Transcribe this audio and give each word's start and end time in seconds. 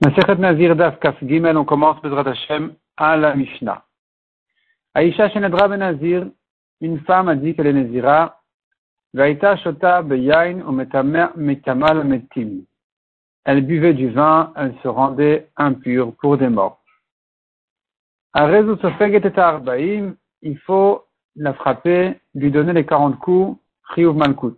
Nazir 0.00 0.76
Daf 0.76 1.00
Kaf 1.00 1.16
Gimel, 1.22 1.56
on 1.56 1.64
commence 1.64 2.00
Bezrat 2.02 2.28
Hashem 2.28 2.74
à 2.98 3.16
la 3.16 3.34
Mishnah. 3.34 3.82
Aïcha 4.94 5.30
Shenedra 5.30 5.68
Ben 5.68 5.78
Nazir, 5.78 6.26
une 6.82 7.00
femme 7.00 7.28
a 7.28 7.34
dit 7.34 7.54
qu'elle 7.54 7.68
est 7.68 7.72
Nazira, 7.72 8.42
Vaïta 9.14 9.56
Shota 9.56 10.02
Beyain 10.02 10.60
ou 10.60 10.72
Metamal 10.72 12.04
Metim. 12.04 12.64
Elle 13.44 13.64
buvait 13.64 13.94
du 13.94 14.10
vin, 14.10 14.52
elle 14.56 14.74
se 14.82 14.88
rendait 14.88 15.48
impure 15.56 16.14
pour 16.20 16.36
des 16.36 16.50
morts. 16.50 16.82
À 18.34 18.46
Rezu 18.48 18.78
Sofeget 18.82 19.24
et 19.24 19.38
Arbaim, 19.38 20.14
il 20.42 20.58
faut 20.58 21.04
la 21.36 21.54
frapper, 21.54 22.20
lui 22.34 22.50
donner 22.50 22.74
les 22.74 22.84
40 22.84 23.18
coups, 23.18 23.58
Chiyuv 23.94 24.14
Malkut. 24.14 24.56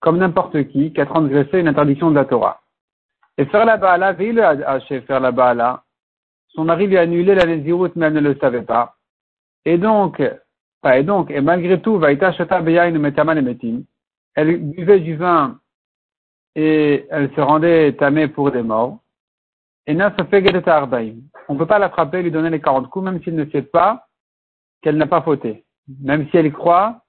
Comme 0.00 0.16
n'importe 0.16 0.68
qui 0.68 0.90
qui 0.92 1.00
a 1.02 1.06
transgressé 1.06 1.58
une 1.58 1.68
interdiction 1.68 2.10
de 2.10 2.16
la 2.16 2.24
Torah. 2.24 2.63
Et 3.36 3.46
faire 3.46 3.64
la 3.64 3.76
Baala, 3.76 4.12
veille 4.12 4.40
à 4.40 4.80
faire 4.80 5.20
la 5.20 5.32
Baala. 5.32 5.82
Son 6.48 6.64
mari 6.64 6.86
lui 6.86 6.96
a 6.96 7.02
annulé 7.02 7.34
la 7.34 7.46
Nézirut, 7.46 7.90
mais 7.96 8.06
elle 8.06 8.14
ne 8.14 8.20
le 8.20 8.36
savait 8.36 8.62
pas. 8.62 8.96
Et 9.64 9.78
donc, 9.78 10.20
et 10.20 11.02
donc, 11.02 11.30
et 11.30 11.40
malgré 11.40 11.80
tout, 11.80 11.98
Vaïta 11.98 12.32
Shata 12.32 12.60
Metaman 12.60 13.40
Metim. 13.40 13.84
Elle 14.34 14.58
buvait 14.58 15.00
du 15.00 15.16
vin 15.16 15.58
et 16.54 17.06
elle 17.10 17.32
se 17.34 17.40
rendait 17.40 17.92
tamée 17.94 18.28
pour 18.28 18.50
des 18.50 18.62
morts. 18.62 18.98
Et 19.86 19.94
n'a 19.94 20.10
fait 20.12 20.68
Arbaim. 20.68 21.16
On 21.48 21.54
ne 21.54 21.58
peut 21.58 21.66
pas 21.66 21.78
la 21.78 21.90
frapper, 21.90 22.22
lui 22.22 22.30
donner 22.30 22.50
les 22.50 22.60
40 22.60 22.88
coups, 22.88 23.04
même 23.04 23.22
s'il 23.22 23.34
ne 23.34 23.44
sait 23.50 23.62
pas 23.62 24.06
qu'elle 24.82 24.96
n'a 24.96 25.06
pas 25.06 25.22
fauté. 25.22 25.64
Même 26.00 26.28
si 26.30 26.36
elle 26.36 26.52
croit 26.52 27.02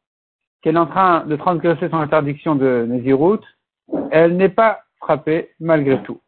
qu'elle 0.61 0.75
est 0.75 0.79
en 0.79 0.87
train 0.87 1.25
de 1.25 1.35
transgresser 1.35 1.89
son 1.89 1.97
interdiction 1.97 2.55
de 2.55 2.85
Nézirut, 2.87 3.39
elle 4.11 4.35
n'est 4.35 4.49
pas 4.49 4.81
malgré 5.59 6.01
tout. 6.03 6.21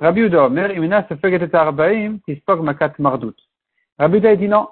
Rabbi 0.00 0.22
Uda 0.22 0.46
Omer, 0.46 0.72
Imina 0.72 1.06
Sefeget 1.08 1.54
Arbaim, 1.54 2.18
Tispog 2.26 2.62
Makat 2.62 2.94
Mardout. 2.98 3.36
Rabbi 3.98 4.18
Uda 4.18 4.36
dit 4.36 4.48
non, 4.48 4.68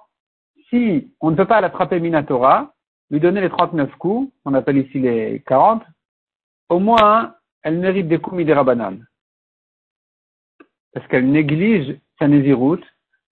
si 0.69 1.15
on 1.21 1.31
ne 1.31 1.37
peut 1.37 1.47
pas 1.47 1.61
la 1.61 1.71
frapper 1.71 2.01
Minatora, 2.01 2.73
lui 3.11 3.21
donner 3.21 3.41
les 3.41 3.51
39 3.51 3.95
coups, 3.97 4.33
on 4.45 4.55
appelle 4.55 4.79
ici 4.79 4.99
les 4.99 5.43
40, 5.47 5.83
au 6.69 6.79
moins, 6.79 7.35
elle 7.63 7.79
mérite 7.79 8.09
des 8.09 8.19
coups 8.19 8.37
midirabanan. 8.37 9.05
Parce 10.93 11.07
qu'elle 11.09 11.31
néglige 11.31 12.01
sa 12.19 12.29
nésiroute 12.29 12.85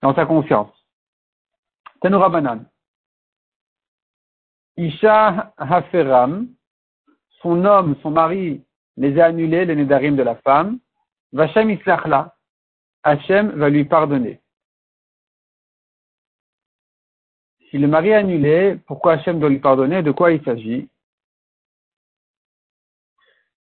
dans 0.03 0.15
sa 0.15 0.27
conscience. 0.27 0.73
Tanoura 2.01 2.29
banan. 2.29 2.65
Isha 4.77 5.53
Haferam, 5.57 6.49
son 7.43 7.65
homme, 7.65 7.97
son 8.03 8.11
mari, 8.11 8.65
les 8.99 9.19
a 9.21 9.27
annulés, 9.27 9.65
les 9.65 9.77
nédarim 9.77 10.17
de 10.17 10.23
la 10.23 10.35
femme. 10.37 10.79
Vachem 11.33 11.71
Islachla. 11.71 12.35
Hachem 13.05 13.51
va 13.53 13.71
lui 13.71 13.85
pardonner. 13.85 14.41
Si 17.71 17.79
le 17.79 17.87
mari 17.87 18.09
est 18.09 18.15
annulé, 18.15 18.79
pourquoi 18.87 19.13
Hachem 19.15 19.39
doit 19.39 19.51
lui 19.51 19.61
pardonner? 19.61 20.03
De 20.03 20.11
quoi 20.11 20.33
il 20.33 20.43
s'agit? 20.43 20.89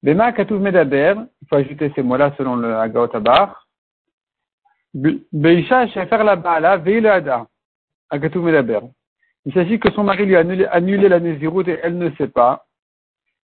Bema 0.01 0.31
Medaber, 0.31 1.15
il 1.41 1.47
faut 1.47 1.55
ajouter 1.55 1.91
ces 1.95 2.03
mots-là 2.03 2.33
selon 2.37 2.57
le 2.57 2.75
Agaot 2.75 3.15
Abar. 3.15 3.67
Beisha 4.93 5.85
la 5.85 6.35
Baala 6.35 6.77
Veil 6.77 7.07
Ada. 7.07 7.47
Medaber. 8.11 8.81
Il 9.45 9.53
s'agit 9.53 9.79
que 9.79 9.91
son 9.91 10.03
mari 10.03 10.25
lui 10.25 10.35
a 10.35 10.39
annulé, 10.71 11.07
la 11.07 11.19
Nézirut 11.19 11.69
et 11.69 11.79
elle 11.81 11.97
ne 11.97 12.13
sait 12.15 12.27
pas. 12.27 12.65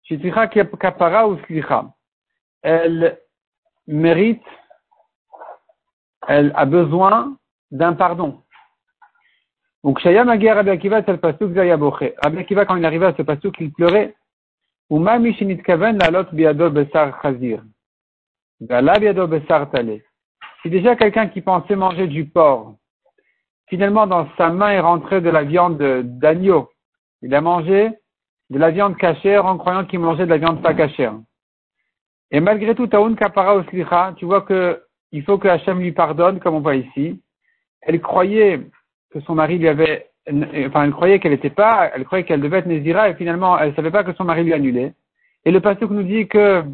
Shitlicha 0.07 0.47
Kapara 0.49 1.29
ou 1.29 1.39
Slicha. 1.45 1.87
Elle 2.63 3.19
mérite, 3.87 4.45
elle 6.27 6.53
a 6.57 6.65
besoin 6.65 7.37
d'un 7.71 7.93
pardon. 7.93 8.43
Donc, 9.83 10.01
Shaya 10.01 10.25
Magia 10.25 10.55
Rabbi 10.55 10.71
Akiva, 10.71 11.03
c'est 11.05 11.13
le 11.13 11.19
pasuk 11.19 11.55
Zayaboche. 11.55 12.13
Rabbi 12.23 12.39
Akiva, 12.39 12.65
quand 12.65 12.77
il 12.77 12.85
arrivait 12.85 13.07
à 13.07 13.15
ce 13.15 13.23
pasuk, 13.23 13.55
il 13.61 13.73
pleurait. 13.73 14.15
Uma 14.91 15.19
Mishinit 15.19 15.63
Kaven, 15.63 15.99
la 15.99 16.11
lot 16.11 16.33
biado 16.33 16.71
besar 16.71 17.21
chazir. 17.21 17.63
Gala 18.61 18.99
biado 18.99 19.27
besar 19.27 19.71
tale. 19.71 20.03
Si 20.63 20.71
déjà 20.71 20.97
quelqu'un 20.97 21.29
qui 21.29 21.41
pensait 21.41 21.77
manger 21.77 22.07
du 22.07 22.25
porc, 22.27 22.77
finalement 23.69 24.07
dans 24.07 24.29
sa 24.37 24.51
main 24.51 24.71
est 24.71 24.81
rentré 24.81 25.21
de 25.21 25.31
la 25.31 25.43
viande 25.43 25.79
d'agneau, 25.79 26.71
il 27.23 27.35
a 27.35 27.41
mangé 27.41 27.91
de 28.51 28.59
la 28.59 28.71
viande 28.71 28.97
cachère 28.97 29.47
en 29.47 29.59
croyant 29.59 29.85
qu'il 29.85 30.01
mangeait 30.01 30.25
de 30.25 30.31
la 30.31 30.39
viande 30.39 30.63
pas 30.63 30.75
cachère. 30.75 31.15
Et 32.31 32.41
malgré 32.41 32.75
tout, 32.75 32.87
Taoun 32.87 33.17
Kapara 33.17 33.57
Oslicha, 33.57 34.15
tu 34.17 34.25
vois 34.25 34.43
que 34.43 34.83
il 35.13 35.23
faut 35.23 35.39
que 35.39 35.49
Hachem 35.49 35.79
lui 35.79 35.93
pardonne, 35.93 36.41
comme 36.41 36.55
on 36.55 36.61
voit 36.61 36.75
ici. 36.75 37.23
Elle 37.81 38.01
croyait 38.01 38.61
que 39.11 39.21
son 39.21 39.35
mari 39.35 39.59
lui 39.59 39.69
avait 39.69 40.11
enfin, 40.67 40.85
elle 40.85 40.93
croyait 40.93 41.21
qu'elle 41.21 41.33
n'était 41.33 41.51
pas, 41.51 41.91
elle 41.95 42.05
croyait 42.05 42.25
qu'elle 42.25 42.41
devait 42.41 42.59
être 42.59 42.67
Nézira 42.67 43.09
et 43.09 43.15
finalement, 43.15 43.59
elle 43.59 43.71
ne 43.71 43.75
savait 43.75 43.91
pas 43.91 44.05
que 44.05 44.13
son 44.15 44.25
mari 44.25 44.45
lui 44.45 44.53
annulait. 44.53 44.95
Et 45.45 45.51
le 45.51 45.61
pasteur 45.61 45.91
nous 45.91 46.03
dit 46.03 46.27
que 46.27 46.65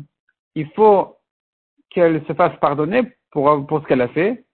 il 0.55 0.69
faut 0.71 1.17
qu'elle 1.91 2.25
se 2.27 2.33
fasse 2.33 2.57
pardonner 2.61 3.03
pour, 3.31 3.67
pour 3.67 3.83
ce 3.83 3.87
qu'elle 3.87 4.01
a 4.01 4.09
fait, 4.09 4.45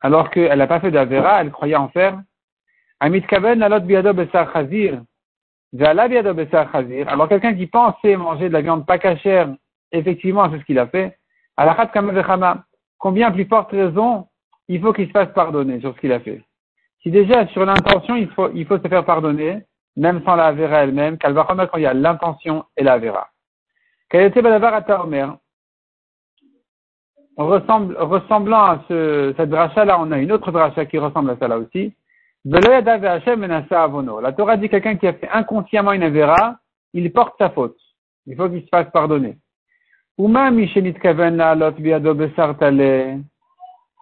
alors 0.00 0.30
qu'elle 0.30 0.58
n'a 0.58 0.66
pas 0.66 0.80
fait 0.80 0.90
d'Avera, 0.90 1.40
elle 1.40 1.50
croyait 1.50 1.76
en 1.76 1.88
faire. 1.88 2.20
Amit 3.00 3.22
Kaven, 3.22 3.62
alot 3.62 3.80
biado 3.80 4.14
besar 4.14 4.52
chazir. 4.52 5.02
Alors 5.78 7.28
quelqu'un 7.28 7.54
qui 7.54 7.66
pensait 7.66 8.16
manger 8.16 8.48
de 8.48 8.52
la 8.52 8.62
viande 8.62 8.86
pas 8.86 8.98
cachère, 8.98 9.54
effectivement, 9.92 10.50
c'est 10.50 10.58
ce 10.58 10.64
qu'il 10.64 10.78
a 10.78 10.86
fait. 10.86 11.18
Combien 12.98 13.30
plus 13.30 13.46
forte 13.46 13.70
raison 13.72 14.26
il 14.68 14.80
faut 14.80 14.92
qu'il 14.92 15.06
se 15.06 15.12
fasse 15.12 15.32
pardonner 15.32 15.80
sur 15.80 15.94
ce 15.94 16.00
qu'il 16.00 16.12
a 16.12 16.20
fait? 16.20 16.42
Si 17.02 17.10
déjà 17.10 17.46
sur 17.48 17.64
l'intention, 17.64 18.16
il 18.16 18.28
faut, 18.30 18.50
il 18.54 18.66
faut 18.66 18.78
se 18.78 18.88
faire 18.88 19.04
pardonner, 19.04 19.62
même 19.96 20.22
sans 20.24 20.36
la 20.36 20.52
vera 20.52 20.84
elle-même, 20.84 21.18
qu'elle 21.18 21.34
quand 21.34 21.76
il 21.76 21.82
y 21.82 21.86
a 21.86 21.94
l'intention 21.94 22.64
et 22.76 22.82
la 22.82 22.98
vera. 22.98 23.28
Ressemble, 27.36 27.96
Ressemblant 27.98 28.64
à 28.64 28.84
ce, 28.88 29.34
cette 29.36 29.50
dracha-là, 29.50 30.00
on 30.00 30.10
a 30.10 30.18
une 30.18 30.32
autre 30.32 30.50
dracha 30.50 30.86
qui 30.86 30.98
ressemble 30.98 31.30
à 31.30 31.36
ça-là 31.36 31.58
aussi. 31.58 31.92
La 32.48 34.32
Torah 34.32 34.56
dit 34.56 34.68
quelqu'un 34.68 34.94
qui 34.94 35.08
a 35.08 35.14
fait 35.14 35.28
inconsciemment 35.30 35.92
une 35.92 36.04
avera, 36.04 36.58
il 36.92 37.12
porte 37.12 37.34
sa 37.38 37.50
faute. 37.50 37.76
Il 38.26 38.36
faut 38.36 38.48
qu'il 38.48 38.62
se 38.62 38.68
fasse 38.68 38.88
pardonner. 38.92 39.36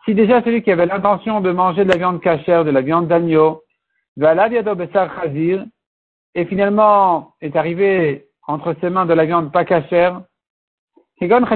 Si 0.04 0.15
déjà 0.15 0.43
celui 0.43 0.62
qui 0.62 0.71
avait 0.71 0.84
l'intention 0.84 1.41
de 1.41 1.50
manger 1.53 1.87
de 1.87 1.91
la 1.91 1.97
viande 1.97 2.21
cachère, 2.21 2.66
de 2.66 2.71
la 2.71 2.83
viande 2.83 3.09
d'agneau, 3.09 3.62
et 6.34 6.44
finalement 6.44 7.33
est 7.41 7.56
arrivé 7.56 8.27
entre 8.47 8.77
ses 8.83 8.91
mains 8.91 9.06
de 9.06 9.15
la 9.15 9.25
viande 9.25 9.53
pas 9.53 9.65
cachère, 9.65 10.21
comme 11.19 11.47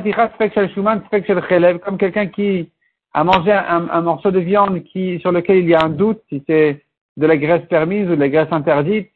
quelqu'un 1.99 2.29
qui 2.29 2.73
a 3.19 3.25
mangé 3.25 3.51
un, 3.51 4.01
morceau 4.01 4.31
de 4.31 4.39
viande 4.39 4.85
qui, 4.85 5.19
sur 5.19 5.33
lequel 5.33 5.57
il 5.57 5.69
y 5.69 5.75
a 5.75 5.83
un 5.83 5.89
doute 5.89 6.23
si 6.29 6.41
c'est 6.47 6.85
de 7.17 7.27
la 7.27 7.37
graisse 7.37 7.67
permise 7.67 8.07
ou 8.09 8.15
de 8.15 8.21
la 8.21 8.29
graisse 8.29 8.53
interdite. 8.53 9.11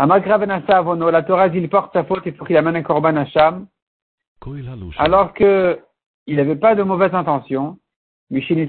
La 0.00 1.22
Torah 1.22 1.48
dit 1.48 1.58
il 1.58 1.68
porte 1.68 1.92
sa 1.92 2.02
faute, 2.02 2.22
il 2.26 2.34
faut 2.34 2.44
qu'il 2.44 2.56
amène 2.56 2.74
un 2.74 2.82
korban 2.82 3.14
Hacham. 3.14 3.68
Alors 4.98 5.32
que 5.32 5.78
il 6.26 6.36
n'avait 6.36 6.56
pas 6.56 6.74
de 6.74 6.82
mauvaise 6.82 7.14
intention. 7.14 7.78
Celui 8.30 8.66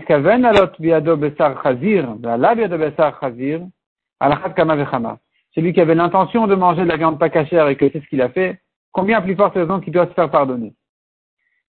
qui 5.73 5.81
avait 5.81 5.95
l'intention 5.95 6.45
de 6.45 6.53
manger 6.53 6.83
de 6.83 6.87
la 6.87 6.97
viande 6.97 7.17
pas 7.17 7.29
cachère 7.29 7.67
et 7.67 7.75
que 7.75 7.89
c'est 7.89 7.99
ce 7.99 8.07
qu'il 8.09 8.21
a 8.21 8.29
fait, 8.29 8.61
combien 8.91 9.23
plus 9.23 9.35
forte 9.35 9.55
raison 9.55 9.79
qu'il 9.79 9.93
doit 9.93 10.05
se 10.05 10.13
faire 10.13 10.29
pardonner? 10.29 10.75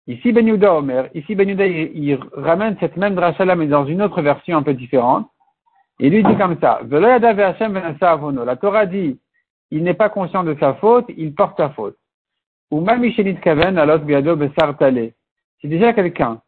Ici 0.08 0.32
Ben 0.32 0.46
Yehuda 0.46 0.72
Omer, 0.72 1.08
ici 1.14 1.34
Ben 1.34 1.48
Yehuda 1.48 1.66
il, 1.66 2.18
ramène 2.32 2.76
cette 2.78 2.96
même 2.96 3.16
dracha 3.16 3.44
mais 3.56 3.66
dans 3.66 3.86
une 3.86 4.02
autre 4.02 4.22
version 4.22 4.58
un 4.58 4.62
peu 4.62 4.74
différente. 4.74 5.28
Il 5.98 6.12
lui 6.12 6.22
dit 6.22 6.36
comme 6.36 6.56
ça, 6.60 6.80
la 6.88 8.56
Torah 8.56 8.86
dit, 8.86 9.18
il 9.70 9.82
n'est 9.82 9.94
pas 9.94 10.10
conscient 10.10 10.44
de 10.44 10.54
sa 10.60 10.74
faute, 10.74 11.06
il 11.16 11.34
porte 11.34 11.56
sa 11.56 11.70
faute. 11.70 11.96
Ou 12.70 12.80
même 12.80 13.02
C'est 15.60 15.68
déjà 15.68 15.92
quelqu'un 15.92 16.40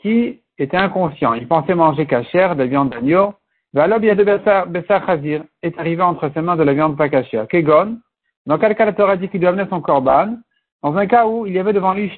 qui 0.00 0.40
était 0.58 0.76
inconscient. 0.76 1.34
Il 1.34 1.46
pensait 1.46 1.74
manger 1.74 2.06
cachère, 2.06 2.54
de 2.54 2.60
la 2.60 2.66
viande 2.66 2.90
d'agneau. 2.90 3.34
De 3.72 4.64
Bessar 4.68 5.06
Chazir 5.06 5.44
est 5.62 5.78
arrivé 5.78 6.02
entre 6.02 6.30
ses 6.34 6.40
mains 6.40 6.56
de 6.56 6.62
la 6.62 6.72
viande 6.72 6.96
pas 6.96 7.08
cachère. 7.08 7.46
Kegon, 7.46 7.98
dans 8.46 8.58
quel 8.58 8.74
cas 8.74 8.86
la 8.86 8.92
Torah 8.94 9.16
dit 9.16 9.28
qu'il 9.28 9.40
doit 9.40 9.50
amener 9.50 9.68
son 9.68 9.80
korban 9.80 10.36
Dans 10.82 10.96
un 10.96 11.06
cas 11.06 11.26
où 11.26 11.46
il 11.46 11.52
y 11.52 11.58
avait 11.58 11.72
devant 11.72 11.92
lui 11.92 12.10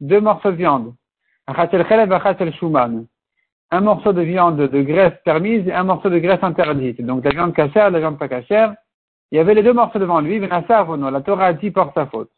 deux 0.00 0.20
morceaux 0.20 0.50
de 0.50 0.56
viande. 0.56 0.94
Un 3.70 3.80
morceau 3.80 4.12
de 4.12 4.22
viande 4.22 4.56
de 4.56 4.82
graisse 4.82 5.14
permise 5.24 5.66
et 5.66 5.72
un 5.72 5.84
morceau 5.84 6.10
de 6.10 6.18
graisse 6.18 6.42
interdite. 6.42 7.00
Donc 7.00 7.24
la 7.24 7.30
viande 7.30 7.54
cachère, 7.54 7.90
la 7.90 8.00
viande 8.00 8.18
pas 8.18 8.28
cachère. 8.28 8.74
Il 9.30 9.36
y 9.36 9.40
avait 9.40 9.54
les 9.54 9.62
deux 9.62 9.72
morceaux 9.72 9.98
devant 9.98 10.20
lui. 10.20 10.38
La 10.38 11.20
Torah 11.22 11.52
dit 11.54 11.70
porte 11.70 11.94
sa 11.94 12.06
faute. 12.06 12.30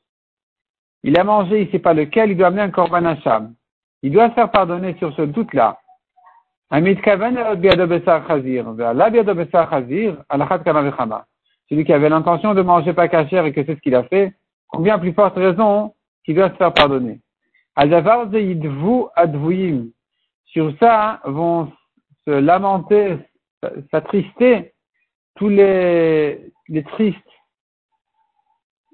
il 1.02 1.18
a 1.18 1.24
mangé, 1.24 1.62
il 1.62 1.66
ne 1.66 1.72
sait 1.72 1.78
pas 1.78 1.94
lequel, 1.94 2.30
il 2.30 2.36
doit 2.36 2.48
amener 2.48 2.62
un 2.62 2.70
korban 2.70 3.04
hacham. 3.04 3.54
Il 4.02 4.12
doit 4.12 4.28
se 4.30 4.34
faire 4.34 4.50
pardonner 4.50 4.94
sur 4.98 5.14
ce 5.14 5.22
doute-là. 5.22 5.78
Celui 6.70 6.96
qui 11.84 11.92
avait 11.92 12.08
l'intention 12.08 12.54
de 12.54 12.62
manger 12.62 12.92
pas 12.92 13.08
cachère 13.08 13.44
et 13.44 13.52
que 13.52 13.64
c'est 13.64 13.74
ce 13.74 13.80
qu'il 13.80 13.94
a 13.94 14.04
fait, 14.04 14.32
combien 14.68 14.98
plus 14.98 15.12
forte 15.12 15.36
raison 15.36 15.94
qu'il 16.24 16.34
doit 16.34 16.50
se 16.50 16.56
faire 16.56 16.74
pardonner. 16.74 17.20
Sur 20.46 20.72
ça 20.78 21.20
vont 21.24 21.72
se 22.26 22.30
lamenter, 22.30 23.18
s'attrister 23.90 24.72
tous 25.36 25.48
les, 25.48 26.52
les 26.68 26.82
tristes, 26.84 27.18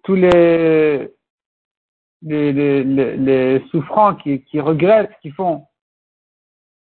tous 0.05 0.17
les, 0.17 1.09
les, 2.23 2.53
les, 2.53 2.85
les, 3.17 3.65
souffrants 3.71 4.17
qui, 4.17 4.43
qui 4.45 4.61
regrettent 4.61 5.13
ce 5.17 5.21
qu'ils 5.21 5.35
font. 5.35 5.67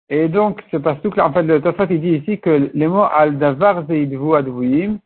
Et 0.09 0.29
donc, 0.29 0.63
ce 0.71 0.77
pastouk-là, 0.77 1.29
en 1.29 1.33
fait, 1.33 1.43
le 1.43 1.63
il 1.91 2.01
dit 2.01 2.17
ici 2.17 2.41
que 2.41 2.71
les 2.73 2.89
mots 2.89 3.05
al-davar 3.05 3.87
zeidvu 3.87 4.35
advuyim, 4.35 4.99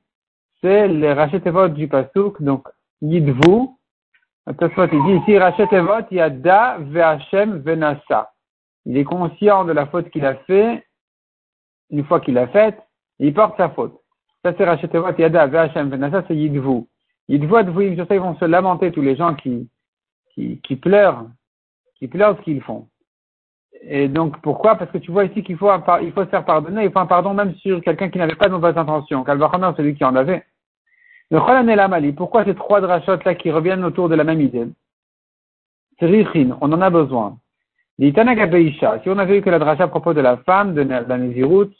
c'est 0.60 0.88
les 0.88 1.12
rachetevot 1.12 1.68
du 1.68 1.88
pastouk, 1.88 2.40
donc 2.42 2.66
yidvu. 3.04 3.68
Il 4.46 5.04
dit 5.04 5.22
ici 5.22 5.38
rachetevot 5.38 6.10
yada 6.10 6.76
ve'achem 6.78 7.58
venasa. 7.58 8.30
Il 8.84 8.96
est 8.98 9.04
conscient 9.04 9.64
de 9.64 9.72
la 9.72 9.86
faute 9.86 10.10
qu'il 10.10 10.26
a 10.26 10.34
fait, 10.34 10.84
une 11.90 12.04
fois 12.04 12.20
qu'il 12.20 12.34
l'a 12.34 12.48
faite, 12.48 12.78
il 13.18 13.32
porte 13.32 13.56
sa 13.56 13.70
faute. 13.70 13.98
Ça, 14.44 14.52
c'est 14.56 14.64
rachetevot 14.64 15.16
yada 15.18 15.46
ve'achem 15.46 15.88
venasa, 15.88 16.24
c'est 16.28 16.36
yidvu. 16.36 16.84
Yidvu 17.28 17.56
advuyim, 17.56 17.96
sur 17.96 18.06
ça, 18.06 18.14
ils 18.14 18.20
vont 18.20 18.36
se 18.36 18.44
lamenter 18.44 18.92
tous 18.92 19.00
les 19.00 19.16
gens 19.16 19.34
qui, 19.34 19.70
qui, 20.34 20.60
qui 20.60 20.76
pleurent, 20.76 21.26
qui 21.96 22.06
pleurent 22.08 22.36
ce 22.36 22.42
qu'ils 22.42 22.60
font. 22.60 22.88
Et 23.86 24.08
donc, 24.08 24.40
pourquoi? 24.40 24.76
Parce 24.76 24.90
que 24.90 24.98
tu 24.98 25.10
vois 25.10 25.24
ici 25.24 25.42
qu'il 25.42 25.56
faut, 25.56 25.70
il 26.02 26.12
faut 26.12 26.24
se 26.24 26.28
faire 26.28 26.44
pardonner, 26.44 26.84
il 26.84 26.90
faut 26.90 26.98
un 26.98 27.06
pardon 27.06 27.34
même 27.34 27.54
sur 27.56 27.80
quelqu'un 27.82 28.08
qui 28.08 28.18
n'avait 28.18 28.34
pas 28.34 28.46
de 28.46 28.52
mauvaises 28.52 28.76
intentions. 28.76 29.24
Calvachomer, 29.24 29.70
celui 29.76 29.94
qui 29.94 30.04
en 30.04 30.16
avait. 30.16 30.44
Pourquoi 31.30 32.44
ces 32.44 32.54
trois 32.54 32.80
drachotes 32.80 33.24
là 33.24 33.34
qui 33.34 33.50
reviennent 33.50 33.84
autour 33.84 34.08
de 34.08 34.14
la 34.14 34.24
même 34.24 34.40
idée? 34.40 34.66
On 36.00 36.72
en 36.72 36.80
a 36.80 36.90
besoin. 36.90 37.38
Si 37.98 38.12
on 38.16 39.18
avait 39.18 39.38
eu 39.38 39.42
que 39.42 39.50
la 39.50 39.58
dracha 39.58 39.84
à 39.84 39.88
propos 39.88 40.14
de 40.14 40.20
la 40.20 40.36
femme, 40.38 40.74
de 40.74 40.82
la 40.82 41.18
Nézirut, 41.18 41.70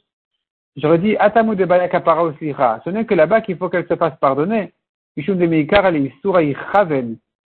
j'aurais 0.76 0.99
dit 0.99 1.17
Atamu 1.17 1.56
de 1.56 1.64
Ce 1.64 2.91
n'est 2.91 3.05
que 3.05 3.14
là-bas 3.14 3.41
qu'il 3.41 3.56
faut 3.56 3.69
qu'elle 3.69 3.88
se 3.88 3.96
fasse 3.96 4.17
pardonner. 4.20 4.73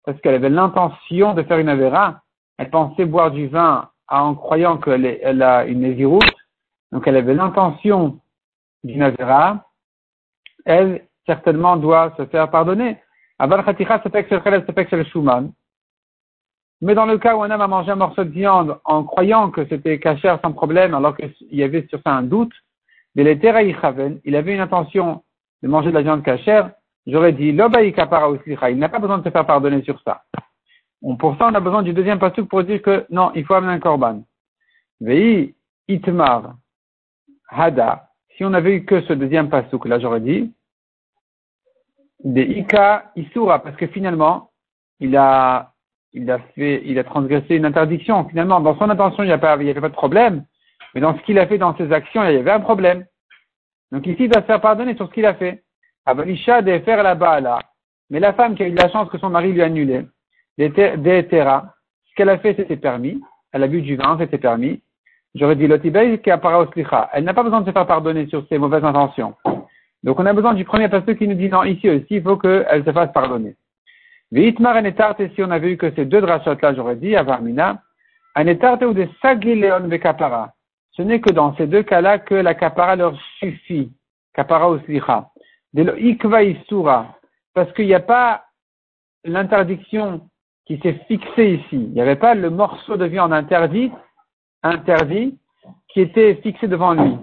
Parce 0.06 0.22
qu'elle 0.22 0.36
avait 0.36 0.50
l'intention 0.50 1.34
de 1.34 1.44
faire 1.44 1.60
une 1.60 1.70
avéra. 1.70 2.22
Elle 2.58 2.70
pensait 2.70 3.06
boire 3.06 3.32
du 3.32 3.48
vin 3.48 3.90
en 4.10 4.36
croyant 4.36 4.78
qu'elle 4.78 5.42
a 5.42 5.66
une 5.66 5.82
nésiroute, 5.82 6.24
donc 6.92 7.08
elle 7.08 7.18
avait 7.18 7.34
l'intention 7.34 8.20
d'une 8.84 9.02
avéra, 9.02 9.66
elle 10.66 11.07
certainement 11.28 11.78
doit 11.78 12.16
se 12.18 12.26
faire 12.26 12.50
pardonner. 12.50 12.98
Mais 16.82 16.96
dans 16.96 17.06
le 17.06 17.18
cas 17.20 17.36
où 17.36 17.44
un 17.44 17.52
homme 17.52 17.62
a 17.62 17.68
mangé 17.68 17.92
un 17.92 17.96
morceau 17.96 18.24
de 18.24 18.30
viande 18.30 18.80
en 18.84 19.04
croyant 19.04 19.52
que 19.52 19.68
c'était 19.68 20.00
cachère 20.00 20.40
sans 20.42 20.54
problème, 20.54 20.96
alors 20.96 21.16
qu'il 21.16 21.32
y 21.52 21.62
avait 21.62 21.86
sur 21.88 22.02
ça 22.02 22.14
un 22.14 22.24
doute, 22.24 22.54
il 23.16 23.28
avait 23.28 24.54
une 24.54 24.60
intention 24.60 25.24
de 25.62 25.68
manger 25.68 25.90
de 25.90 25.96
la 25.96 26.02
viande 26.02 26.24
cachère, 26.24 26.72
j'aurais 27.06 27.34
dit, 27.34 27.50
il 27.50 27.56
n'a 27.56 27.70
pas 27.70 29.00
besoin 29.00 29.20
de 29.20 29.24
se 29.24 29.30
faire 29.30 29.46
pardonner 29.46 29.84
sur 29.84 30.02
ça. 30.02 30.24
Pour 31.20 31.38
ça, 31.38 31.48
on 31.48 31.54
a 31.54 31.60
besoin 31.60 31.84
du 31.84 31.94
deuxième 31.94 32.20
pasuk 32.20 32.48
pour 32.50 32.64
dire 32.64 32.82
que 32.82 33.06
non, 33.12 33.32
il 33.36 33.46
faut 33.46 33.54
amener 33.54 33.74
un 33.74 33.80
korban. 33.80 34.24
Vei 35.00 35.56
itmar 35.88 36.56
hada. 37.50 38.10
Si 38.36 38.44
on 38.44 38.54
avait 38.54 38.76
eu 38.78 38.86
que 38.86 39.02
ce 39.02 39.14
deuxième 39.14 39.50
pasuk, 39.50 39.86
là 39.86 40.00
j'aurais 40.00 40.22
dit, 40.22 40.52
de 42.24 42.42
ika 42.42 43.12
isura, 43.16 43.60
parce 43.60 43.76
que 43.76 43.88
finalement, 43.88 44.50
il 45.00 45.16
a, 45.16 45.74
il 46.14 46.30
a 46.32 46.40
fait, 46.56 46.82
il 46.86 46.98
a 47.00 47.04
transgressé 47.04 47.56
une 47.56 47.66
interdiction. 47.66 48.28
Finalement, 48.30 48.60
dans 48.60 48.78
son 48.78 48.90
intention, 48.90 49.24
il 49.24 49.28
n'y 49.28 49.32
avait, 49.34 49.74
pas 49.74 49.90
de 49.90 49.94
problème, 49.94 50.46
mais 50.94 51.02
dans 51.02 51.16
ce 51.18 51.22
qu'il 51.24 51.40
a 51.40 51.48
fait 51.48 51.58
dans 51.58 51.76
ses 51.78 51.92
actions, 51.92 52.24
il 52.24 52.34
y 52.34 52.38
avait 52.38 52.52
un 52.52 52.60
problème. 52.60 53.06
Donc 53.92 54.06
ici, 54.08 54.24
il 54.24 54.30
doit 54.30 54.42
se 54.42 54.48
faire 54.48 54.62
pardonner 54.62 54.96
sur 54.96 55.08
ce 55.08 55.14
qu'il 55.14 55.26
a 55.26 55.36
fait. 55.36 55.64
Abalisha 56.06 56.62
de 56.62 56.80
faire 56.80 57.04
là-bas 57.04 57.42
là. 57.42 57.60
Mais 58.10 58.20
la 58.20 58.34
femme 58.34 58.56
qui 58.56 58.64
a 58.64 58.68
eu 58.68 58.74
la 58.74 58.90
chance 58.90 59.10
que 59.10 59.18
son 59.18 59.30
mari 59.30 59.52
lui 59.52 59.62
a 59.62 59.66
annulé, 59.66 60.06
ce 60.58 60.66
qu'elle 62.16 62.30
a 62.30 62.38
fait, 62.40 62.56
c'était 62.56 62.78
permis. 62.78 63.22
Elle 63.52 63.64
a 63.64 63.68
bu 63.68 63.82
du 63.82 63.96
vin, 63.96 64.18
c'était 64.20 64.38
permis. 64.38 64.82
J'aurais 65.36 65.56
dit 65.56 65.68
l'otibay 65.68 66.20
qui 66.20 66.32
oslicha. 66.32 67.10
Elle 67.14 67.26
n'a 67.26 67.34
pas 67.34 67.44
besoin 67.44 67.62
de 67.62 67.68
se 67.68 67.72
faire 67.72 67.86
pardonner 67.86 68.28
sur 68.28 68.46
ses 68.48 68.58
mauvaises 68.58 68.84
intentions. 68.84 69.36
Donc 70.04 70.20
on 70.20 70.26
a 70.26 70.34
besoin 70.34 70.54
du 70.54 70.64
premier 70.64 70.90
pasteur 70.90 71.16
qui 71.16 71.28
nous 71.28 71.36
dit 71.36 71.50
non, 71.50 71.64
ici 71.64 71.90
aussi, 71.90 72.08
il 72.16 72.22
faut 72.22 72.38
qu'elle 72.38 72.84
se 72.86 72.92
fasse 72.92 73.12
pardonner. 73.12 73.56
Vitmar 74.32 74.78
etarte, 74.86 75.22
si 75.36 75.44
on 75.44 75.52
avait 75.52 75.72
eu 75.72 75.78
que 75.78 75.92
ces 75.96 76.06
deux 76.06 76.22
drachot 76.22 76.58
là, 76.62 76.74
j'aurais 76.74 76.98
dit, 76.98 77.16
Avarmina, 77.16 77.82
etarte 78.36 78.84
ou 78.84 78.94
des 78.94 79.10
sagileon 79.22 79.90
kapara. 80.00 80.54
Ce 80.92 81.02
n'est 81.02 81.22
que 81.22 81.32
dans 81.32 81.56
ces 81.56 81.68
deux 81.68 81.84
cas-là 81.84 82.20
que 82.20 82.36
la 82.36 82.54
kapara 82.54 82.96
leur 82.96 83.18
suffit. 83.40 83.92
Kapara 84.34 84.70
oslicha. 84.70 85.30
De 85.74 85.84
l'ikva 85.84 86.44
isura. 86.44 87.16
Parce 87.54 87.72
qu'il 87.74 87.86
n'y 87.86 87.94
a 87.94 88.00
pas 88.00 88.46
l'interdiction 89.24 90.28
qui 90.66 90.80
s'est 90.80 91.00
fixé 91.08 91.54
ici. 91.54 91.68
Il 91.72 91.94
n'y 91.94 92.02
avait 92.02 92.16
pas 92.16 92.36
le 92.36 92.50
morceau 92.50 92.98
de 92.98 93.06
viande 93.06 93.32
interdit, 93.32 93.92
interdit, 94.64 95.38
qui 95.90 96.02
était 96.02 96.36
fixé 96.36 96.68
devant 96.68 96.94
lui. 96.94 97.16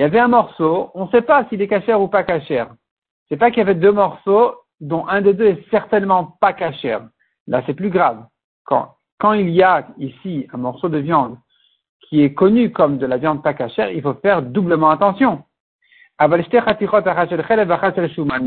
Il 0.00 0.04
y 0.04 0.06
avait 0.06 0.18
un 0.18 0.28
morceau, 0.28 0.90
on 0.94 1.04
ne 1.04 1.10
sait 1.10 1.20
pas 1.20 1.44
s'il 1.50 1.60
est 1.60 1.68
cachère 1.68 2.00
ou 2.00 2.08
pas 2.08 2.22
cachère. 2.22 2.70
C'est 3.28 3.36
pas 3.36 3.50
qu'il 3.50 3.58
y 3.58 3.60
avait 3.60 3.74
deux 3.74 3.92
morceaux 3.92 4.54
dont 4.80 5.06
un 5.06 5.20
des 5.20 5.34
deux 5.34 5.48
est 5.48 5.70
certainement 5.70 6.38
pas 6.40 6.54
cachère. 6.54 7.02
Là, 7.46 7.62
c'est 7.66 7.74
plus 7.74 7.90
grave. 7.90 8.24
Quand, 8.64 8.94
il 9.34 9.50
y 9.50 9.62
a 9.62 9.88
ici 9.98 10.46
un 10.54 10.56
morceau 10.56 10.88
de 10.88 10.96
viande 10.96 11.36
qui 12.08 12.22
est 12.22 12.32
connu 12.32 12.72
comme 12.72 12.96
de 12.96 13.04
la 13.04 13.18
viande 13.18 13.42
pas 13.42 13.52
cachère, 13.52 13.90
il 13.90 14.00
faut 14.00 14.14
faire 14.14 14.40
doublement 14.40 14.88
attention. 14.88 15.42
Mais 16.18 16.44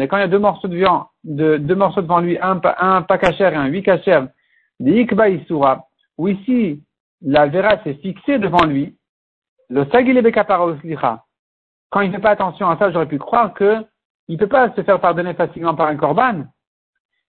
quand 0.08 0.18
il 0.18 0.22
y 0.22 0.24
a 0.24 0.28
deux 0.28 0.40
morceaux 0.40 0.68
de 0.68 0.76
viande, 0.76 1.04
deux 1.24 1.76
morceaux 1.76 2.02
devant 2.02 2.20
lui, 2.20 2.40
un, 2.42 2.58
pas 2.58 3.18
cachère 3.20 3.54
et 3.54 3.58
un 3.58 3.68
huit 3.68 3.84
cachère, 3.84 4.28
où 4.80 6.28
ici, 6.28 6.82
la 7.22 7.46
vera 7.46 7.78
s'est 7.84 8.00
fixée 8.02 8.40
devant 8.40 8.66
lui, 8.66 8.98
le 9.70 9.84
quand 11.94 12.02
il 12.02 12.10
ne 12.10 12.16
fait 12.16 12.22
pas 12.22 12.32
attention 12.32 12.68
à 12.72 12.78
ça, 12.78 12.92
j'aurais 12.92 13.08
pu 13.08 13.20
croire 13.20 13.54
que 13.54 13.86
il 14.28 14.34
ne 14.34 14.40
peut 14.40 14.48
pas 14.48 14.74
se 14.74 14.82
faire 14.82 15.00
pardonner 15.00 15.36
facilement 15.36 15.76
par 15.76 15.88
un 15.88 15.96
korban. 15.96 16.46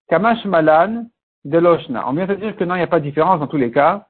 Kamash 0.07 0.43
malan 0.45 1.05
de 1.43 1.57
loshna. 1.59 2.09
On 2.09 2.13
vient 2.13 2.25
de 2.25 2.33
dire 2.33 2.55
que 2.55 2.63
non, 2.63 2.73
il 2.73 2.79
n'y 2.79 2.83
a 2.83 2.87
pas 2.87 2.99
de 2.99 3.05
différence 3.05 3.39
dans 3.39 3.45
tous 3.45 3.57
les 3.57 3.71
cas. 3.71 4.07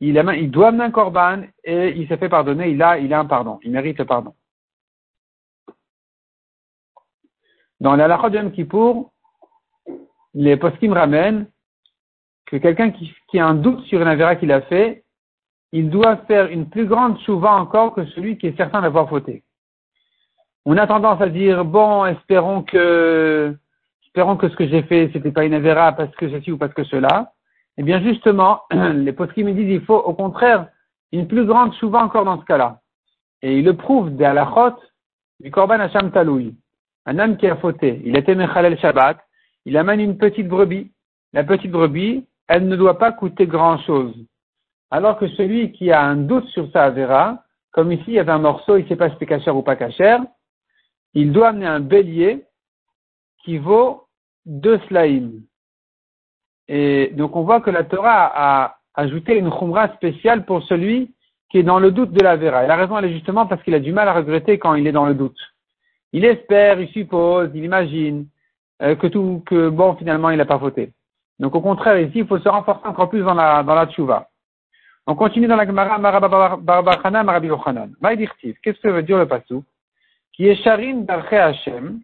Il, 0.00 0.16
il 0.16 0.50
doit 0.50 0.68
amener 0.68 0.84
un 0.84 0.90
korban 0.90 1.42
et 1.64 1.90
il 1.90 2.08
s'est 2.08 2.16
fait 2.16 2.30
pardonner, 2.30 2.70
il 2.70 2.82
a, 2.82 2.96
il 2.96 3.12
a 3.12 3.18
un 3.18 3.26
pardon, 3.26 3.58
il 3.62 3.72
mérite 3.72 3.98
le 3.98 4.06
pardon. 4.06 4.34
Dans 7.78 7.94
la 7.94 8.08
Lacha 8.08 8.30
de 8.30 8.48
Kippour, 8.48 9.12
les 10.32 10.56
poskim 10.56 10.94
ramènent 10.94 11.46
que 12.46 12.56
quelqu'un 12.56 12.90
qui, 12.90 13.38
a 13.38 13.46
un 13.46 13.54
doute 13.54 13.84
sur 13.84 14.00
une 14.00 14.08
avéra 14.08 14.36
qu'il 14.36 14.52
a 14.52 14.62
fait, 14.62 15.04
il 15.72 15.90
doit 15.90 16.16
faire 16.26 16.46
une 16.46 16.70
plus 16.70 16.86
grande 16.86 17.20
chouva 17.20 17.52
encore 17.52 17.92
que 17.92 18.06
celui 18.06 18.38
qui 18.38 18.46
est 18.46 18.56
certain 18.56 18.80
d'avoir 18.80 19.06
fauté. 19.06 19.44
On 20.66 20.76
a 20.76 20.86
tendance 20.86 21.20
à 21.20 21.28
dire, 21.28 21.64
bon, 21.64 22.04
espérons 22.06 22.62
que, 22.62 23.56
espérons 24.04 24.36
que 24.36 24.48
ce 24.48 24.56
que 24.56 24.68
j'ai 24.68 24.82
fait, 24.82 25.10
c'était 25.12 25.32
pas 25.32 25.44
une 25.44 25.54
avéra 25.54 25.92
parce 25.92 26.14
que 26.16 26.28
ceci 26.28 26.52
ou 26.52 26.58
parce 26.58 26.74
que 26.74 26.84
cela. 26.84 27.32
Eh 27.76 27.82
bien, 27.82 28.00
justement, 28.00 28.62
les 28.72 29.12
poskim 29.12 29.46
me 29.46 29.52
disent, 29.52 29.70
il 29.70 29.84
faut, 29.84 29.96
au 29.96 30.14
contraire, 30.14 30.68
une 31.12 31.26
plus 31.26 31.44
grande 31.44 31.74
chouva 31.74 32.02
encore 32.02 32.24
dans 32.24 32.40
ce 32.40 32.44
cas-là. 32.44 32.80
Et 33.42 33.58
il 33.58 33.64
le 33.64 33.74
prouve 33.74 34.14
de 34.14 34.22
la 34.22 34.76
du 35.40 35.50
Korban 35.50 35.80
Hacham 35.80 36.10
Taloui 36.10 36.54
un 37.06 37.18
homme 37.18 37.36
qui 37.36 37.46
a 37.46 37.56
fauté, 37.56 38.00
il 38.04 38.16
était 38.16 38.34
Mechalel 38.34 38.78
Shabbat, 38.78 39.18
il 39.64 39.76
amène 39.76 40.00
une 40.00 40.18
petite 40.18 40.48
brebis. 40.48 40.92
La 41.32 41.44
petite 41.44 41.70
brebis, 41.70 42.24
elle 42.48 42.68
ne 42.68 42.76
doit 42.76 42.98
pas 42.98 43.12
coûter 43.12 43.46
grand 43.46 43.78
chose. 43.78 44.14
Alors 44.90 45.18
que 45.18 45.28
celui 45.28 45.72
qui 45.72 45.90
a 45.92 46.02
un 46.02 46.16
doute 46.16 46.46
sur 46.48 46.70
sa 46.72 46.84
Avera, 46.84 47.42
comme 47.72 47.92
ici 47.92 48.04
il 48.08 48.14
y 48.14 48.18
avait 48.18 48.32
un 48.32 48.38
morceau, 48.38 48.76
il 48.76 48.84
ne 48.84 48.88
sait 48.88 48.96
pas 48.96 49.10
si 49.10 49.16
c'est 49.18 49.26
cachère 49.26 49.56
ou 49.56 49.62
pas 49.62 49.76
cachère, 49.76 50.20
il 51.14 51.32
doit 51.32 51.48
amener 51.48 51.66
un 51.66 51.80
bélier 51.80 52.44
qui 53.44 53.58
vaut 53.58 54.04
deux 54.46 54.78
slaïm. 54.88 55.42
Et 56.68 57.12
donc 57.16 57.36
on 57.36 57.42
voit 57.42 57.60
que 57.60 57.70
la 57.70 57.84
Torah 57.84 58.30
a 58.34 58.76
ajouté 58.94 59.36
une 59.36 59.50
khumra 59.50 59.88
spéciale 59.94 60.44
pour 60.44 60.62
celui 60.64 61.14
qui 61.50 61.58
est 61.58 61.64
dans 61.64 61.80
le 61.80 61.90
doute 61.90 62.12
de 62.12 62.22
la 62.22 62.36
Vera. 62.36 62.64
Et 62.64 62.68
la 62.68 62.76
raison 62.76 62.96
elle 62.98 63.06
est 63.06 63.12
justement 63.12 63.46
parce 63.46 63.62
qu'il 63.62 63.74
a 63.74 63.80
du 63.80 63.92
mal 63.92 64.08
à 64.08 64.14
regretter 64.14 64.58
quand 64.58 64.74
il 64.74 64.86
est 64.86 64.92
dans 64.92 65.06
le 65.06 65.14
doute. 65.14 65.38
Il 66.12 66.24
espère, 66.24 66.80
il 66.80 66.88
suppose, 66.88 67.50
il 67.54 67.64
imagine 67.64 68.26
euh, 68.82 68.96
que 68.96 69.06
tout, 69.06 69.42
que 69.46 69.68
bon, 69.68 69.94
finalement, 69.96 70.30
il 70.30 70.38
n'a 70.38 70.44
pas 70.44 70.58
fauté. 70.58 70.92
Donc 71.38 71.54
au 71.54 71.60
contraire, 71.60 71.98
ici, 71.98 72.18
il 72.18 72.26
faut 72.26 72.38
se 72.38 72.48
renforcer 72.48 72.86
encore 72.86 73.08
plus 73.08 73.22
dans 73.22 73.34
la, 73.34 73.62
dans 73.62 73.74
la 73.74 73.86
tchouva. 73.86 74.28
On 75.06 75.14
continue 75.14 75.46
dans 75.46 75.56
la 75.56 75.66
Gemara, 75.66 75.98
Marabachana, 75.98 77.24
Marabi. 77.24 77.48
Qu'est-ce 78.62 78.80
que 78.80 78.88
veut 78.88 79.02
dire 79.02 79.18
le 79.18 79.26
pasou 79.26 79.64
Qui 80.40 80.48
est 80.48 80.64
Sharim 80.64 81.04
d'Arche 81.04 81.34
Hashem, 81.34 82.00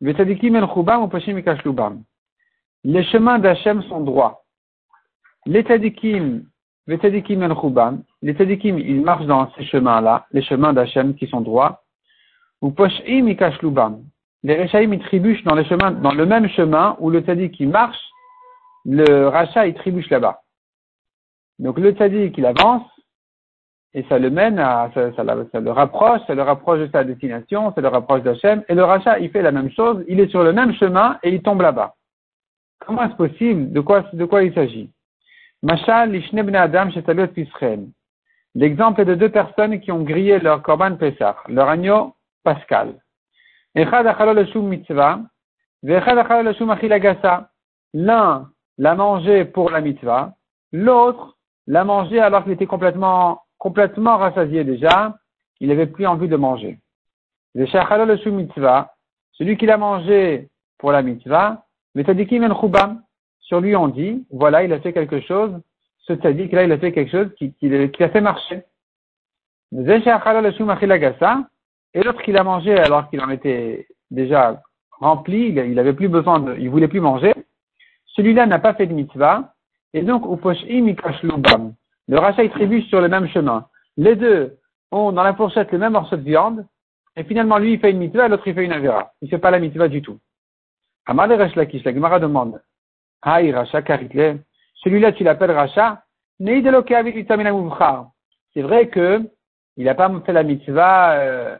Vetadikim 0.00 0.54
El 0.54 0.68
Chubam 0.72 1.02
ou 1.02 1.08
Pashim 1.08 1.36
Ikashlubam. 1.38 2.04
Les 2.84 3.02
chemins 3.02 3.40
d'Hachem 3.40 3.82
sont 3.82 4.00
droits. 4.00 4.44
Les 5.46 5.64
Tadikim, 5.64 6.44
Vetadikim 6.86 7.42
El 7.42 7.56
Chubam, 7.60 8.04
les 8.22 8.36
Tadikim, 8.36 8.78
ils 8.78 9.00
marchent 9.00 9.26
dans 9.26 9.50
ces 9.54 9.64
chemins-là, 9.64 10.28
les 10.30 10.42
chemins 10.42 10.72
d'Hachem 10.72 11.16
qui 11.16 11.26
sont 11.26 11.40
droits, 11.40 11.82
ou 12.60 12.70
Pashim 12.70 13.26
Ikashlubam. 13.26 14.04
Les 14.44 14.62
Rechaim, 14.62 14.92
ils 14.92 15.00
trébuchent 15.00 15.42
dans, 15.42 15.56
les 15.56 15.64
chemins, 15.64 15.90
dans 15.90 16.14
le 16.14 16.24
même 16.24 16.48
chemin 16.48 16.96
où 17.00 17.10
le 17.10 17.24
Tadik 17.24 17.58
marche, 17.62 17.98
le 18.84 19.26
rachat, 19.26 19.66
il 19.66 19.74
trébuche 19.74 20.10
là-bas. 20.10 20.42
Donc 21.58 21.80
le 21.80 21.92
Tadik, 21.92 22.38
il 22.38 22.46
avance, 22.46 22.88
et 23.94 24.04
ça 24.08 24.18
le 24.18 24.30
mène 24.30 24.58
à, 24.58 24.90
ça, 24.94 25.12
ça, 25.14 25.22
le 25.24 25.70
rapproche, 25.70 26.20
ça 26.26 26.34
le 26.34 26.42
rapproche 26.42 26.80
de 26.80 26.88
sa 26.90 27.04
destination, 27.04 27.72
ça 27.74 27.80
le 27.80 27.88
rapproche 27.88 28.22
d'Hachem, 28.22 28.62
et 28.68 28.74
le 28.74 28.84
rachat, 28.84 29.18
il 29.18 29.30
fait 29.30 29.42
la 29.42 29.52
même 29.52 29.70
chose, 29.70 30.04
il 30.08 30.20
est 30.20 30.28
sur 30.28 30.42
le 30.42 30.52
même 30.52 30.72
chemin 30.74 31.18
et 31.22 31.30
il 31.30 31.42
tombe 31.42 31.60
là-bas. 31.60 31.94
Comment 32.86 33.04
est-ce 33.04 33.16
possible? 33.16 33.72
De 33.72 33.80
quoi, 33.80 34.04
de 34.12 34.24
quoi 34.24 34.42
il 34.42 34.54
s'agit? 34.54 34.90
Machal, 35.62 36.14
Adam, 36.54 36.88
L'exemple 38.54 39.00
est 39.00 39.04
de 39.06 39.14
deux 39.14 39.30
personnes 39.30 39.80
qui 39.80 39.92
ont 39.92 40.02
grillé 40.02 40.38
leur 40.40 40.62
korban 40.62 40.96
Pessah, 40.96 41.36
leur 41.48 41.68
agneau 41.68 42.14
pascal. 42.42 42.94
L'un 47.94 48.48
l'a 48.78 48.94
mangé 48.94 49.44
pour 49.44 49.70
la 49.70 49.80
mitzvah, 49.80 50.32
l'autre 50.72 51.36
l'a 51.66 51.84
mangé 51.84 52.20
alors 52.20 52.42
qu'il 52.42 52.52
était 52.52 52.66
complètement, 52.66 53.42
complètement 53.62 54.16
rassasié 54.16 54.64
déjà, 54.64 55.18
il 55.60 55.68
n'avait 55.68 55.86
plus 55.86 56.04
envie 56.04 56.26
de 56.26 56.34
manger. 56.34 56.80
Celui 57.54 59.56
qui 59.56 59.66
l'a 59.66 59.76
mangé 59.76 60.48
pour 60.78 60.90
la 60.90 61.02
mitzvah, 61.02 61.64
sur 63.38 63.60
lui 63.60 63.76
on 63.76 63.86
dit, 63.86 64.26
voilà, 64.32 64.64
il 64.64 64.72
a 64.72 64.80
fait 64.80 64.92
quelque 64.92 65.20
chose, 65.20 65.52
ce 65.98 66.14
tzadik 66.14 66.50
là, 66.50 66.64
il 66.64 66.72
a 66.72 66.78
fait 66.78 66.90
quelque 66.90 67.12
chose 67.12 67.32
qui, 67.38 67.54
qui, 67.54 67.70
qui 67.92 68.02
a 68.02 68.08
fait 68.08 68.20
marcher. 68.20 68.64
Et 69.70 69.84
l'autre 72.02 72.22
qui 72.22 72.32
l'a 72.32 72.42
mangé 72.42 72.76
alors 72.76 73.08
qu'il 73.10 73.20
en 73.20 73.30
était 73.30 73.86
déjà 74.10 74.60
rempli, 74.98 75.50
il 75.50 75.74
n'avait 75.74 75.92
plus 75.92 76.08
besoin 76.08 76.40
de, 76.40 76.56
il 76.58 76.68
voulait 76.68 76.88
plus 76.88 77.00
manger, 77.00 77.32
celui-là 78.06 78.46
n'a 78.46 78.58
pas 78.58 78.74
fait 78.74 78.88
de 78.88 78.92
mitzvah, 78.92 79.54
et 79.94 80.02
donc, 80.02 80.26
le 82.08 82.18
rachat, 82.18 82.44
il 82.44 82.50
trébuche 82.50 82.88
sur 82.88 83.00
le 83.00 83.08
même 83.08 83.28
chemin. 83.28 83.66
Les 83.96 84.16
deux 84.16 84.58
ont 84.90 85.12
dans 85.12 85.22
la 85.22 85.34
fourchette 85.34 85.72
le 85.72 85.78
même 85.78 85.92
morceau 85.92 86.16
de 86.16 86.22
viande, 86.22 86.66
et 87.16 87.24
finalement, 87.24 87.58
lui, 87.58 87.74
il 87.74 87.80
fait 87.80 87.90
une 87.90 87.98
mitzvah, 87.98 88.28
l'autre, 88.28 88.46
il 88.46 88.54
fait 88.54 88.64
une 88.64 88.72
avera. 88.72 89.12
Il 89.20 89.26
ne 89.26 89.30
fait 89.30 89.38
pas 89.38 89.50
la 89.50 89.58
mitzvah 89.58 89.88
du 89.88 90.00
tout. 90.02 90.18
Amar 91.06 91.26
la 91.26 91.48
Gemara 91.48 92.20
demande, 92.20 92.62
Haï, 93.22 93.52
Racha, 93.52 93.82
Karitle, 93.82 94.38
celui-là, 94.82 95.12
tu 95.12 95.24
l'appelles 95.24 95.50
Racha, 95.50 96.02
C'est 96.38 96.60
vrai 98.62 98.88
que 98.88 99.20
il 99.76 99.84
n'a 99.84 99.94
pas 99.94 100.10
fait 100.24 100.32
la 100.32 100.42
mitzvah 100.42 101.12
euh, 101.12 101.56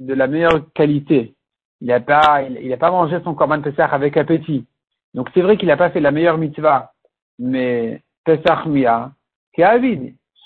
de 0.00 0.14
la 0.14 0.26
meilleure 0.26 0.72
qualité. 0.72 1.34
Il 1.80 1.88
n'a 1.88 2.00
pas, 2.00 2.42
il, 2.42 2.72
a 2.72 2.76
pas 2.76 2.90
mangé 2.90 3.20
son 3.22 3.34
korban 3.34 3.60
Pesach 3.60 3.92
avec 3.92 4.16
appétit. 4.16 4.66
Donc 5.12 5.28
c'est 5.34 5.42
vrai 5.42 5.56
qu'il 5.56 5.68
n'a 5.68 5.76
pas 5.76 5.90
fait 5.90 6.00
la 6.00 6.10
meilleure 6.10 6.38
mitzvah, 6.38 6.92
mais 7.38 8.02
Pesach 8.24 8.66
Mia. 8.66 9.12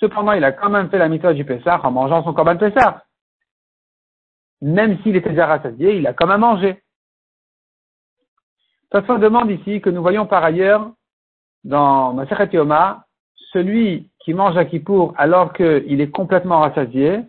Cependant, 0.00 0.32
il 0.32 0.44
a 0.44 0.52
quand 0.52 0.70
même 0.70 0.90
fait 0.90 0.98
la 0.98 1.08
mitzvah 1.08 1.34
du 1.34 1.44
Pesach 1.44 1.84
en 1.84 1.90
mangeant 1.90 2.22
son 2.22 2.32
korban 2.32 2.56
Pesach. 2.56 2.96
Même 4.60 4.98
s'il 5.02 5.16
était 5.16 5.30
déjà 5.30 5.46
rassasié, 5.46 5.96
il 5.96 6.06
a 6.06 6.12
quand 6.12 6.26
même 6.26 6.40
mangé. 6.40 6.82
Se 8.92 9.18
demande 9.18 9.50
ici 9.50 9.80
que 9.80 9.90
nous 9.90 10.02
voyons 10.02 10.26
par 10.26 10.44
ailleurs 10.44 10.90
dans 11.64 12.12
Maseret 12.14 12.50
Yoma, 12.52 13.04
celui 13.52 14.10
qui 14.20 14.34
mange 14.34 14.56
à 14.56 14.64
Kippour 14.64 15.14
alors 15.16 15.52
qu'il 15.52 16.00
est 16.00 16.10
complètement 16.10 16.60
rassasié, 16.60 17.24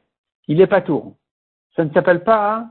il 0.48 0.62
est 0.62 0.68
pas 0.68 0.82
tour 0.82 1.16
ça 1.80 1.86
ne 1.86 1.94
s'appelle 1.94 2.26
pas 2.26 2.68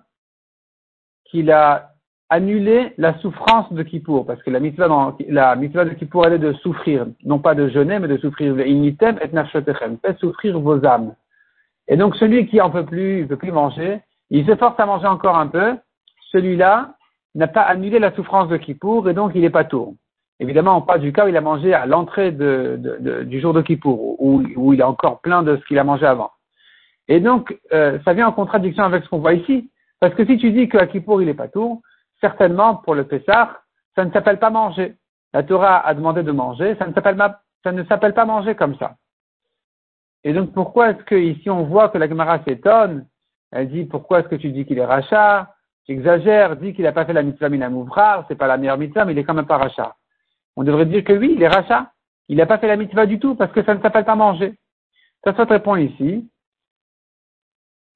qu'il 1.25 1.51
a 1.51 1.95
annulé 2.31 2.93
la 2.99 3.19
souffrance 3.19 3.73
de 3.73 3.83
Kippour, 3.83 4.27
parce 4.27 4.43
que 4.43 4.51
la 4.51 4.61
mitzvah, 4.61 5.17
la 5.29 5.57
mitzvah 5.57 5.85
de 5.85 5.95
Kippour, 5.95 6.27
elle 6.27 6.35
est 6.35 6.39
de 6.39 6.53
souffrir, 6.55 7.07
non 7.25 7.39
pas 7.39 7.55
de 7.55 7.69
jeûner, 7.69 7.99
mais 7.99 8.09
de 8.09 8.19
souffrir. 8.19 8.59
Initem 8.61 9.19
et 9.23 10.15
souffrir 10.19 10.61
vos 10.61 10.85
âmes. 10.85 11.15
Et 11.89 11.97
donc 11.97 12.17
celui 12.17 12.47
qui 12.47 12.61
en 12.61 12.71
peut 12.71 12.85
plus, 12.85 13.21
il 13.21 13.29
peut 13.29 13.37
plus 13.37 13.53
manger, 13.53 14.01
il 14.31 14.47
se 14.47 14.57
force 14.57 14.79
à 14.79 14.87
manger 14.87 15.07
encore 15.07 15.39
un 15.39 15.47
peu, 15.47 15.77
celui-là 16.33 16.95
n'a 17.35 17.47
pas 17.49 17.63
annulé 17.63 17.99
la 17.99 18.13
souffrance 18.13 18.49
de 18.49 18.59
Kippour 18.59 19.09
et 19.09 19.15
donc 19.15 19.33
il 19.35 19.41
n'est 19.41 19.51
pas 19.51 19.65
tour. 19.65 19.95
Évidemment, 20.41 20.77
on 20.77 20.83
parle 20.83 21.01
du 21.01 21.13
cas 21.13 21.25
où 21.25 21.29
il 21.29 21.37
a 21.37 21.41
mangé 21.41 21.75
à 21.75 21.87
l'entrée 21.87 22.31
du 22.31 23.41
jour 23.41 23.55
de 23.55 23.63
Kippour, 23.63 24.21
où, 24.23 24.43
où 24.57 24.73
il 24.73 24.81
est 24.81 24.85
encore 24.85 25.21
plein 25.21 25.43
de 25.43 25.57
ce 25.57 25.65
qu'il 25.67 25.79
a 25.79 25.85
mangé 25.85 26.07
avant. 26.07 26.31
Et 27.09 27.21
donc, 27.21 27.59
euh, 27.73 27.99
ça 28.05 28.13
vient 28.13 28.29
en 28.29 28.33
contradiction 28.33 28.85
avec 28.85 29.03
ce 29.03 29.09
qu'on 29.09 29.19
voit 29.19 29.33
ici. 29.33 29.71
Parce 29.99 30.15
que 30.15 30.25
si 30.25 30.37
tu 30.37 30.53
dis 30.53 30.69
qu'à 30.69 30.87
Kippour, 30.87 31.23
il 31.23 31.27
n'est 31.27 31.35
pas 31.35 31.49
tout, 31.49 31.83
certainement, 32.21 32.77
pour 32.77 32.95
le 32.95 33.05
Pessah, 33.05 33.61
ça 33.95 34.05
ne 34.05 34.11
s'appelle 34.13 34.39
pas 34.39 34.51
manger. 34.51 34.97
La 35.33 35.43
Torah 35.43 35.87
a 35.87 35.95
demandé 35.95 36.23
de 36.23 36.33
manger, 36.33 36.77
ça 36.77 36.87
ne 36.87 36.93
s'appelle 36.93 37.17
ça 37.65 37.73
ne 37.73 37.85
s'appelle 37.85 38.15
pas 38.15 38.25
manger 38.25 38.55
comme 38.55 38.77
ça. 38.77 38.95
Et 40.25 40.33
donc, 40.33 40.53
pourquoi 40.53 40.91
est-ce 40.91 41.03
que 41.05 41.15
ici 41.15 41.51
on 41.51 41.65
voit 41.65 41.89
que 41.89 41.99
la 41.99 42.09
Gemara 42.09 42.43
s'étonne? 42.45 43.07
Elle 43.51 43.71
dit, 43.71 43.85
pourquoi 43.85 44.21
est-ce 44.21 44.29
que 44.29 44.37
tu 44.37 44.51
dis 44.51 44.65
qu'il 44.65 44.79
est 44.79 44.85
rachat? 44.85 45.55
J'exagère, 45.89 46.57
dis 46.57 46.75
qu'il 46.75 46.85
n'a 46.85 46.93
pas 46.93 47.07
fait 47.07 47.15
la 47.15 47.23
mitzvah 47.23 47.49
ce 47.49 48.25
c'est 48.29 48.35
pas 48.35 48.47
la 48.47 48.59
meilleure 48.59 48.77
mitzvah, 48.77 49.05
mais 49.05 49.13
il 49.13 49.19
est 49.19 49.25
quand 49.25 49.35
même 49.35 49.47
pas 49.47 49.57
rachat. 49.57 49.97
On 50.57 50.63
devrait 50.63 50.87
dire 50.87 51.03
que 51.03 51.15
oui, 51.15 51.33
il 51.35 51.43
est 51.43 51.49
rachat. 51.49 51.93
Il 52.29 52.37
n'a 52.37 52.47
pas 52.47 52.59
fait 52.59 52.69
la 52.69 52.77
mitzvah 52.77 53.07
du 53.07 53.19
tout 53.19 53.35
parce 53.37 53.53
que 53.53 53.65
ça 53.65 53.75
ne 53.75 53.81
s'appelle 53.81 54.05
pas 54.05 54.15
manger. 54.15 54.59
Ça 55.25 55.35
se 55.35 55.43
répond 55.43 55.77
ici 55.77 56.29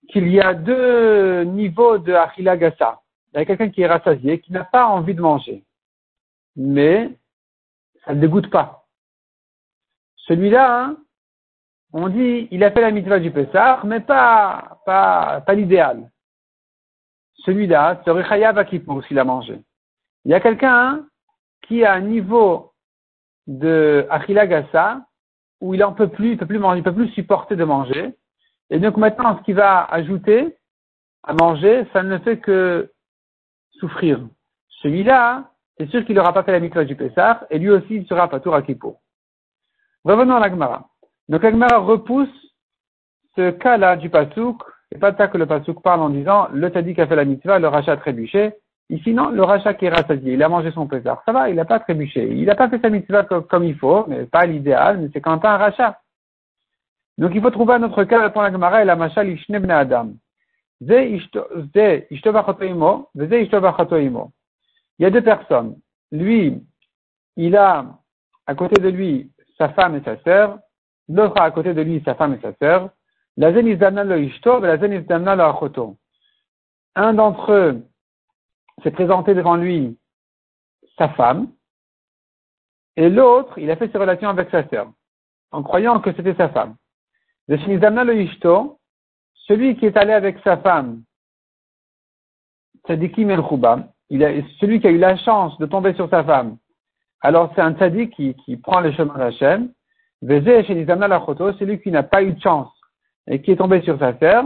qu'il 0.08 0.28
y 0.28 0.40
a 0.40 0.54
deux 0.54 1.44
niveaux 1.44 1.98
de 1.98 2.14
Achila 2.14 2.56
Gassa. 2.56 3.01
Il 3.32 3.38
y 3.38 3.40
a 3.40 3.44
quelqu'un 3.44 3.70
qui 3.70 3.82
est 3.82 3.86
rassasié, 3.86 4.40
qui 4.40 4.52
n'a 4.52 4.64
pas 4.64 4.86
envie 4.86 5.14
de 5.14 5.20
manger. 5.20 5.64
Mais 6.56 7.10
ça 8.04 8.14
ne 8.14 8.20
dégoûte 8.20 8.50
pas. 8.50 8.86
Celui-là, 10.16 10.84
hein, 10.84 10.96
on 11.92 12.08
dit, 12.08 12.48
il 12.50 12.62
a 12.62 12.70
fait 12.70 12.80
la 12.80 12.90
mitzvah 12.90 13.18
du 13.18 13.30
Pessah, 13.30 13.80
mais 13.84 14.00
pas, 14.00 14.80
pas, 14.84 15.42
pas 15.42 15.54
l'idéal. 15.54 16.10
Celui-là 17.36 18.02
serait 18.04 18.24
Chayav 18.28 18.58
à 18.58 18.66
s'il 18.66 19.18
a 19.18 19.24
mangé. 19.24 19.60
Il 20.24 20.30
y 20.30 20.34
a 20.34 20.40
quelqu'un 20.40 20.76
hein, 20.76 21.06
qui 21.62 21.84
a 21.84 21.92
un 21.92 22.00
niveau 22.00 22.72
de 23.46 24.06
Achila 24.10 24.46
Gassa 24.46 25.04
où 25.60 25.74
il 25.74 25.82
en 25.82 25.92
peut 25.92 26.08
plus, 26.08 26.32
il 26.32 26.38
peut 26.38 26.46
plus 26.46 26.58
manger, 26.58 26.78
il 26.78 26.84
peut 26.84 26.94
plus 26.94 27.08
supporter 27.10 27.56
de 27.56 27.64
manger. 27.64 28.14
Et 28.70 28.78
donc 28.78 28.96
maintenant, 28.96 29.38
ce 29.38 29.42
qu'il 29.42 29.54
va 29.54 29.84
ajouter 29.84 30.56
à 31.24 31.34
manger, 31.34 31.86
ça 31.92 32.02
ne 32.02 32.18
fait 32.18 32.38
que 32.38 32.91
Celui-là, 34.82 35.50
c'est 35.78 35.88
sûr 35.88 36.04
qu'il 36.04 36.16
n'aura 36.16 36.32
pas 36.32 36.42
fait 36.42 36.52
la 36.52 36.60
mitzvah 36.60 36.84
du 36.84 36.96
Pessah, 36.96 37.46
et 37.50 37.58
lui 37.58 37.70
aussi, 37.70 37.96
il 37.96 38.06
sera 38.06 38.28
pas 38.28 38.40
tout 38.40 38.52
à 38.52 38.62
Kippour. 38.62 39.00
Revenons 40.04 40.36
à 40.36 40.40
l'Agmara. 40.40 40.88
Donc 41.28 41.42
l'Agmara 41.42 41.78
repousse 41.78 42.28
ce 43.36 43.50
cas-là 43.50 43.96
du 43.96 44.10
Pasouk, 44.10 44.62
c'est 44.90 44.98
pas 44.98 45.14
ça 45.14 45.28
que 45.28 45.38
le 45.38 45.46
Pasouk 45.46 45.82
parle 45.82 46.02
en 46.02 46.10
disant, 46.10 46.48
le 46.52 46.68
Tzadik 46.68 46.98
a 46.98 47.06
fait 47.06 47.16
la 47.16 47.24
mitzvah, 47.24 47.58
le 47.58 47.68
rachat 47.68 47.92
a 47.92 47.96
trébuché. 47.96 48.54
Ici, 48.90 49.14
non, 49.14 49.30
le 49.30 49.42
rachat 49.42 49.72
qui 49.74 49.86
est 49.86 49.90
rassasié, 49.90 50.34
il 50.34 50.42
a 50.42 50.48
mangé 50.50 50.70
son 50.72 50.86
Pessah. 50.86 51.22
Ça 51.24 51.32
va, 51.32 51.48
il 51.48 51.56
n'a 51.56 51.64
pas 51.64 51.80
trébuché. 51.80 52.28
Il 52.30 52.44
n'a 52.44 52.54
pas 52.54 52.68
fait 52.68 52.80
sa 52.80 52.90
mitzvah 52.90 53.24
comme, 53.24 53.64
il 53.64 53.74
faut, 53.76 54.04
mais 54.06 54.26
pas 54.26 54.44
l'idéal, 54.44 54.98
mais 54.98 55.08
c'est 55.12 55.20
quand 55.22 55.30
même 55.30 55.40
un 55.44 55.56
rachat. 55.56 55.98
Donc 57.16 57.32
il 57.34 57.40
faut 57.40 57.50
trouver 57.50 57.74
un 57.74 57.82
autre 57.84 58.04
cas 58.04 58.28
pour 58.30 58.42
la 58.42 58.52
Gemara 58.52 58.82
et 58.82 58.84
la 58.84 58.96
Machal 58.96 59.28
Ishnebne 59.30 59.70
Adam. 59.70 60.10
Il 60.84 60.88
y 64.98 65.04
a 65.04 65.10
deux 65.10 65.22
personnes. 65.22 65.78
Lui, 66.10 66.60
il 67.36 67.56
a 67.56 67.86
à 68.46 68.54
côté 68.56 68.80
de 68.80 68.88
lui 68.88 69.30
sa 69.58 69.68
femme 69.70 69.94
et 69.94 70.02
sa 70.02 70.20
sœur. 70.22 70.58
L'autre 71.08 71.40
a 71.40 71.44
à 71.44 71.50
côté 71.52 71.72
de 71.72 71.82
lui 71.82 72.02
sa 72.04 72.16
femme 72.16 72.34
et 72.34 72.40
sa 72.40 72.52
sœur. 72.54 72.90
La. 73.36 73.48
Un 76.94 77.14
d'entre 77.14 77.52
eux 77.52 77.82
s'est 78.82 78.90
présenté 78.90 79.34
devant 79.34 79.56
lui 79.56 79.96
sa 80.98 81.10
femme. 81.10 81.52
Et 82.96 83.08
l'autre, 83.08 83.56
il 83.58 83.70
a 83.70 83.76
fait 83.76 83.90
ses 83.90 83.98
relations 83.98 84.30
avec 84.30 84.50
sa 84.50 84.68
sœur. 84.68 84.90
En 85.52 85.62
croyant 85.62 86.00
que 86.00 86.12
c'était 86.12 86.34
sa 86.34 86.48
femme 86.48 86.74
celui 89.46 89.76
qui 89.76 89.86
est 89.86 89.96
allé 89.96 90.12
avec 90.12 90.38
sa 90.44 90.56
femme, 90.58 91.02
Tzadikim 92.86 93.30
el 93.30 93.40
a, 93.40 94.42
celui 94.60 94.80
qui 94.80 94.86
a 94.86 94.90
eu 94.90 94.98
la 94.98 95.16
chance 95.16 95.56
de 95.58 95.66
tomber 95.66 95.94
sur 95.94 96.08
sa 96.10 96.24
femme, 96.24 96.56
alors 97.22 97.52
c'est 97.54 97.60
un 97.60 97.74
tzaddik 97.74 98.14
qui, 98.14 98.56
prend 98.56 98.80
le 98.80 98.92
chemin 98.92 99.16
d'Hachem. 99.16 99.70
Celui 100.22 101.80
qui 101.80 101.90
n'a 101.90 102.02
pas 102.02 102.22
eu 102.22 102.32
de 102.32 102.40
chance 102.40 102.68
et 103.28 103.40
qui 103.40 103.52
est 103.52 103.56
tombé 103.56 103.80
sur 103.82 103.98
sa 103.98 104.12
terre, 104.12 104.44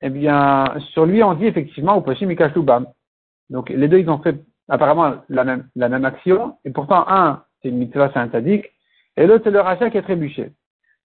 eh 0.00 0.08
bien, 0.08 0.64
sur 0.92 1.04
lui, 1.04 1.22
on 1.22 1.34
dit 1.34 1.46
effectivement, 1.46 1.96
au 1.96 2.00
Pashim 2.00 2.32
Donc, 3.50 3.68
les 3.70 3.88
deux, 3.88 3.98
ils 3.98 4.08
ont 4.08 4.18
fait 4.18 4.36
apparemment 4.68 5.16
la 5.28 5.44
même, 5.44 6.04
action, 6.04 6.56
et 6.64 6.70
pourtant, 6.70 7.04
un, 7.08 7.42
c'est 7.60 7.68
une 7.68 7.78
mitzvah, 7.78 8.10
c'est 8.12 8.20
un 8.20 8.28
tzaddik, 8.28 8.70
et 9.16 9.26
l'autre, 9.26 9.44
c'est 9.44 9.50
le 9.50 9.60
rachat 9.60 9.90
qui 9.90 9.98
est 9.98 10.02
trébuché. 10.02 10.52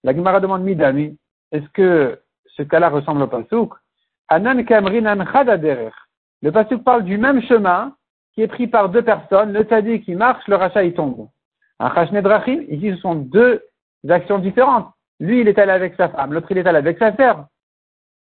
La 0.04 0.14
Gemara 0.14 0.40
demande 0.40 0.62
Midami, 0.62 1.18
est-ce 1.50 1.68
que 1.70 2.20
ce 2.56 2.62
cas-là 2.62 2.88
ressemble 2.88 3.22
au 3.22 3.26
Pasouk? 3.26 3.74
Anan 4.28 4.64
kamrinan 4.64 5.24
Le 6.42 6.50
Pasouk 6.50 6.82
parle 6.82 7.04
du 7.04 7.18
même 7.18 7.42
chemin 7.42 7.94
qui 8.34 8.42
est 8.42 8.48
pris 8.48 8.66
par 8.66 8.90
deux 8.90 9.02
personnes, 9.02 9.52
le 9.52 9.62
tzaddik 9.62 10.04
qui 10.04 10.14
marche, 10.14 10.46
le 10.46 10.56
rachat 10.56 10.84
il 10.84 10.94
tombe. 10.94 11.28
Un 11.78 11.88
drachim, 12.22 12.64
ici 12.68 12.90
ce 12.90 12.96
sont 12.96 13.14
deux 13.14 13.62
actions 14.08 14.38
différentes. 14.38 14.88
Lui 15.20 15.40
il 15.40 15.48
est 15.48 15.58
allé 15.58 15.72
avec 15.72 15.94
sa 15.96 16.08
femme, 16.10 16.32
l'autre 16.32 16.50
il 16.50 16.58
est 16.58 16.66
allé 16.66 16.78
avec 16.78 16.98
sa 16.98 17.16
sœur. 17.16 17.46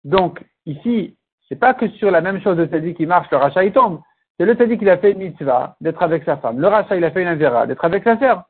Donc 0.04 0.44
ici, 0.66 1.16
c'est 1.48 1.58
pas 1.58 1.74
que 1.74 1.88
sur 1.88 2.10
la 2.10 2.20
même 2.20 2.40
chose 2.40 2.56
le 2.56 2.66
tzaddik 2.66 2.96
qui 2.96 3.06
marche, 3.06 3.30
le 3.30 3.38
rachat 3.38 3.64
il 3.64 3.72
tombe. 3.72 4.00
C'est 4.38 4.46
le 4.46 4.54
tzaddik 4.54 4.78
qui 4.78 4.88
a 4.88 4.98
fait 4.98 5.12
une 5.12 5.18
mitzvah 5.18 5.76
d'être 5.80 6.02
avec 6.02 6.24
sa 6.24 6.36
femme. 6.36 6.60
Le 6.60 6.68
rachat 6.68 6.96
il 6.96 7.04
a 7.04 7.10
fait 7.10 7.22
une 7.22 7.36
d'être 7.66 7.84
avec 7.84 8.04
sa 8.04 8.18
sœur. 8.18 8.44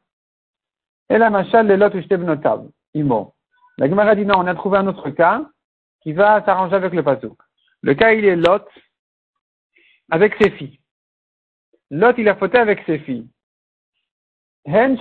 Et 1.09 1.17
la 1.17 1.31
machal 1.31 1.67
les 1.67 1.79
lot. 1.79 1.91
Imo. 2.95 3.35
La 3.79 3.89
Gemara 3.89 4.15
dit 4.15 4.27
non, 4.27 4.35
on 4.39 4.47
a 4.47 4.55
trouvé 4.55 4.79
un 4.79 4.87
autre 4.87 5.09
cas 5.11 5.43
qui 6.09 6.15
va 6.15 6.43
s'arranger 6.43 6.75
avec 6.75 6.95
le 6.95 7.03
pasouk. 7.03 7.39
Le 7.83 7.93
cas 7.93 8.15
il 8.15 8.25
est 8.25 8.35
Lot 8.35 8.67
avec 10.11 10.35
ses 10.41 10.49
filles. 10.53 10.81
Lot, 11.91 12.15
il 12.17 12.31
a 12.31 12.35
fauté 12.35 12.57
avec 12.57 12.83
ses 12.87 12.99
filles. 13.01 13.29
Hen 14.65 14.97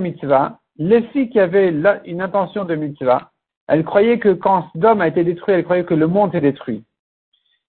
mitzvah, 0.00 0.58
les 0.76 1.02
filles 1.10 1.30
qui 1.30 1.38
avaient 1.38 1.68
une 2.04 2.20
intention 2.20 2.64
de 2.64 2.74
mitzvah, 2.74 3.30
elles 3.68 3.84
croyaient 3.84 4.18
que 4.18 4.30
quand 4.30 4.72
Sodome 4.72 5.02
a 5.02 5.06
été 5.06 5.22
détruit, 5.22 5.54
elles 5.54 5.62
croyaient 5.62 5.84
que 5.84 5.94
le 5.94 6.08
monde 6.08 6.34
est 6.34 6.40
détruit. 6.40 6.84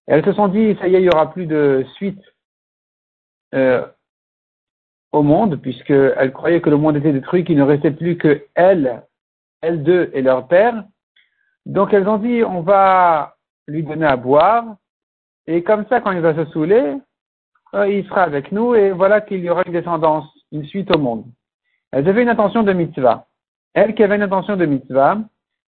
elles 0.08 0.24
se 0.24 0.32
sont 0.32 0.48
dit, 0.48 0.76
ça 0.80 0.88
y 0.88 0.96
est, 0.96 0.98
il 0.98 1.02
n'y 1.02 1.08
aura 1.08 1.30
plus 1.30 1.46
de 1.46 1.86
suite 1.94 2.22
euh, 3.54 3.86
au 5.12 5.22
monde, 5.22 5.54
puisqu'elles 5.62 6.32
croyaient 6.32 6.60
que 6.60 6.70
le 6.70 6.78
monde 6.78 6.96
était 6.96 7.12
détruit, 7.12 7.44
qu'il 7.44 7.58
ne 7.58 7.62
restait 7.62 7.92
plus 7.92 8.18
que 8.18 8.44
elles, 8.56 9.04
elles 9.60 9.84
deux 9.84 10.10
et 10.14 10.22
leur 10.22 10.48
père. 10.48 10.82
Donc 11.66 11.92
elles 11.92 12.08
ont 12.08 12.16
dit, 12.16 12.42
on 12.42 12.62
va 12.62 13.36
lui 13.68 13.82
donner 13.82 14.06
à 14.06 14.16
boire, 14.16 14.64
et 15.46 15.62
comme 15.62 15.84
ça, 15.88 16.00
quand 16.00 16.12
il 16.12 16.20
va 16.20 16.34
se 16.34 16.50
saouler, 16.52 16.94
euh, 17.74 17.88
il 17.88 18.06
sera 18.06 18.22
avec 18.22 18.52
nous 18.52 18.74
et 18.74 18.92
voilà 18.92 19.20
qu'il 19.20 19.40
y 19.40 19.50
aura 19.50 19.62
une 19.66 19.72
descendance, 19.72 20.26
une 20.52 20.64
suite 20.64 20.94
au 20.94 20.98
monde. 20.98 21.24
Elles 21.92 22.08
avaient 22.08 22.22
une 22.22 22.28
intention 22.28 22.62
de 22.62 22.72
mitzvah. 22.72 23.26
Elle 23.74 23.94
qui 23.94 24.02
avait 24.02 24.16
une 24.16 24.22
intention 24.22 24.56
de 24.56 24.64
mitzvah, 24.64 25.18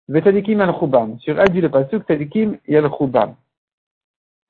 Vetadikim 0.08 0.60
al 0.60 0.72
khubam 0.72 1.18
Sur 1.18 1.38
elle 1.38 1.50
dit 1.50 1.60
le 1.60 1.68
pasuk, 1.68 2.06
Tadikim 2.06 2.56
al 2.68 2.90
khubam 2.90 3.34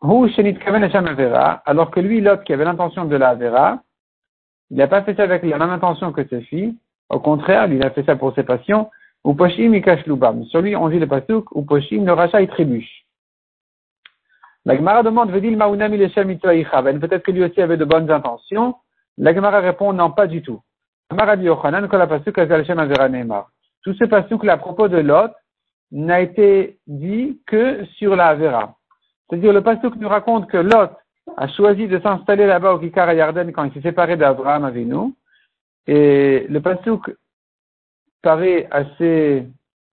alors 0.02 1.90
que 1.90 2.00
lui, 2.00 2.20
l'autre 2.22 2.44
qui 2.44 2.54
avait 2.54 2.64
l'intention 2.64 3.04
de 3.04 3.16
la 3.16 3.30
Avera, 3.30 3.82
il 4.70 4.78
n'a 4.78 4.86
pas 4.86 5.02
fait 5.02 5.14
ça 5.14 5.24
avec 5.24 5.42
la 5.42 5.58
même 5.58 5.70
intention 5.70 6.12
que 6.12 6.26
ses 6.26 6.40
filles. 6.42 6.74
Au 7.10 7.20
contraire, 7.20 7.70
il 7.70 7.84
a 7.84 7.90
fait 7.90 8.04
ça 8.04 8.16
pour 8.16 8.34
ses 8.34 8.44
passions. 8.44 8.88
Ou 9.24 9.34
poshim 9.34 9.72
lubam. 10.06 10.44
Sur 10.44 10.62
lui, 10.62 10.74
on 10.76 10.88
dit 10.88 10.98
le 10.98 11.06
pasuk, 11.06 11.54
ou 11.54 11.62
poshim 11.62 12.04
le 12.04 12.12
rachat 12.12 12.40
il 12.40 12.48
trébuche. 12.48 13.04
La 14.64 14.76
Gemara 14.76 15.02
demande, 15.02 15.30
peut-être 15.30 17.22
que 17.22 17.30
lui 17.30 17.44
aussi 17.44 17.62
avait 17.62 17.76
de 17.78 17.84
bonnes 17.84 18.10
intentions. 18.10 18.76
La 19.16 19.34
Gemara 19.34 19.60
répond, 19.60 19.92
non, 19.92 20.10
pas 20.10 20.26
du 20.26 20.42
tout. 20.42 20.60
Tout 23.82 23.94
ce 23.94 24.04
pasuk 24.04 24.46
à 24.46 24.56
propos 24.58 24.88
de 24.88 24.98
Lot 24.98 25.32
n'a 25.90 26.20
été 26.20 26.78
dit 26.86 27.40
que 27.46 27.84
sur 27.96 28.14
la 28.16 28.28
Avera. 28.28 28.76
C'est-à-dire, 29.28 29.52
le 29.52 29.62
pasuk 29.62 29.96
nous 29.96 30.08
raconte 30.08 30.48
que 30.48 30.58
Lot 30.58 30.90
a 31.36 31.48
choisi 31.48 31.88
de 31.88 31.98
s'installer 32.00 32.46
là-bas 32.46 32.74
au 32.74 32.78
Kikar 32.78 33.12
Yarden 33.12 33.52
quand 33.52 33.64
il 33.64 33.72
s'est 33.72 33.80
séparé 33.80 34.16
d'Abraham 34.16 34.64
avec 34.64 34.86
nous. 34.86 35.14
Et 35.86 36.46
le 36.48 36.60
pasuk 36.60 37.10
paraît 38.22 38.68
assez 38.70 39.46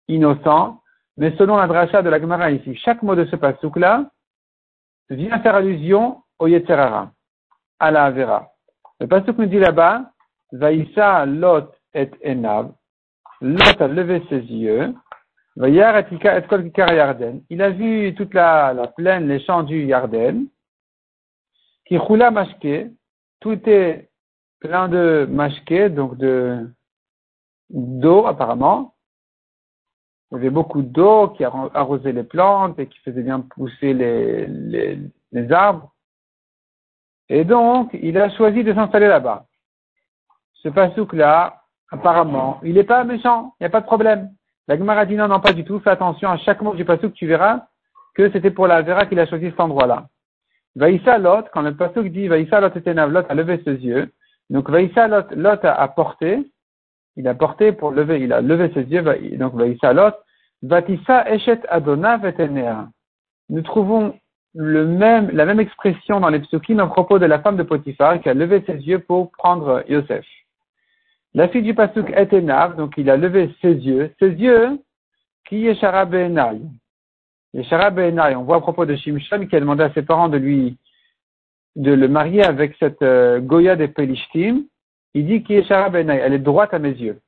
innocent, 0.08 0.82
mais 1.18 1.36
selon 1.38 1.58
la 1.58 1.68
dracha 1.68 2.02
de 2.02 2.10
la 2.10 2.20
Gemara 2.20 2.52
ici, 2.52 2.76
chaque 2.76 3.02
mot 3.04 3.16
de 3.16 3.26
ce 3.26 3.36
pasuk 3.36 3.78
là 3.78 4.10
vient 5.10 5.40
faire 5.40 5.56
allusion 5.56 6.22
au 6.40 6.48
Yetzerara, 6.48 7.12
à 7.80 7.92
la 7.92 8.06
Avera. 8.06 8.52
Le 9.00 9.08
pasuk 9.08 9.38
nous 9.38 9.46
dit 9.46 9.60
là-bas, 9.60 10.12
Vaïssa 10.52 11.26
Lot 11.26 11.72
et 11.94 12.10
Enav, 12.26 12.72
Lot 13.42 13.82
a 13.82 13.88
levé 13.88 14.24
ses 14.30 14.40
yeux. 14.40 14.94
Il 15.60 15.82
a 15.82 16.02
vu 17.72 18.14
toute 18.16 18.34
la, 18.36 18.74
la 18.74 18.88
plaine, 18.88 19.28
les 19.28 19.40
champs 19.40 19.64
du 19.64 19.86
Yarden, 19.86 20.46
qui 21.86 21.98
roula 21.98 22.30
mashke, 22.30 22.92
tout 23.40 23.60
est 23.68 24.10
plein 24.60 24.88
de 24.88 25.28
mashke, 25.30 25.94
donc 25.94 26.16
de 26.18 26.70
d'eau 27.70 28.26
apparemment. 28.26 28.94
Il 30.32 30.36
y 30.36 30.38
avait 30.38 30.50
beaucoup 30.50 30.82
d'eau 30.82 31.30
qui 31.30 31.44
arrosait 31.44 32.12
les 32.12 32.24
plantes 32.24 32.78
et 32.80 32.88
qui 32.88 33.00
faisait 33.00 33.24
bien 33.24 33.40
pousser 33.40 33.94
les, 33.94 34.46
les, 34.48 35.00
les 35.32 35.52
arbres. 35.52 35.94
Et 37.30 37.44
donc, 37.44 37.90
il 37.94 38.18
a 38.18 38.30
choisi 38.32 38.64
de 38.64 38.74
s'installer 38.74 39.08
là-bas. 39.08 39.46
Ce 40.54 40.70
pasouk-là, 40.70 41.62
apparemment, 41.92 42.60
il 42.64 42.74
n'est 42.74 42.84
pas 42.84 43.04
méchant, 43.04 43.54
il 43.60 43.64
n'y 43.64 43.68
a 43.68 43.70
pas 43.70 43.82
de 43.82 43.86
problème. 43.86 44.32
La 44.68 44.78
Gemara 44.78 45.06
dit 45.06 45.16
non, 45.16 45.28
non, 45.28 45.40
pas 45.40 45.54
du 45.54 45.64
tout, 45.64 45.80
fais 45.80 45.92
attention 45.92 46.30
à 46.30 46.38
chaque 46.38 46.62
mot 46.62 46.76
du 46.76 46.84
pasouk, 46.84 47.14
tu 47.14 47.26
verras 47.26 47.68
que 48.16 48.30
c'était 48.32 48.52
pour 48.52 48.68
la 48.68 48.82
Vera 48.82 49.06
qu'il 49.06 49.20
a 49.20 49.28
choisi 49.28 49.50
cet 49.50 49.60
endroit-là. 49.60 50.08
Vaïssa 50.76 51.18
Lot, 51.18 51.46
quand 51.54 51.62
le 51.62 51.76
pasouk 51.76 52.08
dit 52.08 52.28
Vaïssa 52.28 52.60
Lot 52.60 52.76
et 52.76 52.94
Lot 52.94 53.26
a 53.30 53.34
levé 53.34 53.62
ses 53.64 53.76
yeux, 53.76 54.12
donc 54.50 54.70
Vaïssa 54.70 55.08
Lot, 55.08 55.32
Lot 55.32 55.64
a 55.64 55.88
porté, 55.88 56.46
il 57.18 57.28
a 57.28 57.34
porté 57.34 57.72
pour 57.72 57.92
lever, 57.92 58.22
il 58.22 58.32
a 58.32 58.42
levé 58.42 58.72
ses 58.74 58.84
yeux, 58.84 59.04
donc 59.38 59.56
Vaïssa 59.56 59.92
Lot, 59.92 60.14
Vatissa 60.62 61.30
Eshet 61.30 61.62
Adona 61.68 62.18
Vetenea. 62.18 62.88
Nous 63.50 63.64
trouvons 63.64 64.14
le 64.54 64.86
même, 64.86 65.32
la 65.32 65.46
même 65.46 65.60
expression 65.60 66.20
dans 66.20 66.30
les 66.30 66.40
psukim 66.40 66.80
à 66.80 66.88
propos 66.88 67.20
de 67.20 67.26
la 67.26 67.40
femme 67.40 67.58
de 67.58 67.64
Potiphar 67.64 68.22
qui 68.22 68.30
a 68.30 68.34
levé 68.34 68.64
ses 68.66 68.78
yeux 68.78 69.00
pour 69.00 69.32
prendre 69.32 69.84
Yosef. 69.90 70.26
La 71.34 71.48
fille 71.48 71.64
du 71.64 71.74
pasuk 71.74 72.10
Etenav, 72.16 72.76
donc 72.76 72.94
il 72.98 73.10
a 73.10 73.18
levé 73.18 73.54
ses 73.62 73.74
yeux, 73.74 74.12
ses 74.20 74.30
yeux, 74.30 74.80
qui 75.48 75.68
est 75.68 75.76
Shara 75.76 76.06
Be'enai. 76.06 76.62
Shara 77.64 77.90
Be'enai, 77.90 78.36
on 78.36 78.44
voit 78.44 78.58
à 78.58 78.62
propos 78.62 78.86
de 78.86 78.96
Shimshon 78.96 79.48
qui 79.48 79.56
a 79.56 79.60
demandé 79.60 79.84
à 79.84 79.94
ses 79.94 80.04
parents 80.04 80.30
de 80.30 80.38
lui, 80.38 80.78
de 81.76 81.94
le 81.94 82.08
marier 82.08 82.44
avec 82.44 82.76
cette 82.80 83.02
euh, 83.02 83.40
Goya 83.40 83.76
des 83.76 83.88
Pelishtim, 83.88 84.64
il 85.18 85.26
dit 85.26 85.44
qui 85.44 85.56
est 85.56 85.72
elle 85.72 86.34
est 86.34 86.40
droite 86.40 86.76
à 86.76 86.80
mes 86.80 86.92
yeux. 86.92 87.20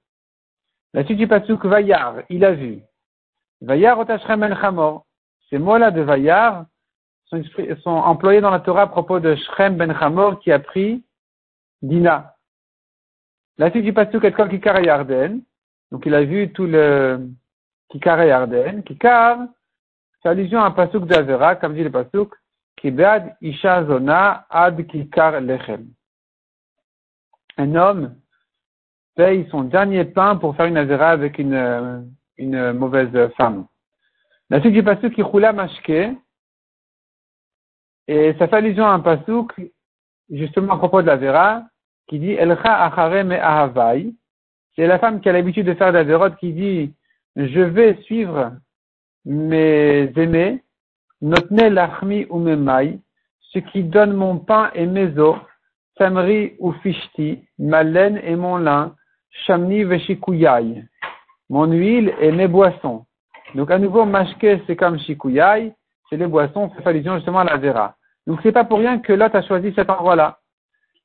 La 0.93 1.03
suite 1.05 1.17
du 1.17 1.27
pasuk 1.27 1.65
Vayar, 1.65 2.17
il 2.29 2.45
a 2.45 2.51
vu. 2.51 2.81
Vayar 3.61 3.97
Otashchem 3.97 4.39
Ben 4.39 4.55
Chamor. 4.55 5.05
Ces 5.49 5.57
mots-là 5.57 5.89
de 5.89 6.01
Vayar 6.01 6.65
sont, 7.25 7.89
employés 7.89 8.41
dans 8.41 8.51
la 8.51 8.59
Torah 8.59 8.83
à 8.83 8.87
propos 8.87 9.19
de 9.19 9.35
Shrem 9.35 9.75
Ben 9.75 9.97
Chamor 9.97 10.39
qui 10.39 10.51
a 10.51 10.59
pris 10.59 11.03
Dina. 11.81 12.35
La 13.57 13.71
suite 13.71 13.85
du 13.85 13.93
pasuk 13.93 14.23
est 14.23 14.33
comme 14.33 14.49
Kikar 14.49 14.79
Yarden. 14.81 15.41
Donc 15.91 16.05
il 16.05 16.13
a 16.13 16.23
vu 16.23 16.53
tout 16.53 16.65
le 16.67 17.27
Kikar 17.89 18.23
Yarden. 18.23 18.83
Kikar, 18.83 19.47
c'est 20.21 20.29
allusion 20.29 20.61
à 20.61 20.67
un 20.67 20.71
pasuk 20.71 21.07
d'Avera, 21.07 21.55
comme 21.55 21.73
dit 21.73 21.83
le 21.83 21.91
pasuk, 21.91 22.35
Kibad 22.77 23.35
Isha 23.41 23.85
Zona 23.85 24.45
Ad 24.51 24.85
Kikar 24.85 25.41
Lechem. 25.41 25.87
Un 27.59 27.75
homme 27.75 28.15
paye 29.15 29.45
son 29.51 29.63
dernier 29.63 30.05
pain 30.05 30.37
pour 30.37 30.55
faire 30.55 30.67
une 30.67 30.77
Avera 30.77 31.09
avec 31.09 31.39
une, 31.39 32.09
une 32.37 32.71
mauvaise 32.71 33.29
femme. 33.35 33.67
La 34.49 34.61
suite 34.61 34.73
du 34.73 34.81
pasuk 34.81 35.13
qui 35.13 35.21
roula 35.21 35.51
mashke, 35.51 36.15
et 38.07 38.33
ça 38.39 38.47
fait 38.47 38.55
allusion 38.55 38.85
à 38.85 38.91
un 38.91 39.01
pasouk, 39.01 39.53
justement 40.31 40.75
à 40.75 40.77
propos 40.77 41.01
de 41.01 41.07
la 41.07 41.17
Vera, 41.17 41.63
qui 42.07 42.17
dit 42.19 42.31
Elcha 42.31 42.81
achare 42.85 43.25
me 43.25 43.35
ahavai. 43.35 44.15
C'est 44.75 44.87
la 44.87 44.97
femme 44.97 45.19
qui 45.19 45.27
a 45.27 45.33
l'habitude 45.33 45.67
de 45.67 45.73
faire 45.73 45.91
d'Averot 45.91 46.31
qui 46.39 46.53
dit 46.53 46.93
Je 47.35 47.59
vais 47.59 48.01
suivre 48.03 48.53
mes 49.25 50.11
aimés, 50.15 50.63
notne 51.21 51.67
lachmi 51.67 52.25
ou 52.29 52.41
ce 53.51 53.59
qui 53.59 53.83
donne 53.83 54.13
mon 54.13 54.37
pain 54.39 54.71
et 54.73 54.85
mes 54.85 55.19
os, 55.19 55.37
samri 55.99 56.55
ou 56.59 56.71
fishti, 56.81 57.43
ma 57.59 57.83
laine 57.83 58.19
et 58.23 58.35
mon 58.35 58.57
lin, 58.57 58.95
shamni 59.45 59.83
veshikuyai, 59.83 60.83
mon 61.49 61.71
huile 61.71 62.13
et 62.19 62.31
mes 62.31 62.47
boissons. 62.47 63.05
Donc 63.53 63.69
à 63.69 63.77
nouveau, 63.77 64.05
mashke 64.05 64.61
c'est 64.65 64.75
comme 64.75 64.97
shikuyai, 64.97 65.73
c'est 66.09 66.17
les 66.17 66.27
boissons, 66.27 66.71
c'est 66.75 66.87
allusion 66.87 67.15
justement 67.15 67.39
à 67.39 67.43
la 67.43 67.57
vera. 67.57 67.95
Donc 68.25 68.39
c'est 68.41 68.51
pas 68.51 68.63
pour 68.63 68.79
rien 68.79 68.99
que 68.99 69.13
Lot 69.13 69.35
a 69.35 69.43
choisi 69.43 69.73
cet 69.75 69.89
endroit-là. 69.89 70.39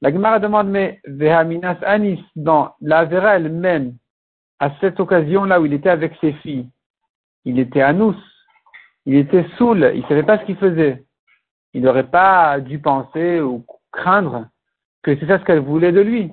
La 0.01 0.13
Gemara 0.13 0.39
demande, 0.39 0.69
mais 0.69 1.01
Vehaminas 1.07 1.79
Anis, 1.83 2.21
dans 2.37 2.75
la 2.81 3.05
Vera 3.05 3.37
elle-même, 3.37 3.95
à 4.61 4.71
cette 4.81 5.01
occasion-là 5.01 5.61
où 5.61 5.67
il 5.67 5.73
était 5.73 5.91
avec 5.91 6.15
ses 6.21 6.33
filles, 6.35 6.69
il 7.45 7.59
était 7.59 7.83
anous, 7.83 8.17
il 9.07 9.17
était 9.17 9.47
saoul, 9.57 9.93
il 9.95 10.05
savait 10.07 10.23
pas 10.23 10.39
ce 10.39 10.45
qu'il 10.45 10.57
faisait. 10.57 11.05
Il 11.73 11.83
n'aurait 11.83 12.11
pas 12.11 12.61
dû 12.61 12.79
penser 12.79 13.41
ou 13.41 13.65
craindre 13.93 14.47
que 15.05 15.15
c'est 15.17 15.27
ça 15.27 15.39
ce 15.39 15.45
qu'elle 15.45 15.61
voulait 15.61 15.93
de 15.93 16.01
lui. 16.01 16.33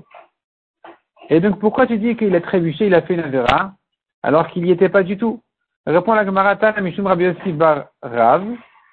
Et 1.29 1.39
donc, 1.39 1.59
pourquoi 1.59 1.85
tu 1.85 1.97
dis 1.99 2.15
qu'il 2.15 2.33
est 2.33 2.41
trébuché, 2.41 2.87
il 2.87 2.95
a 2.95 3.01
fait 3.01 3.13
une 3.13 3.19
Avera, 3.19 3.75
alors 4.23 4.47
qu'il 4.47 4.63
n'y 4.63 4.71
était 4.71 4.89
pas 4.89 5.03
du 5.03 5.17
tout? 5.17 5.41
Répond 5.85 6.13
la 6.13 6.25
Gemarata, 6.25 6.79
Mishum 6.81 7.07
Rabbi 7.07 7.25
Yossi 7.25 7.51
Bar 7.51 7.87
Rav, 8.01 8.45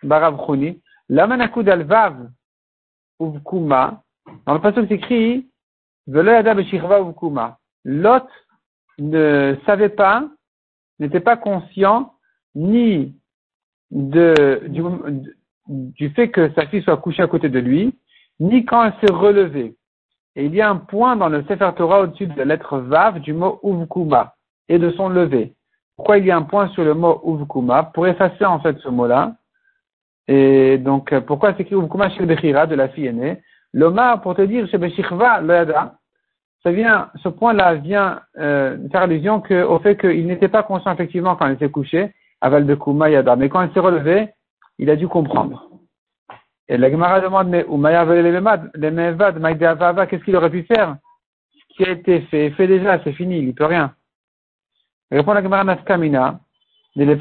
Bar 0.02 0.20
Rav 0.20 0.46
Chuni, 0.46 0.80
Lamanakud 1.08 1.68
al 1.68 1.84
Vav, 1.84 2.28
Uvkuma, 3.20 4.02
dans 4.46 4.54
le 4.54 4.60
passage 4.60 4.90
écrit, 4.90 5.48
Velo 6.06 6.32
Yada 6.32 6.54
Beshirva 6.54 7.00
Uvkuma. 7.00 7.58
Lot 7.84 8.28
ne 8.98 9.56
savait 9.64 9.90
pas, 9.90 10.28
n'était 10.98 11.20
pas 11.20 11.36
conscient, 11.36 12.14
ni 12.54 13.14
de, 13.90 14.62
du 15.68 16.10
fait 16.10 16.30
que 16.30 16.52
sa 16.54 16.66
fille 16.66 16.82
soit 16.82 16.96
couchée 16.96 17.22
à 17.22 17.28
côté 17.28 17.48
de 17.48 17.58
lui, 17.60 17.94
ni 18.40 18.64
quand 18.64 18.84
elle 18.84 18.94
s'est 19.00 19.12
relevée. 19.12 19.74
Et 20.36 20.44
il 20.44 20.54
y 20.54 20.60
a 20.60 20.70
un 20.70 20.76
point 20.76 21.16
dans 21.16 21.28
le 21.28 21.42
Sefer 21.44 21.70
Torah 21.76 22.02
au-dessus 22.02 22.26
de 22.26 22.38
la 22.38 22.44
lettre 22.44 22.78
Vav 22.78 23.20
du 23.20 23.32
mot 23.32 23.58
Uvkuma 23.64 24.34
et 24.68 24.78
de 24.78 24.90
son 24.90 25.08
lever. 25.08 25.54
Pourquoi 25.96 26.18
il 26.18 26.26
y 26.26 26.30
a 26.30 26.36
un 26.36 26.42
point 26.42 26.68
sur 26.68 26.84
le 26.84 26.94
mot 26.94 27.20
Uvkuma 27.26 27.90
Pour 27.94 28.06
effacer 28.06 28.44
en 28.44 28.60
fait 28.60 28.78
ce 28.78 28.88
mot-là. 28.88 29.34
Et 30.28 30.78
donc, 30.78 31.18
pourquoi 31.20 31.54
c'est 31.54 31.62
écrit 31.62 31.74
Uvkuma 31.74 32.10
chez 32.10 32.24
de 32.24 32.74
la 32.74 32.88
fille 32.88 33.06
aînée 33.06 33.42
L'Omar, 33.74 34.22
pour 34.22 34.34
te 34.34 34.42
dire, 34.42 34.66
chez 34.68 34.78
Bechirva, 34.78 35.42
ça 36.62 36.72
vient, 36.72 37.10
ce 37.22 37.28
point-là 37.28 37.74
vient 37.74 38.20
euh, 38.38 38.76
faire 38.90 39.02
allusion 39.02 39.42
au 39.68 39.78
fait 39.78 39.96
qu'il 39.96 40.26
n'était 40.26 40.48
pas 40.48 40.62
conscient 40.62 40.92
effectivement 40.92 41.36
quand 41.36 41.48
il 41.48 41.58
s'est 41.58 41.70
couché, 41.70 42.12
Aval 42.40 42.66
de 42.66 42.74
Kuma 42.74 43.10
Yada. 43.10 43.36
Mais 43.36 43.48
quand 43.48 43.62
il 43.62 43.72
s'est 43.72 43.80
relevé, 43.80 44.28
il 44.78 44.90
a 44.90 44.96
dû 44.96 45.08
comprendre. 45.08 45.67
Et 46.68 46.76
la 46.76 46.90
Gemara 46.90 47.20
demande, 47.20 47.48
mais 47.48 47.64
qu'est-ce 50.06 50.24
qu'il 50.24 50.36
aurait 50.36 50.50
pu 50.50 50.64
faire? 50.64 50.96
Ce 51.52 51.76
qui 51.76 51.84
a 51.84 51.92
été 51.92 52.20
fait, 52.22 52.50
fait 52.50 52.66
déjà, 52.66 53.02
c'est 53.04 53.12
fini, 53.12 53.38
il 53.38 53.46
ne 53.48 53.52
peut 53.52 53.64
rien. 53.64 53.94
Répond 55.10 55.32
la 55.32 55.42
Gemara 55.42 55.64
Naskamina. 55.64 56.40
Maintenant, 56.96 57.18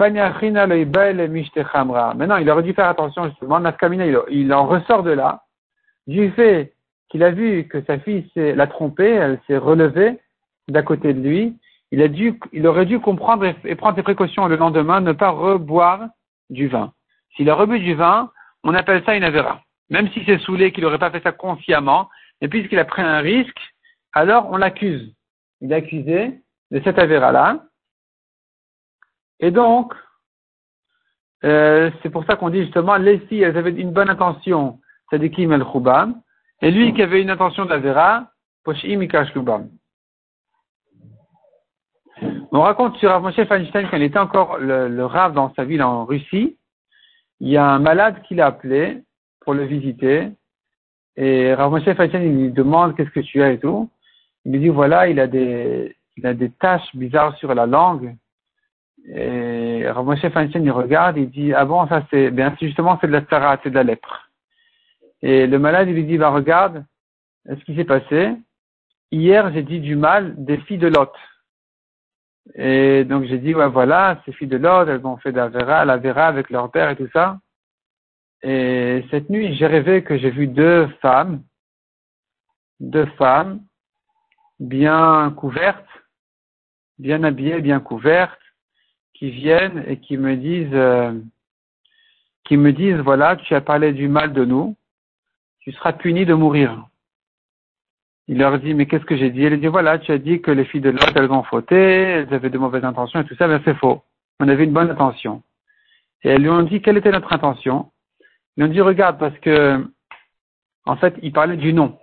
il 2.38 2.50
aurait 2.50 2.64
dû 2.64 2.74
faire 2.74 2.90
attention 2.90 3.30
justement. 3.30 3.60
Naskamina, 3.60 4.06
il, 4.30 4.54
en 4.54 4.66
ressort 4.66 5.04
de 5.04 5.12
là, 5.12 5.44
du 6.08 6.32
fait 6.32 6.74
qu'il 7.10 7.24
a 7.24 7.32
vu 7.32 7.68
que 7.68 7.82
sa 7.84 8.00
fille 8.00 8.30
l'a 8.36 8.68
trompé, 8.68 9.10
elle 9.10 9.40
s'est 9.48 9.58
relevée 9.58 10.20
d'à 10.68 10.82
côté 10.82 11.14
de 11.14 11.22
lui. 11.22 11.58
Il, 11.92 12.02
a 12.02 12.10
dû, 12.10 12.38
il 12.52 12.68
aurait 12.68 12.86
dû 12.86 13.00
comprendre 13.00 13.46
et, 13.64 13.76
prendre 13.76 13.96
ses 13.96 14.04
précautions 14.04 14.48
le 14.48 14.58
lendemain, 14.58 15.00
ne 15.00 15.14
pas 15.14 15.30
reboire 15.30 16.10
du 16.50 16.68
vin. 16.68 16.92
S'il 17.36 17.50
a 17.50 17.56
rebu 17.56 17.80
du 17.80 17.94
vin, 17.94 18.30
on 18.68 18.74
appelle 18.74 19.02
ça 19.06 19.16
une 19.16 19.24
avéra. 19.24 19.62
Même 19.90 20.10
si 20.12 20.24
c'est 20.26 20.40
saoulé, 20.40 20.74
qu'il 20.74 20.84
n'aurait 20.84 21.00
pas 21.00 21.10
fait 21.10 21.24
ça 21.24 21.32
consciemment, 21.32 22.10
et 22.42 22.50
puisqu'il 22.50 22.78
a 22.80 22.86
pris 22.86 23.02
un 23.02 23.20
risque, 23.20 23.60
alors 24.12 24.50
on 24.52 24.58
l'accuse. 24.58 25.16
Il 25.62 25.72
est 25.72 25.76
accusé 25.76 26.42
de 26.72 26.82
cette 26.84 27.00
avéra-là. 27.00 27.64
Et 29.40 29.52
donc, 29.52 29.94
euh, 31.46 31.90
c'est 32.04 32.10
pour 32.10 32.26
ça 32.26 32.36
qu'on 32.36 32.50
dit 32.50 32.64
justement, 32.64 32.98
les 32.98 33.20
filles, 33.20 33.44
elles 33.44 33.58
avaient 33.58 33.72
une 33.72 33.94
bonne 33.94 34.10
intention, 34.10 34.82
c'est 35.10 35.30
Kim 35.32 35.54
el 35.54 35.64
Khubam, 35.64 36.22
et 36.62 36.70
lui 36.70 36.94
qui 36.94 37.02
avait 37.02 37.22
une 37.22 37.30
intention 37.30 37.66
d'Avera, 37.66 38.28
Poshim 38.66 39.02
Ikashlubam. 39.02 39.70
On 42.52 42.62
raconte 42.62 42.98
sur 42.98 43.12
Rav 43.12 43.22
Moshe 43.22 43.46
Feinstein 43.48 43.88
quand 43.90 43.98
était 43.98 44.20
encore 44.20 44.58
le, 44.58 44.90
le 44.90 45.06
Rav 45.06 45.34
dans 45.34 45.54
sa 45.54 45.64
ville 45.64 45.84
en 45.84 46.04
Russie, 46.04 46.58
il 47.40 47.50
y 47.50 47.58
a 47.58 47.66
un 47.66 47.80
malade 47.80 48.22
qui 48.24 48.36
l'a 48.36 48.48
appelé 48.48 49.04
pour 49.42 49.54
le 49.54 49.66
visiter. 49.66 50.30
Et 51.16 51.54
Rav 51.54 51.72
Moshe 51.72 51.88
il 51.88 52.38
lui 52.38 52.52
demande 52.52 52.96
qu'est-ce 52.96 53.10
que 53.10 53.20
tu 53.20 53.42
as 53.42 53.52
et 53.52 53.60
tout. 53.60 53.90
Il 54.46 54.52
lui 54.54 54.60
dit 54.60 54.70
voilà, 54.70 55.08
il 55.08 55.20
a 55.20 55.28
des, 55.28 55.96
il 56.16 56.26
a 56.26 56.34
des 56.34 56.52
taches 56.52 56.96
bizarres 56.96 57.38
sur 57.38 57.54
la 57.54 57.66
langue. 57.66 58.16
Et 59.08 59.90
Rav 59.90 60.06
Moshe 60.06 60.24
il 60.24 60.72
regarde, 60.72 61.18
il 61.18 61.30
dit 61.30 61.54
ah 61.54 61.66
bon, 61.66 61.88
ça 61.88 62.06
c'est, 62.10 62.32
bien 62.32 62.56
justement 62.60 62.98
c'est 63.00 63.08
de 63.08 63.14
la 63.14 63.24
stara, 63.24 63.58
c'est 63.64 63.70
de 63.70 63.76
la 63.76 63.84
lèpre. 63.84 64.30
Et 65.22 65.48
le 65.48 65.60
malade, 65.60 65.88
il 65.90 65.96
lui 65.96 66.04
dit 66.04 66.18
bah 66.18 66.30
regarde, 66.30 66.86
ce 67.48 67.64
qui 67.64 67.76
s'est 67.76 67.86
passé? 67.86 68.34
Hier, 69.12 69.52
j'ai 69.54 69.64
dit 69.64 69.80
du 69.80 69.96
mal 69.96 70.36
des 70.38 70.58
filles 70.58 70.78
de 70.78 70.88
Lot. 70.88 71.12
Et 72.56 73.04
donc 73.04 73.26
j'ai 73.26 73.38
dit, 73.38 73.54
ouais, 73.54 73.68
voilà, 73.70 74.22
ces 74.26 74.32
filles 74.32 74.48
de 74.48 74.58
l'ordre, 74.58 74.92
elles 74.92 75.06
ont 75.06 75.18
fait 75.18 75.32
la 75.32 75.50
vera, 75.50 75.86
la 75.86 75.98
vera 75.98 76.28
avec 76.28 76.50
leur 76.50 76.72
père 76.72 76.90
et 76.90 76.96
tout 76.96 77.10
ça. 77.14 77.40
Et 78.44 79.06
cette 79.10 79.30
nuit, 79.30 79.56
j'ai 79.56 79.68
rêvé 79.68 80.04
que 80.04 80.18
j'ai 80.18 80.30
vu 80.30 80.48
deux 80.48 80.88
femmes, 81.02 81.44
deux 82.80 83.06
femmes, 83.18 83.62
bien 84.60 85.34
couvertes, 85.36 85.86
bien 87.00 87.24
habillées, 87.24 87.62
bien 87.62 87.80
couvertes, 87.80 88.40
qui 89.14 89.32
viennent 89.32 89.84
et 89.88 90.00
qui 90.00 90.18
me 90.18 90.36
disent, 90.36 90.74
euh, 90.74 91.14
qui 92.44 92.58
me 92.58 92.72
disent, 92.72 92.98
voilà, 92.98 93.36
tu 93.36 93.56
as 93.56 93.62
parlé 93.62 93.92
du 93.92 94.08
mal 94.08 94.34
de 94.34 94.46
nous, 94.46 94.76
tu 95.60 95.72
seras 95.72 95.94
puni 95.94 96.26
de 96.26 96.34
mourir. 96.34 96.88
Il 98.30 98.40
leur 98.40 98.60
dit, 98.60 98.74
mais 98.74 98.88
qu'est-ce 98.88 99.06
que 99.06 99.16
j'ai 99.16 99.30
dit? 99.30 99.44
Elle 99.44 99.60
dit, 99.60 99.68
voilà, 99.68 100.00
tu 100.00 100.12
as 100.12 100.18
dit 100.18 100.42
que 100.42 100.52
les 100.52 100.66
filles 100.66 100.82
de 100.82 100.90
l'autre, 100.90 101.14
elles 101.16 101.32
ont 101.32 101.44
fauté, 101.44 101.76
elles 101.76 102.34
avaient 102.34 102.50
de 102.50 102.58
mauvaises 102.58 102.84
intentions 102.84 103.22
et 103.22 103.26
tout 103.26 103.36
ça, 103.36 103.48
mais 103.48 103.60
c'est 103.64 103.78
faux. 103.78 104.04
On 104.40 104.50
avait 104.50 104.66
une 104.66 104.74
bonne 104.74 104.90
intention. 104.90 105.44
Et 106.24 106.30
elles 106.30 106.42
lui 106.42 106.50
ont 106.50 106.64
dit, 106.64 106.82
quelle 106.82 106.98
était 106.98 107.12
notre 107.12 107.32
intention? 107.32 107.90
Ils 108.56 108.64
lui 108.64 108.70
ont 108.70 108.74
dit, 108.74 108.82
regarde, 108.82 109.18
parce 109.18 109.38
que, 109.40 109.86
en 110.86 110.98
fait, 110.98 111.16
ils 111.22 111.32
parlaient 111.32 111.58
du 111.58 111.74
nom. 111.74 111.98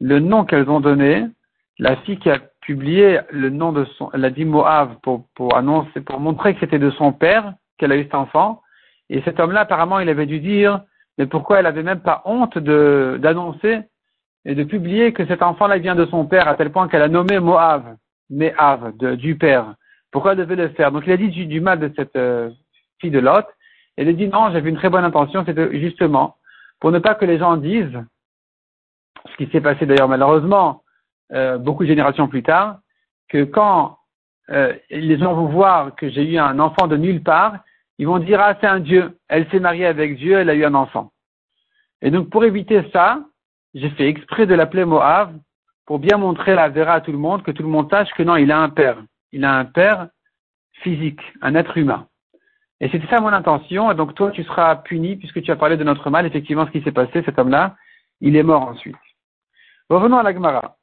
Le 0.00 0.20
nom 0.20 0.44
qu'elles 0.44 0.70
ont 0.70 0.80
donné, 0.80 1.26
la 1.78 1.96
fille 1.96 2.18
qui 2.18 2.30
a 2.30 2.38
publié 2.60 3.20
le 3.30 3.50
nom 3.50 3.72
de 3.72 3.84
son, 3.96 4.10
elle 4.12 4.24
a 4.24 4.30
dit 4.30 4.44
Moab 4.44 4.94
pour, 5.02 5.26
pour 5.34 5.56
annoncer, 5.56 6.00
pour 6.00 6.20
montrer 6.20 6.54
que 6.54 6.60
c'était 6.60 6.78
de 6.78 6.90
son 6.90 7.12
père 7.12 7.54
qu'elle 7.78 7.92
a 7.92 7.96
eu 7.96 8.04
cet 8.04 8.14
enfant. 8.14 8.62
Et 9.10 9.20
cet 9.22 9.40
homme-là, 9.40 9.60
apparemment, 9.60 9.98
il 9.98 10.08
avait 10.08 10.26
dû 10.26 10.38
dire, 10.38 10.80
mais 11.18 11.26
pourquoi 11.26 11.58
elle 11.58 11.66
avait 11.66 11.82
même 11.82 12.00
pas 12.00 12.22
honte 12.24 12.56
de, 12.56 13.18
d'annoncer 13.20 13.80
et 14.44 14.54
de 14.54 14.64
publier 14.64 15.12
que 15.12 15.26
cet 15.26 15.42
enfant-là 15.42 15.78
vient 15.78 15.94
de 15.94 16.06
son 16.06 16.26
père 16.26 16.48
à 16.48 16.54
tel 16.54 16.70
point 16.70 16.88
qu'elle 16.88 17.02
a 17.02 17.08
nommé 17.08 17.38
Moab, 17.38 17.96
Me'av, 18.30 18.92
du 19.16 19.36
père. 19.36 19.74
Pourquoi 20.10 20.32
elle 20.32 20.38
devait 20.38 20.56
le 20.56 20.68
faire? 20.70 20.92
Donc 20.92 21.04
il 21.06 21.12
a 21.12 21.16
dit 21.16 21.28
du, 21.46 21.60
mal 21.60 21.80
de 21.80 21.92
cette 21.96 22.16
euh, 22.16 22.50
fille 23.00 23.10
de 23.10 23.18
Lot. 23.18 23.46
Et 23.96 24.02
il 24.02 24.08
a 24.08 24.12
dit 24.12 24.28
non, 24.28 24.50
j'avais 24.52 24.70
une 24.70 24.76
très 24.76 24.90
bonne 24.90 25.04
intention, 25.04 25.44
c'était 25.46 25.80
justement 25.80 26.36
pour 26.80 26.92
ne 26.92 26.98
pas 26.98 27.14
que 27.14 27.24
les 27.24 27.38
gens 27.38 27.56
disent, 27.56 27.98
ce 29.30 29.36
qui 29.36 29.50
s'est 29.50 29.60
passé 29.60 29.86
d'ailleurs 29.86 30.08
malheureusement 30.08 30.82
euh, 31.32 31.56
beaucoup 31.56 31.84
de 31.84 31.88
générations 31.88 32.28
plus 32.28 32.42
tard, 32.42 32.80
que 33.28 33.44
quand 33.44 33.98
euh, 34.50 34.74
les 34.90 35.18
gens 35.18 35.32
vont 35.32 35.46
voir 35.46 35.94
que 35.94 36.10
j'ai 36.10 36.24
eu 36.24 36.38
un 36.38 36.58
enfant 36.58 36.86
de 36.86 36.96
nulle 36.96 37.22
part, 37.22 37.58
ils 37.98 38.06
vont 38.06 38.18
dire 38.18 38.40
ah 38.40 38.54
c'est 38.60 38.66
un 38.66 38.80
Dieu, 38.80 39.18
elle 39.28 39.48
s'est 39.50 39.60
mariée 39.60 39.86
avec 39.86 40.16
Dieu, 40.16 40.38
elle 40.38 40.50
a 40.50 40.54
eu 40.54 40.64
un 40.64 40.74
enfant. 40.74 41.12
Et 42.02 42.10
donc 42.10 42.28
pour 42.28 42.44
éviter 42.44 42.82
ça, 42.92 43.24
j'ai 43.74 43.90
fait 43.90 44.08
exprès 44.08 44.46
de 44.46 44.54
l'appeler 44.54 44.84
Moab 44.84 45.36
pour 45.86 45.98
bien 45.98 46.16
montrer 46.16 46.54
la 46.54 46.68
vera 46.68 46.94
à 46.94 47.00
tout 47.00 47.12
le 47.12 47.18
monde, 47.18 47.42
que 47.42 47.50
tout 47.50 47.62
le 47.62 47.68
monde 47.68 47.90
sache 47.90 48.10
que 48.16 48.22
non, 48.22 48.36
il 48.36 48.50
a 48.50 48.58
un 48.58 48.70
père. 48.70 49.02
Il 49.32 49.44
a 49.44 49.52
un 49.52 49.64
père 49.64 50.08
physique, 50.82 51.20
un 51.42 51.54
être 51.54 51.76
humain. 51.76 52.06
Et 52.80 52.88
c'était 52.88 53.06
ça 53.08 53.20
mon 53.20 53.28
intention, 53.28 53.90
et 53.90 53.94
donc 53.94 54.14
toi 54.14 54.30
tu 54.30 54.42
seras 54.44 54.76
puni 54.76 55.16
puisque 55.16 55.42
tu 55.42 55.50
as 55.50 55.56
parlé 55.56 55.76
de 55.76 55.84
notre 55.84 56.10
mal. 56.10 56.26
Effectivement, 56.26 56.66
ce 56.66 56.70
qui 56.70 56.82
s'est 56.82 56.92
passé, 56.92 57.22
cet 57.24 57.38
homme-là, 57.38 57.76
il 58.20 58.36
est 58.36 58.42
mort 58.42 58.62
ensuite. 58.62 58.96
Revenons 59.88 60.18
à 60.18 60.22
la 60.22 60.32
Gemara. 60.32 60.76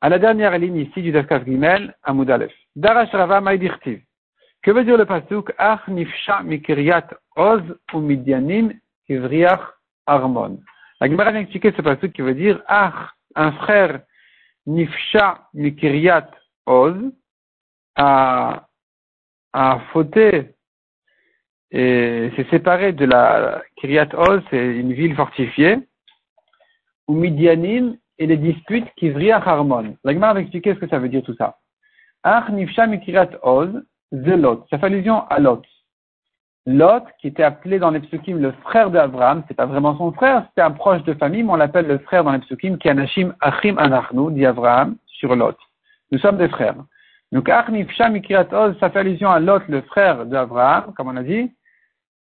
À 0.00 0.08
la 0.08 0.18
dernière 0.18 0.58
ligne 0.58 0.78
ici 0.78 1.02
du 1.02 1.12
Dafkaf 1.12 1.44
Gimel, 1.44 1.94
à 2.02 2.12
Moudalef. 2.12 2.52
Darash 2.74 3.10
Rava. 3.10 3.40
Que 4.62 4.70
veut 4.72 4.84
dire 4.84 4.98
le 4.98 5.06
pasuk? 5.06 5.52
Ach 5.56 5.86
nifsha 5.88 6.42
mikiriat 6.42 7.08
oz 7.36 7.62
ou 7.94 8.00
midyanim 8.00 8.72
armon. 10.06 10.58
La 11.00 11.08
Gemara 11.08 11.30
vient 11.32 11.40
expliquer 11.40 11.72
ce 11.72 11.80
passage 11.80 12.10
qui 12.10 12.20
veut 12.20 12.34
dire 12.34 12.62
Ah, 12.66 13.10
un 13.34 13.52
frère 13.52 14.02
Nifsha 14.66 15.48
Mikiriat 15.54 16.30
Oz 16.66 16.96
a, 17.96 18.68
a 19.52 19.80
fauté 19.92 20.54
et 21.70 22.30
s'est 22.36 22.46
séparé 22.50 22.92
de 22.92 23.04
la 23.04 23.62
Kiryat 23.76 24.08
Oz, 24.14 24.42
c'est 24.50 24.76
une 24.76 24.92
ville 24.92 25.14
fortifiée, 25.14 25.78
ou 27.08 27.14
Midianim 27.14 27.96
et 28.18 28.26
les 28.26 28.36
disputes 28.36 28.92
Kivriach 28.96 29.46
Harmon. 29.46 29.96
La 30.04 30.12
Gemara 30.12 30.34
va 30.34 30.40
expliquer 30.40 30.74
ce 30.74 30.80
que 30.80 30.88
ça 30.88 30.98
veut 30.98 31.08
dire 31.08 31.22
tout 31.22 31.34
ça. 31.36 31.58
Ah, 32.22 32.46
Nifsha 32.50 32.86
Mikiriat 32.86 33.30
Oz, 33.42 33.70
Zelot. 34.12 34.66
Ça 34.68 34.78
fait 34.78 34.86
allusion 34.86 35.26
à 35.28 35.38
Lot. 35.38 35.62
Lot, 36.70 37.04
qui 37.18 37.26
était 37.26 37.42
appelé 37.42 37.78
dans 37.78 37.90
les 37.90 38.00
psukim 38.00 38.38
le 38.38 38.52
frère 38.62 38.90
d'Abraham, 38.90 39.42
c'est 39.48 39.56
pas 39.56 39.66
vraiment 39.66 39.96
son 39.96 40.12
frère, 40.12 40.44
c'était 40.48 40.62
un 40.62 40.70
proche 40.70 41.02
de 41.04 41.14
famille, 41.14 41.42
mais 41.42 41.52
on 41.52 41.56
l'appelle 41.56 41.86
le 41.86 41.98
frère 41.98 42.22
dans 42.22 42.32
les 42.32 42.38
psukim, 42.38 42.78
qui 42.78 42.88
Anashim 42.88 43.34
Achim 43.40 43.76
Anachnu, 43.78 44.32
dit 44.32 44.46
Abraham, 44.46 44.96
sur 45.06 45.34
Lot. 45.34 45.56
Nous 46.12 46.18
sommes 46.18 46.38
des 46.38 46.48
frères. 46.48 46.76
Donc, 47.32 47.48
Nifsha 47.70 48.08
Mikriat 48.08 48.52
Oz, 48.52 48.76
ça 48.78 48.90
fait 48.90 49.00
allusion 49.00 49.30
à 49.30 49.40
Lot, 49.40 49.62
le 49.68 49.82
frère 49.82 50.26
d'Abraham, 50.26 50.92
comme 50.96 51.08
on 51.08 51.16
a 51.16 51.22
dit. 51.22 51.50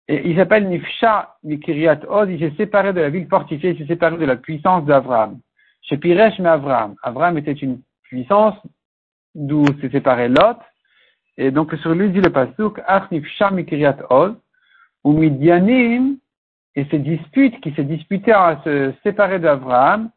Et 0.07 0.27
il 0.27 0.35
s'appelle 0.35 0.67
Nifsha 0.67 1.35
Mikriat 1.43 1.99
Oz, 2.07 2.29
il 2.29 2.39
s'est 2.39 2.55
séparé 2.57 2.93
de 2.93 3.01
la 3.01 3.09
ville 3.09 3.27
fortifiée, 3.27 3.71
il 3.71 3.77
s'est 3.77 3.93
séparé 3.93 4.17
de 4.17 4.25
la 4.25 4.35
puissance 4.35 4.85
d'Abraham. 4.85 5.39
Chez 5.81 5.97
Piresh, 5.97 6.39
mais 6.39 6.49
Abraham. 6.49 6.95
Abraham 7.03 7.37
était 7.37 7.53
une 7.53 7.81
puissance, 8.03 8.55
d'où 9.35 9.65
s'est 9.81 9.89
séparé 9.89 10.27
Lot. 10.27 10.57
Et 11.39 11.51
donc, 11.51 11.73
sur 11.75 11.95
lui 11.95 12.09
dit 12.09 12.19
le 12.19 12.31
pasuk, 12.31 12.81
Nifsha 13.11 13.49
Mikriat 13.49 13.97
Oz, 14.09 14.35
ou 15.05 15.13
Midianim, 15.13 16.17
et 16.75 16.85
ces 16.91 16.99
disputes 16.99 17.59
qui 17.61 17.73
s'est 17.73 17.85
disputé 17.85 18.33
à 18.33 18.59
se 18.65 18.91
séparer 19.03 19.39
d'Abraham, 19.39 20.11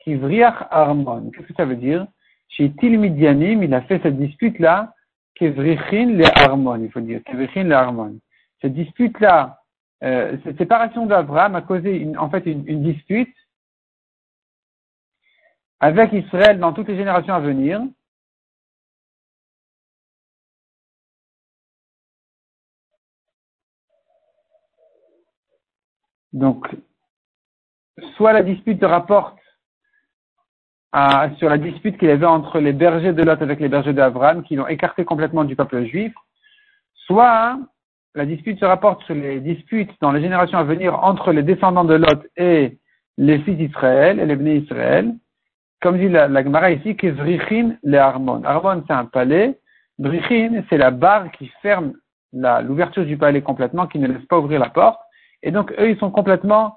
qui 0.00 0.16
vriach 0.16 0.66
Armon. 0.70 1.30
Qu'est-ce 1.30 1.48
que 1.48 1.54
ça 1.54 1.64
veut 1.64 1.76
dire? 1.76 2.06
Chez 2.48 2.70
Tilmidianim, 2.72 3.62
il 3.62 3.72
a 3.72 3.80
fait 3.80 4.00
cette 4.02 4.18
dispute-là, 4.18 4.92
Kevrichin 5.34 6.12
le 6.12 6.24
Harmon, 6.44 6.82
il 6.82 6.90
faut 6.92 7.00
dire, 7.00 7.22
Kevrichin 7.24 7.64
le 7.64 7.74
Harmon. 7.74 8.18
Cette 8.60 8.74
dispute-là, 8.74 9.58
euh, 10.04 10.36
cette 10.44 10.58
séparation 10.58 11.06
d'Abraham 11.06 11.54
a 11.54 11.62
causé 11.62 12.06
en 12.18 12.28
fait 12.28 12.44
une, 12.44 12.82
dispute 12.82 13.34
avec 15.80 16.12
Israël 16.12 16.58
dans 16.58 16.74
toutes 16.74 16.88
les 16.88 16.96
générations 16.96 17.32
à 17.32 17.40
venir. 17.40 17.80
Donc, 26.32 26.66
soit 28.16 28.32
la 28.32 28.42
dispute 28.42 28.82
rapporte 28.84 29.38
sur 31.38 31.50
la 31.50 31.58
dispute 31.58 31.98
qu'il 31.98 32.08
y 32.08 32.12
avait 32.12 32.24
entre 32.24 32.58
les 32.58 32.72
bergers 32.72 33.12
de 33.12 33.22
Lot 33.22 33.42
avec 33.42 33.60
les 33.60 33.68
bergers 33.68 33.92
d'Abraham, 33.92 34.42
qui 34.42 34.56
l'ont 34.56 34.66
écarté 34.66 35.04
complètement 35.04 35.44
du 35.44 35.54
peuple 35.54 35.84
juif, 35.84 36.14
soit 37.06 37.58
la 38.14 38.24
dispute 38.24 38.58
se 38.58 38.64
rapporte 38.64 39.02
sur 39.02 39.14
les 39.14 39.40
disputes 39.40 39.90
dans 40.00 40.10
les 40.12 40.22
générations 40.22 40.58
à 40.58 40.64
venir 40.64 41.04
entre 41.04 41.32
les 41.32 41.42
descendants 41.42 41.84
de 41.84 41.94
Lot 41.94 42.26
et 42.36 42.78
les 43.18 43.38
fils 43.40 43.58
d'Israël, 43.58 44.18
et 44.18 44.26
les 44.26 44.36
bénis 44.36 44.60
d'Israël, 44.60 45.14
comme 45.82 45.98
dit 45.98 46.08
la, 46.08 46.28
la 46.28 46.42
Gemara 46.42 46.70
ici, 46.70 46.96
que 46.96 47.08
Vrichin 47.08 47.76
le 47.82 47.98
Harmon. 47.98 48.42
Harmon, 48.44 48.82
c'est 48.86 48.94
un 48.94 49.04
palais. 49.04 49.58
Vrichin, 49.98 50.62
c'est 50.70 50.78
la 50.78 50.90
barre 50.90 51.30
qui 51.32 51.48
ferme 51.60 51.92
l'ouverture 52.32 53.04
du 53.04 53.16
palais 53.18 53.42
complètement, 53.42 53.86
qui 53.86 53.98
ne 53.98 54.08
laisse 54.08 54.24
pas 54.26 54.38
ouvrir 54.38 54.60
la 54.60 54.70
porte. 54.70 55.00
Et 55.46 55.52
donc, 55.52 55.72
eux, 55.78 55.90
ils 55.90 55.98
sont 55.98 56.10
complètement 56.10 56.76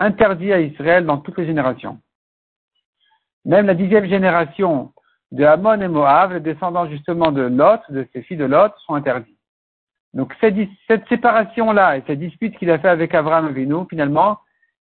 interdits 0.00 0.52
à 0.52 0.60
Israël 0.60 1.06
dans 1.06 1.18
toutes 1.18 1.38
les 1.38 1.46
générations. 1.46 2.00
Même 3.44 3.66
la 3.66 3.74
dixième 3.74 4.06
génération 4.06 4.92
de 5.30 5.44
Hamon 5.44 5.80
et 5.80 5.86
Moab, 5.86 6.32
les 6.32 6.40
descendants 6.40 6.88
justement 6.90 7.30
de 7.30 7.42
Lot, 7.42 7.80
de 7.88 8.04
ses 8.12 8.22
filles 8.22 8.36
de 8.36 8.46
Lot, 8.46 8.72
sont 8.84 8.94
interdits. 8.94 9.38
Donc 10.12 10.34
cette, 10.40 11.08
séparation-là 11.08 11.98
et 11.98 12.02
cette 12.04 12.18
dispute 12.18 12.58
qu'il 12.58 12.72
a 12.72 12.80
fait 12.80 12.88
avec 12.88 13.14
Abraham 13.14 13.46
Avinu, 13.46 13.86
finalement, 13.88 14.40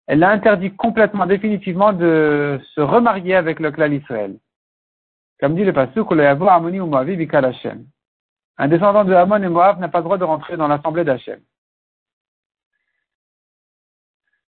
elle 0.07 0.21
l'a 0.21 0.31
interdit 0.31 0.77
complètement, 0.77 1.27
définitivement 1.27 1.93
de 1.93 2.61
se 2.77 2.81
remarier 2.81 3.35
avec 3.35 3.59
le 3.59 3.73
clan 3.73 3.91
Israël. 3.91 4.37
Comme 5.41 5.57
dit 5.57 5.65
le 5.65 5.73
pasuk, 5.73 6.13
Amoni 6.13 6.79
ou 6.79 6.87
Moavi 6.87 7.29
Un 8.59 8.69
descendant 8.69 9.05
de 9.05 9.15
Hamon 9.15 9.43
et 9.43 9.49
Moab 9.49 9.81
n'a 9.81 9.89
pas 9.89 9.99
le 9.99 10.05
droit 10.05 10.17
de 10.17 10.23
rentrer 10.23 10.57
dans 10.57 10.69
l'assemblée 10.69 11.03
d'Hachem. 11.03 11.41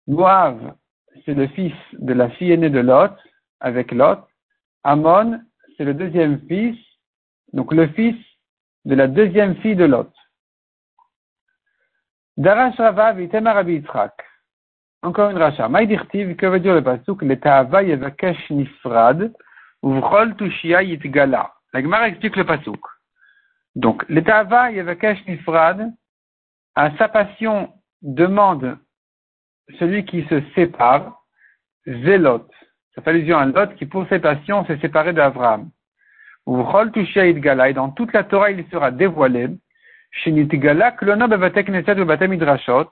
Moab, 0.08 0.74
c'est 1.26 1.34
le 1.34 1.48
fils 1.48 1.74
de 1.93 2.13
la 2.13 2.30
fille 2.30 2.54
aînée 2.54 2.70
de 2.70 2.80
Lot, 2.80 3.13
avec 3.60 3.91
Lot. 3.91 4.26
Amon, 4.84 5.41
c'est 5.76 5.84
le 5.84 5.93
deuxième 5.93 6.39
fils, 6.48 6.78
donc 7.52 7.74
le 7.74 7.88
fils 7.88 8.15
de 8.86 8.96
la 8.96 9.08
deuxième 9.08 9.56
fille 9.58 9.76
de 9.76 9.86
Lot. 9.86 10.12
Darash 12.38 12.78
Rava 12.78 13.13
Vitema 13.13 13.54
Rabbi 13.54 13.74
Yitzhak. 13.74 14.13
Encore 15.04 15.30
une 15.32 15.38
racha. 15.38 15.67
Maïdirtiv, 15.67 16.36
que 16.36 16.46
veut 16.46 16.60
dire 16.60 16.74
le 16.74 16.84
pasuk? 16.84 17.22
Le 17.22 17.39
ta'ava 17.39 17.84
yevakesh 17.84 18.50
nifrad, 18.50 19.34
uvrol 19.84 20.36
tushia 20.36 20.84
yitgala. 20.84 21.54
La 21.74 21.82
Gemara 21.82 22.08
explique 22.08 22.36
le 22.36 22.46
pasuk. 22.46 22.80
Donc, 23.76 24.08
le 24.08 24.24
ta'ava 24.24 24.72
yevakesh 24.72 25.26
nifrad, 25.28 25.91
à 26.76 26.96
sa 26.98 27.10
passion, 27.10 27.74
demande 28.02 28.78
celui 29.80 30.06
qui 30.06 30.25
se 30.27 30.41
sépare, 30.56 31.23
zélot. 31.86 32.47
Ça 32.95 33.01
fait 33.01 33.10
allusion 33.12 33.38
à 33.38 33.45
Lot 33.45 33.75
qui, 33.75 33.86
pour 33.86 34.08
ses 34.08 34.19
passions, 34.19 34.65
s'est 34.65 34.80
séparé 34.80 35.13
d'Abraham. 35.13 35.69
Ou 36.45 36.63
Rol 36.63 36.91
Gala, 36.91 37.69
et 37.69 37.73
dans 37.73 37.89
toute 37.91 38.13
la 38.13 38.23
Torah, 38.23 38.51
il 38.51 38.65
sera 38.69 38.91
dévoilé, 38.91 39.49
Neset 40.25 41.95
Bevatem 41.95 42.32
Midrashot, 42.32 42.89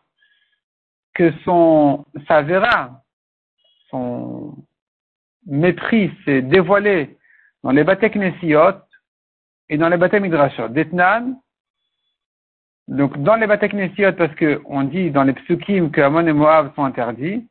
que 1.13 1.31
son, 1.43 2.05
sa 2.27 2.41
vera, 2.41 3.01
son 3.89 4.55
mépris 5.47 6.11
s'est 6.25 6.41
dévoilé 6.41 7.17
dans 7.63 7.71
les 7.71 7.83
Batek 7.83 8.17
et 8.17 9.77
dans 9.77 9.89
les 9.89 9.97
Batem 9.97 10.23
Midrashot. 10.23 10.69
Detnan, 10.69 11.39
donc 12.87 13.17
dans 13.23 13.35
les 13.35 13.47
Batek 13.47 13.73
Nesiot, 13.73 14.13
parce 14.13 14.33
qu'on 14.35 14.83
dit 14.83 15.11
dans 15.11 15.23
les 15.23 15.33
Psukim 15.33 15.91
que 15.91 16.01
Amon 16.01 16.27
et 16.27 16.33
Moab 16.33 16.73
sont 16.75 16.83
interdits, 16.83 17.47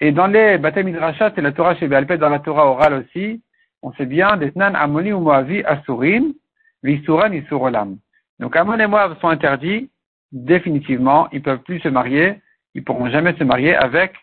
et 0.00 0.12
dans 0.12 0.26
les 0.26 0.58
Bate 0.58 0.76
Midrashat 0.76 1.32
et 1.36 1.40
la 1.40 1.52
Torah 1.52 1.74
chez 1.76 1.88
Béalpet, 1.88 2.18
dans 2.18 2.28
la 2.28 2.38
Torah 2.38 2.66
orale 2.66 2.94
aussi, 2.94 3.42
on 3.82 3.92
sait 3.94 4.06
bien, 4.06 4.36
Detnan, 4.36 4.74
Amoni 4.74 5.12
ou 5.12 5.20
Moavi, 5.20 5.62
Asurim, 5.64 6.34
Visuran, 6.82 7.32
Isurolam. 7.32 7.98
Donc 8.38 8.54
Amon 8.56 8.78
et 8.78 8.86
Moab 8.86 9.18
sont 9.20 9.28
interdits, 9.28 9.90
définitivement, 10.32 11.28
ils 11.32 11.42
peuvent 11.42 11.62
plus 11.62 11.80
se 11.80 11.88
marier, 11.88 12.40
ils 12.74 12.84
pourront 12.84 13.08
jamais 13.08 13.34
se 13.38 13.44
marier 13.44 13.74
avec 13.74 14.14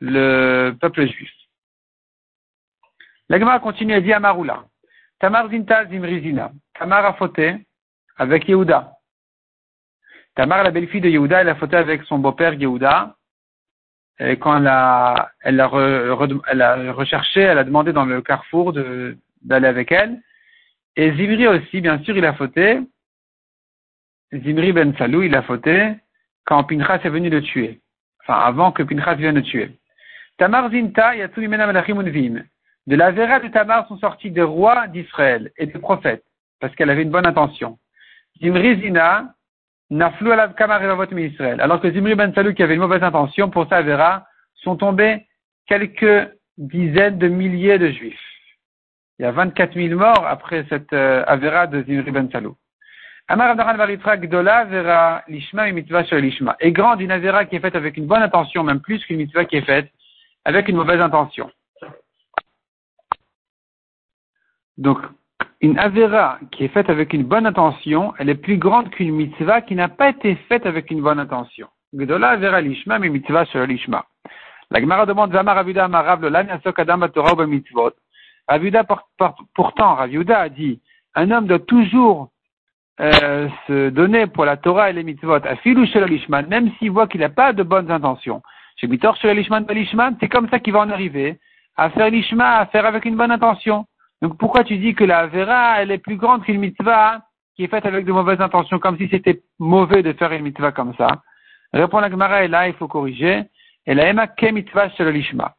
le 0.00 0.72
peuple 0.80 1.06
juif. 1.06 1.30
La 3.28 3.58
continue 3.60 3.94
à 3.94 4.00
dire 4.00 4.16
Amaroula. 4.16 4.64
Tamar 5.20 5.48
Zinta 5.48 5.86
Zimrizina. 5.86 6.50
Tamar 6.74 7.06
a 7.06 7.14
fauté 7.14 7.54
avec 8.16 8.48
Yehuda. 8.48 8.92
Tamar, 10.34 10.62
la 10.62 10.70
belle-fille 10.70 11.00
de 11.00 11.08
Yehuda, 11.08 11.42
elle 11.42 11.48
a 11.48 11.54
fauté 11.54 11.76
avec 11.76 12.02
son 12.04 12.18
beau-père 12.18 12.54
Yehuda 12.54 13.16
et 14.18 14.36
quand 14.36 14.58
elle 14.58 14.66
a, 14.66 15.30
elle 15.40 15.60
a, 15.60 15.70
elle 16.48 16.62
a 16.62 16.92
recherché, 16.92 17.40
elle 17.40 17.58
a 17.58 17.64
demandé 17.64 17.92
dans 17.92 18.04
le 18.04 18.22
carrefour 18.22 18.72
d'aller 18.72 19.66
avec 19.66 19.90
elle. 19.90 20.20
Et 20.96 21.12
Zimri 21.12 21.46
aussi, 21.48 21.80
bien 21.80 21.98
sûr, 22.00 22.16
il 22.16 22.24
a 22.24 22.34
fauté. 22.34 22.80
Zimri 24.32 24.72
ben 24.72 24.94
Salou, 24.96 25.22
il 25.22 25.34
a 25.34 25.42
fauté 25.42 25.94
quand 26.44 26.64
Pinchas 26.64 27.00
est 27.04 27.08
venu 27.08 27.30
le 27.30 27.42
tuer. 27.42 27.80
Enfin, 28.20 28.38
avant 28.38 28.72
que 28.72 28.82
Pinchas 28.82 29.14
vienne 29.14 29.34
le 29.34 29.42
tuer. 29.42 29.78
Tamar 30.38 30.70
Zinta. 30.70 31.12
De 32.86 32.96
la 32.96 33.12
Vera 33.12 33.40
de 33.40 33.48
Tamar 33.48 33.86
sont 33.88 33.98
sortis 33.98 34.30
des 34.30 34.42
rois 34.42 34.86
d'Israël 34.88 35.52
et 35.56 35.66
des 35.66 35.78
prophètes, 35.78 36.24
parce 36.60 36.74
qu'elle 36.74 36.90
avait 36.90 37.02
une 37.02 37.10
bonne 37.10 37.26
intention. 37.26 37.78
Zimri 38.40 38.80
Zina, 38.80 39.34
Alav 40.00 40.54
Israël. 41.18 41.60
Alors 41.60 41.80
que 41.80 41.90
Zimri 41.90 42.14
ben 42.14 42.32
Salou, 42.34 42.54
qui 42.54 42.62
avait 42.62 42.74
une 42.74 42.80
mauvaise 42.80 43.02
intention, 43.02 43.50
pour 43.50 43.68
sa 43.68 43.76
Avera, 43.76 44.26
sont 44.54 44.76
tombés 44.76 45.26
quelques 45.66 46.30
dizaines 46.56 47.18
de 47.18 47.28
milliers 47.28 47.78
de 47.78 47.90
juifs. 47.90 48.18
Il 49.18 49.22
y 49.22 49.26
a 49.26 49.32
24 49.32 49.74
000 49.74 49.98
morts 49.98 50.26
après 50.26 50.64
cette 50.68 50.92
euh, 50.92 51.24
Avera 51.26 51.66
de 51.66 51.82
Zimri 51.82 52.10
ben 52.10 52.30
Salou. 52.30 52.56
Amar 53.28 53.54
Gdola 53.56 54.64
Vera 54.64 55.22
Lishma 55.28 55.66
sur 56.04 56.16
Lishma. 56.16 56.56
Et 56.60 56.72
grande 56.72 57.00
une 57.00 57.10
Avera 57.10 57.44
qui 57.44 57.56
est 57.56 57.60
faite 57.60 57.76
avec 57.76 57.96
une 57.96 58.06
bonne 58.06 58.22
intention, 58.22 58.64
même 58.64 58.80
plus 58.80 59.04
qu'une 59.04 59.18
Mitzvah 59.18 59.44
qui 59.44 59.56
est 59.56 59.64
faite 59.64 59.90
avec 60.44 60.68
une 60.68 60.76
mauvaise 60.76 61.00
intention. 61.00 61.50
Donc, 64.76 64.98
une 65.62 65.78
Avera 65.78 66.38
qui 66.50 66.64
est 66.64 66.68
faite 66.68 66.90
avec 66.90 67.12
une 67.12 67.22
bonne 67.22 67.46
intention, 67.46 68.12
elle 68.18 68.28
est 68.28 68.34
plus 68.34 68.58
grande 68.58 68.90
qu'une 68.90 69.14
mitzvah 69.14 69.60
qui 69.60 69.76
n'a 69.76 69.88
pas 69.88 70.10
été 70.10 70.34
faite 70.48 70.66
avec 70.66 70.90
une 70.90 71.00
bonne 71.00 71.20
intention. 71.20 71.68
Avera 71.96 72.60
Lishma, 72.60 72.98
mais 72.98 73.08
mitzvah 73.08 73.44
sur. 73.46 73.64
La 74.70 74.80
Gemara 74.80 75.06
demande 75.06 75.32
Zama 75.32 75.54
Ravuda 75.54 75.84
Amarav 75.84 76.20
Lolan 76.20 76.46
Yasok 76.48 76.80
Adam 76.80 77.08
Torah 77.08 77.46
mitzvot. 77.46 77.92
Ravuda, 78.48 78.84
pourtant, 79.54 79.94
Ravuda 79.94 80.40
a 80.40 80.48
dit, 80.48 80.80
un 81.14 81.30
homme 81.30 81.46
doit 81.46 81.60
toujours 81.60 82.30
euh, 83.00 83.48
se 83.68 83.90
donner 83.90 84.26
pour 84.26 84.44
la 84.44 84.56
Torah 84.56 84.90
et 84.90 84.92
les 84.92 85.04
mitzvot, 85.04 85.38
chez 85.62 86.06
Lishman, 86.06 86.42
même 86.48 86.72
s'il 86.78 86.90
voit 86.90 87.06
qu'il 87.06 87.20
n'a 87.20 87.28
pas 87.28 87.52
de 87.52 87.62
bonnes 87.62 87.90
intentions. 87.90 88.42
Chez 88.76 88.88
Mitor 88.88 89.16
Lishman, 89.22 90.16
c'est 90.18 90.28
comme 90.28 90.48
ça 90.48 90.58
qu'il 90.58 90.72
va 90.72 90.80
en 90.80 90.90
arriver, 90.90 91.38
à 91.76 91.88
faire 91.90 92.10
Lishma, 92.10 92.58
à 92.58 92.66
faire 92.66 92.84
avec 92.84 93.04
une 93.04 93.16
bonne 93.16 93.30
intention. 93.30 93.86
Donc 94.22 94.38
pourquoi 94.38 94.62
tu 94.62 94.78
dis 94.78 94.94
que 94.94 95.02
la 95.02 95.26
Vera, 95.26 95.82
elle 95.82 95.90
est 95.90 95.98
plus 95.98 96.16
grande 96.16 96.44
qu'une 96.44 96.60
mitzvah 96.60 97.22
qui 97.56 97.64
est 97.64 97.68
faite 97.68 97.84
avec 97.84 98.06
de 98.06 98.12
mauvaises 98.12 98.40
intentions, 98.40 98.78
comme 98.78 98.96
si 98.96 99.08
c'était 99.08 99.42
mauvais 99.58 100.02
de 100.02 100.12
faire 100.12 100.32
une 100.32 100.44
mitzvah 100.44 100.70
comme 100.70 100.94
ça? 100.94 101.08
Répond 101.72 101.98
la 101.98 102.08
Gemara, 102.08 102.44
et 102.44 102.48
là, 102.48 102.68
il 102.68 102.74
faut 102.74 102.86
corriger. 102.86 103.42
Et 103.84 103.94
la 103.94 104.08
ema 104.08 104.28
ke 104.28 104.46
mitzvah 104.52 104.90
shel 104.90 105.08
lishma. 105.08 105.56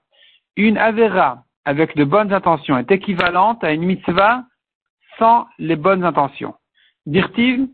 Une 0.56 0.78
avera 0.78 1.44
avec 1.66 1.96
de 1.98 2.06
bonnes 2.06 2.32
intentions 2.32 2.78
est 2.78 2.90
équivalente 2.90 3.64
à 3.66 3.74
une 3.74 3.84
mitzvah 3.84 4.46
sans 5.20 5.46
les 5.60 5.76
bonnes 5.76 6.06
intentions. 6.06 6.56
Dirtiv, 7.06 7.68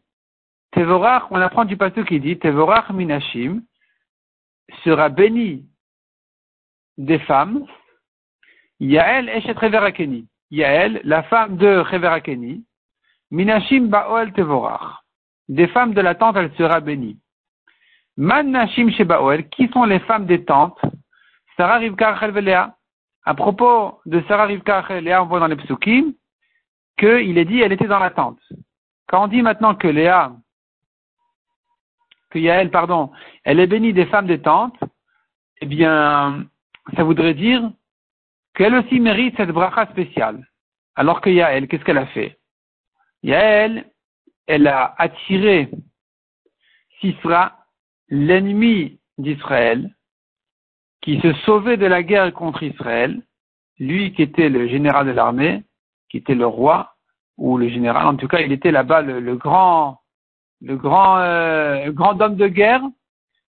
Tevorach, 0.72 1.24
on 1.30 1.40
apprend 1.40 1.66
du 1.66 1.78
pasteur 1.78 2.06
qui 2.06 2.20
dit, 2.20 2.40
Tevorach 2.40 2.90
minashim 2.90 3.62
sera 4.84 5.10
béni 5.10 5.68
des 6.98 7.20
femmes, 7.20 7.66
Yael 8.80 9.30
Eshet 9.30 9.54
Reverakeni. 9.54 10.28
Yael, 10.52 11.02
la 11.04 11.24
femme 11.24 11.58
de 11.58 11.78
Reverakeni, 11.80 12.66
Minashim 13.32 13.88
Baoel 13.88 14.34
Tevorach. 14.34 15.04
Des 15.48 15.68
femmes 15.68 15.94
de 15.94 16.02
la 16.02 16.16
tente, 16.16 16.36
elle 16.36 16.54
sera 16.56 16.80
bénie. 16.80 17.18
Man 18.18 18.52
Nashim 18.52 18.90
Shebaoel, 18.92 19.48
qui 19.50 19.68
sont 19.70 19.86
les 19.86 20.00
femmes 20.00 20.26
des 20.26 20.44
tentes? 20.44 20.80
Sarah 21.56 21.78
Rivka 21.78 22.14
Rachel 22.14 22.72
À 23.24 23.34
propos 23.34 24.02
de 24.06 24.22
Sarah 24.28 24.46
Rivka 24.46 24.82
Rachel 24.82 25.08
on 25.22 25.26
voit 25.26 25.40
dans 25.40 25.48
les 25.48 25.56
psukim 25.56 26.14
qu'il 26.98 27.38
est 27.38 27.46
dit 27.46 27.62
elle 27.62 27.72
était 27.72 27.88
dans 27.88 28.00
la 28.00 28.10
tente. 28.10 28.40
Quand 29.08 29.24
on 29.24 29.28
dit 29.28 29.42
maintenant 29.42 29.74
que 29.74 29.88
Léa, 29.88 30.34
que 32.30 32.40
Yael, 32.40 32.70
pardon, 32.72 33.12
elle 33.44 33.60
est 33.60 33.68
bénie 33.68 33.94
des 33.94 34.06
femmes 34.06 34.28
des 34.28 34.42
tentes, 34.42 34.80
eh 35.62 35.66
bien, 35.66 36.46
ça 36.96 37.04
voudrait 37.04 37.34
dire 37.34 37.72
qu'elle 38.60 38.76
aussi 38.76 39.00
mérite 39.00 39.38
cette 39.38 39.52
bracha 39.52 39.86
spéciale. 39.86 40.46
Alors 40.96 41.22
que 41.22 41.30
Yael, 41.30 41.70
qu'est-ce 41.70 41.86
qu'elle 41.86 41.98
a 41.98 42.08
fait? 42.08 42.38
Yael, 43.24 43.86
elle 44.48 44.68
a 44.68 44.96
attiré 44.98 45.70
Sisra, 47.00 47.56
l'ennemi 48.10 49.00
d'Israël, 49.18 49.96
qui 51.02 51.22
se 51.22 51.32
sauvait 51.46 51.78
de 51.78 51.86
la 51.86 52.04
guerre 52.04 52.34
contre 52.34 52.64
Israël, 52.64 53.22
lui 53.80 54.12
qui 54.12 54.24
était 54.24 54.50
le 54.50 54.68
général 54.68 55.08
de 55.08 55.12
l'armée, 55.12 55.64
qui 56.10 56.18
était 56.18 56.36
le 56.36 56.46
roi, 56.46 56.96
ou 57.38 57.58
le 57.58 57.70
général, 57.70 58.08
en 58.08 58.18
tout 58.18 58.28
cas, 58.28 58.42
il 58.42 58.52
était 58.52 58.72
là-bas 58.72 59.02
le, 59.04 59.38
grand, 59.38 60.02
le 60.60 60.76
grand, 60.76 61.20
euh, 61.20 61.92
grand 61.92 62.20
homme 62.20 62.36
de 62.36 62.48
guerre, 62.48 62.82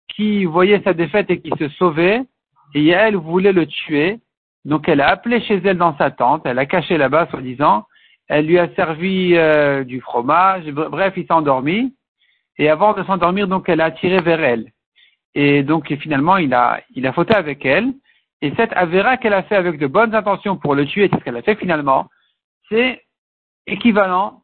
qui 0.08 0.46
voyait 0.46 0.80
sa 0.82 0.94
défaite 0.94 1.30
et 1.30 1.42
qui 1.42 1.50
se 1.58 1.68
sauvait, 1.76 2.22
et 2.74 2.82
Yael 2.82 3.16
voulait 3.16 3.52
le 3.52 3.66
tuer, 3.66 4.20
donc 4.64 4.88
elle 4.88 5.00
a 5.00 5.08
appelé 5.08 5.40
chez 5.42 5.60
elle 5.64 5.78
dans 5.78 5.96
sa 5.96 6.10
tente, 6.10 6.42
elle 6.44 6.58
a 6.58 6.66
caché 6.66 6.96
là-bas, 6.96 7.28
soi-disant, 7.30 7.86
elle 8.28 8.46
lui 8.46 8.58
a 8.58 8.74
servi 8.74 9.34
euh, 9.36 9.84
du 9.84 10.00
fromage, 10.00 10.64
bref, 10.66 11.14
il 11.16 11.26
s'est 11.26 11.32
endormi, 11.32 11.94
et 12.58 12.70
avant 12.70 12.94
de 12.94 13.02
s'endormir, 13.04 13.48
donc 13.48 13.68
elle 13.68 13.80
a 13.80 13.86
attiré 13.86 14.20
vers 14.20 14.42
elle. 14.42 14.70
Et 15.34 15.62
donc 15.62 15.92
finalement, 15.96 16.36
il 16.36 16.54
a, 16.54 16.80
il 16.94 17.06
a 17.06 17.12
fauté 17.12 17.34
avec 17.34 17.64
elle, 17.66 17.92
et 18.40 18.52
cette 18.56 18.72
avéra 18.74 19.16
qu'elle 19.16 19.34
a 19.34 19.42
fait 19.42 19.56
avec 19.56 19.78
de 19.78 19.86
bonnes 19.86 20.14
intentions 20.14 20.56
pour 20.56 20.74
le 20.74 20.86
tuer, 20.86 21.08
c'est 21.10 21.18
ce 21.18 21.24
qu'elle 21.24 21.36
a 21.36 21.42
fait 21.42 21.56
finalement, 21.56 22.08
c'est 22.68 23.02
équivalent 23.66 24.42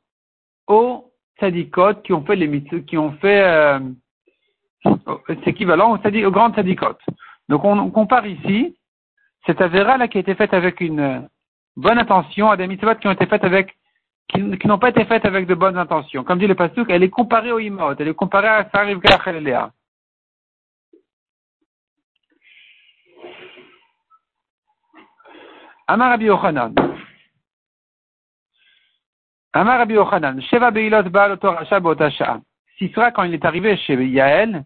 aux 0.66 1.10
tzadikot 1.38 1.94
qui 2.04 2.12
ont 2.12 2.24
fait 2.24 2.36
les 2.36 2.62
qui 2.84 2.98
ont 2.98 3.12
fait, 3.12 3.42
euh, 3.42 3.78
c'est 4.84 5.48
équivalent 5.48 5.92
aux, 5.92 5.98
aux 5.98 6.30
grandes 6.30 6.54
tzadikot. 6.54 6.96
Donc 7.48 7.64
on, 7.64 7.90
compare 7.90 8.26
ici 8.26 8.76
cette 9.46 9.60
avéra 9.60 9.96
là 9.96 10.08
qui 10.08 10.18
a 10.18 10.20
été 10.20 10.34
faite 10.34 10.54
avec 10.54 10.80
une 10.80 11.28
bonne 11.76 11.98
intention 11.98 12.50
à 12.50 12.56
des 12.56 12.66
mitzvot 12.66 12.96
qui 12.96 13.08
ont 13.08 13.12
été 13.12 13.26
faites 13.26 13.44
avec 13.44 13.76
qui, 14.28 14.66
n'ont 14.68 14.78
pas 14.78 14.90
été 14.90 15.04
faites 15.04 15.24
avec 15.24 15.46
de 15.46 15.54
bonnes 15.54 15.76
intentions. 15.76 16.22
Comme 16.24 16.38
dit 16.38 16.46
le 16.46 16.54
pasuk, 16.54 16.88
elle 16.88 17.02
est 17.02 17.10
comparée 17.10 17.52
au 17.52 17.58
imot, 17.58 17.94
elle 17.98 18.08
est 18.08 18.14
comparée 18.14 18.48
à 18.48 18.68
Sarif 18.70 18.98
Gachelea. 19.00 19.72
Amar 25.88 26.10
Rabbi 26.10 26.26
Yochanan. 26.26 26.72
Amar 29.52 29.78
Rabbi 29.78 29.94
Yochanan. 29.94 30.40
Sheva 30.42 30.70
Beilot 30.70 31.10
Baal 31.10 31.32
Otorasha 31.32 31.80
Botasha. 31.80 32.40
Sisra, 32.78 33.10
quand 33.10 33.24
il 33.24 33.34
est 33.34 33.44
arrivé 33.44 33.76
chez 33.76 33.94
Yael, 33.94 34.64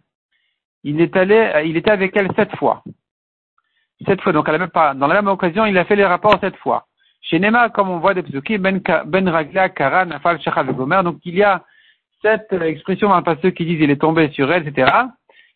il 0.83 1.01
est 1.01 1.17
allé, 1.17 1.63
il 1.65 1.79
était 1.79 1.91
avec 1.91 2.15
elle 2.15 2.31
sept 2.37 2.55
fois. 2.57 2.83
Sept 4.07 4.21
fois, 4.21 4.33
donc 4.33 4.49
à 4.49 4.53
la 4.53 4.59
même, 4.59 4.71
dans 4.75 5.07
la 5.07 5.14
même 5.14 5.29
occasion, 5.29 5.67
il 5.67 5.79
a 5.79 5.85
fait 5.85 5.97
les 5.97 6.05
rapports 6.05 6.38
sept 6.40 6.57
fois. 6.57 6.87
Chez 7.23 7.38
Nema, 7.38 7.71
comme 7.71 7.88
on 7.88 7.99
voit 7.99 8.14
des 8.14 8.23
psukim, 8.23 8.59
ben, 8.59 8.81
ben 9.07 9.29
ragla, 9.29 9.69
kara, 9.71 10.05
nafal, 10.05 10.40
shecha, 10.40 10.62
gomer, 10.64 11.03
donc 11.03 11.19
il 11.25 11.37
y 11.37 11.43
a 11.43 11.64
cette 12.21 12.53
expression 12.53 13.09
dans 13.09 13.21
le 13.21 13.51
qui 13.51 13.64
disent 13.64 13.81
il 13.81 13.90
est 13.90 14.01
tombé 14.01 14.31
sur 14.31 14.51
elle, 14.53 14.67
etc., 14.67 14.90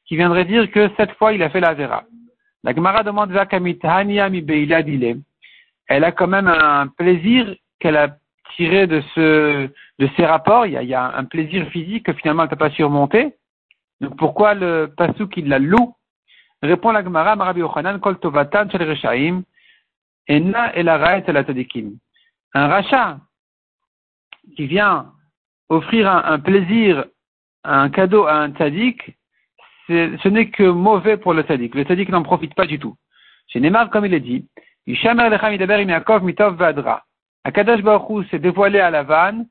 qui 0.06 0.16
viendrait 0.16 0.44
dire 0.44 0.70
que 0.70 0.88
sept 0.96 1.12
fois 1.12 1.32
il 1.32 1.42
a 1.42 1.50
fait 1.50 1.60
la 1.60 1.74
vera. 1.74 2.04
La 2.64 2.74
Gemara 2.74 3.02
demande 3.02 3.30
Elle 5.88 6.04
a 6.04 6.12
quand 6.12 6.26
même 6.26 6.48
un 6.48 6.86
plaisir 6.88 7.54
qu'elle 7.78 7.96
a 7.96 8.16
tiré 8.56 8.86
de 8.86 9.00
ce, 9.14 9.68
de 9.98 10.08
ces 10.16 10.26
rapports. 10.26 10.66
Il 10.66 10.72
y 10.72 10.76
a, 10.76 10.82
il 10.82 10.88
y 10.88 10.94
a 10.94 11.16
un 11.16 11.24
plaisir 11.24 11.68
physique 11.68 12.06
que 12.06 12.12
finalement 12.14 12.42
elle 12.42 12.48
ne 12.48 12.50
peut 12.50 12.56
pas 12.56 12.70
surmonter. 12.70 13.34
Donc 14.00 14.16
pourquoi 14.16 14.54
le 14.54 14.92
pasuk 14.96 15.36
il 15.36 15.48
la 15.48 15.58
loue 15.58 15.94
Répond 16.62 16.92
la 16.92 17.04
Gemara, 17.04 17.36
Marabi 17.36 17.60
Yochanan, 17.60 18.00
Kol 18.00 18.18
Tovatan 18.18 18.68
Shel 18.70 19.42
Enna 20.26 20.74
El 20.74 20.88
El 20.88 21.44
Tadikim. 21.44 21.98
Un 22.54 22.68
rachat 22.68 23.18
qui 24.56 24.66
vient 24.66 25.12
offrir 25.68 26.08
un, 26.08 26.38
plaisir, 26.38 27.04
un 27.64 27.90
cadeau 27.90 28.26
à 28.26 28.34
un 28.34 28.50
tzadik, 28.52 29.16
ce 29.88 30.28
n'est 30.28 30.50
que 30.50 30.64
mauvais 30.64 31.16
pour 31.16 31.34
le 31.34 31.42
tzadik. 31.42 31.74
Le 31.74 31.84
tzadik 31.84 32.08
n'en 32.08 32.22
profite 32.22 32.54
pas 32.54 32.66
du 32.66 32.78
tout. 32.78 32.96
Chez 33.48 33.60
Neymar, 33.60 33.90
comme 33.90 34.06
il 34.06 34.14
est 34.14 34.20
dit, 34.20 34.46
Yishamer 34.86 35.28
Lechem 35.28 35.52
Yidaber 35.52 35.82
Yaakov 35.82 36.24
Mitov 36.24 36.56
Vadra. 36.56 37.04
Akadash 37.44 37.82
Baruch 37.82 38.28
s'est 38.30 38.38
dévoilé 38.38 38.80
à 38.80 38.90
la 38.90 39.02
vanne 39.02 39.46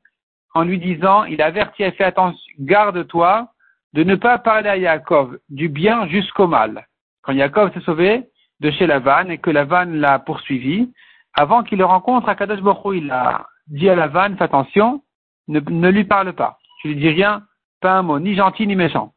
en 0.54 0.64
lui 0.64 0.78
disant, 0.78 1.24
il 1.24 1.40
avertit 1.40 1.84
et 1.84 1.92
fait 1.92 2.04
attention, 2.04 2.40
garde-toi 2.58 3.48
de 3.92 4.04
ne 4.04 4.16
pas 4.16 4.38
parler 4.38 4.68
à 4.68 4.76
Yaakov 4.76 5.38
du 5.48 5.68
bien 5.68 6.06
jusqu'au 6.08 6.46
mal. 6.46 6.87
Quand 7.28 7.34
Yaakov 7.34 7.74
s'est 7.74 7.80
sauvé 7.80 8.26
de 8.60 8.70
chez 8.70 8.86
Lavan 8.86 9.28
et 9.28 9.36
que 9.36 9.50
Lavan 9.50 9.84
l'a 9.84 10.18
poursuivi, 10.18 10.90
avant 11.34 11.62
qu'il 11.62 11.76
le 11.76 11.84
rencontre 11.84 12.26
à 12.26 12.34
Kadosh 12.34 12.62
Baruch 12.62 13.02
il 13.02 13.10
a 13.10 13.44
dit 13.66 13.90
à 13.90 13.94
Lavan, 13.94 14.34
fais 14.38 14.44
attention, 14.44 15.02
ne, 15.46 15.90
lui 15.90 16.04
parle 16.04 16.32
pas. 16.32 16.58
Tu 16.80 16.88
lui 16.88 16.96
dis 16.96 17.10
rien, 17.10 17.42
pas 17.82 17.98
un 17.98 18.02
mot, 18.02 18.18
ni 18.18 18.34
gentil 18.34 18.66
ni 18.66 18.76
méchant. 18.76 19.12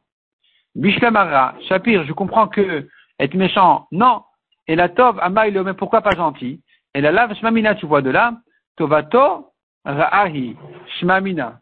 Bishlamara, 0.74 1.54
Shapir, 1.66 2.04
je 2.04 2.12
comprends 2.12 2.48
que 2.48 2.86
être 3.18 3.34
méchant, 3.34 3.86
non. 3.92 4.24
Et 4.68 4.76
la 4.76 4.90
Tov, 4.90 5.18
Amaï, 5.22 5.50
mais 5.50 5.72
pourquoi 5.72 6.02
pas 6.02 6.14
gentil? 6.14 6.60
Et 6.94 7.00
la 7.00 7.12
lave 7.12 7.32
Shmamina, 7.36 7.76
tu 7.76 7.86
vois 7.86 8.02
de 8.02 8.10
là, 8.10 8.34
Tovato, 8.76 9.54
Ra'ahi, 9.86 10.54
Shmamina. 10.98 11.60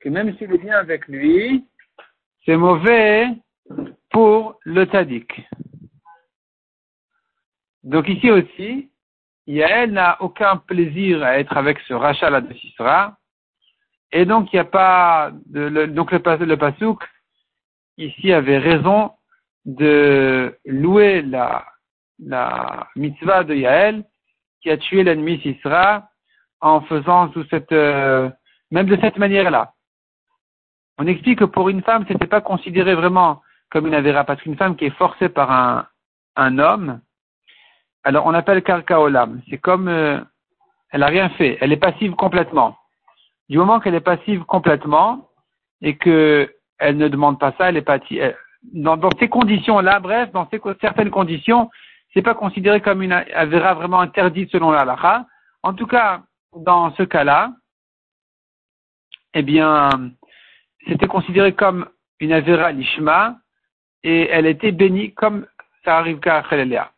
Que 0.00 0.10
même 0.10 0.36
s'il 0.36 0.52
est 0.52 0.58
bien 0.58 0.76
avec 0.76 1.08
lui, 1.08 1.64
c'est 2.44 2.58
mauvais 2.58 3.28
pour 4.14 4.60
le 4.62 4.86
Tadik. 4.86 5.42
Donc 7.82 8.08
ici 8.08 8.30
aussi, 8.30 8.92
Yael 9.48 9.90
n'a 9.90 10.22
aucun 10.22 10.56
plaisir 10.56 11.24
à 11.24 11.40
être 11.40 11.56
avec 11.56 11.80
ce 11.80 11.94
rachat 11.94 12.30
là 12.30 12.40
de 12.40 12.54
Sisra. 12.54 13.18
Et 14.12 14.24
donc 14.24 14.52
il 14.52 14.56
n'y 14.56 14.60
a 14.60 14.66
pas 14.66 15.32
de, 15.46 15.86
donc 15.86 16.12
le, 16.12 16.44
le 16.44 16.56
pasouk 16.56 17.02
ici 17.98 18.32
avait 18.32 18.58
raison 18.58 19.10
de 19.64 20.56
louer 20.64 21.22
la, 21.22 21.66
la 22.20 22.88
mitzvah 22.94 23.42
de 23.42 23.56
Yael 23.56 24.04
qui 24.60 24.70
a 24.70 24.76
tué 24.76 25.02
l'ennemi 25.02 25.40
Sisra 25.40 26.08
en 26.60 26.82
faisant 26.82 27.32
sous 27.32 27.44
cette 27.46 27.72
euh, 27.72 28.30
même 28.70 28.86
de 28.86 28.96
cette 29.00 29.18
manière-là. 29.18 29.72
On 30.98 31.06
explique 31.08 31.40
que 31.40 31.44
pour 31.44 31.68
une 31.68 31.82
femme, 31.82 32.04
ce 32.06 32.12
n'était 32.12 32.28
pas 32.28 32.40
considéré 32.40 32.94
vraiment 32.94 33.42
comme 33.70 33.86
une 33.86 33.94
avéra, 33.94 34.24
parce 34.24 34.40
qu'une 34.42 34.56
femme 34.56 34.76
qui 34.76 34.86
est 34.86 34.96
forcée 34.96 35.28
par 35.28 35.50
un, 35.50 35.86
un 36.36 36.58
homme, 36.58 37.00
alors 38.04 38.26
on 38.26 38.34
appelle 38.34 38.62
karkaolam. 38.62 39.40
C'est 39.48 39.58
comme 39.58 39.88
euh, 39.88 40.20
elle 40.90 41.00
n'a 41.00 41.06
rien 41.06 41.28
fait, 41.30 41.58
elle 41.60 41.72
est 41.72 41.76
passive 41.76 42.12
complètement. 42.12 42.76
Du 43.48 43.58
moment 43.58 43.80
qu'elle 43.80 43.94
est 43.94 44.00
passive 44.00 44.44
complètement 44.44 45.28
et 45.82 45.96
que 45.96 46.54
elle 46.78 46.96
ne 46.96 47.08
demande 47.08 47.38
pas 47.38 47.52
ça, 47.58 47.68
elle 47.68 47.76
est 47.76 47.82
pas 47.82 47.98
dans, 48.72 48.96
dans 48.96 49.10
ces 49.18 49.28
conditions-là, 49.28 50.00
bref, 50.00 50.30
dans 50.32 50.48
ces, 50.50 50.60
certaines 50.80 51.10
conditions, 51.10 51.70
c'est 52.12 52.22
pas 52.22 52.34
considéré 52.34 52.80
comme 52.80 53.02
une 53.02 53.12
avéra 53.12 53.74
vraiment 53.74 54.00
interdite 54.00 54.50
selon 54.50 54.70
la 54.70 54.80
halakha. 54.80 55.26
En 55.62 55.74
tout 55.74 55.86
cas, 55.86 56.22
dans 56.56 56.94
ce 56.94 57.02
cas-là, 57.02 57.52
eh 59.34 59.42
bien, 59.42 59.90
c'était 60.86 61.06
considéré 61.06 61.54
comme 61.54 61.88
une 62.20 62.32
avéra 62.32 62.72
lishma 62.72 63.36
et 64.04 64.28
elle 64.30 64.46
était 64.46 64.70
bénie 64.70 65.12
comme 65.14 65.46
ça 65.84 65.98
arrive 65.98 66.20
qu'à 66.20 66.42
Khalelea. 66.48 66.90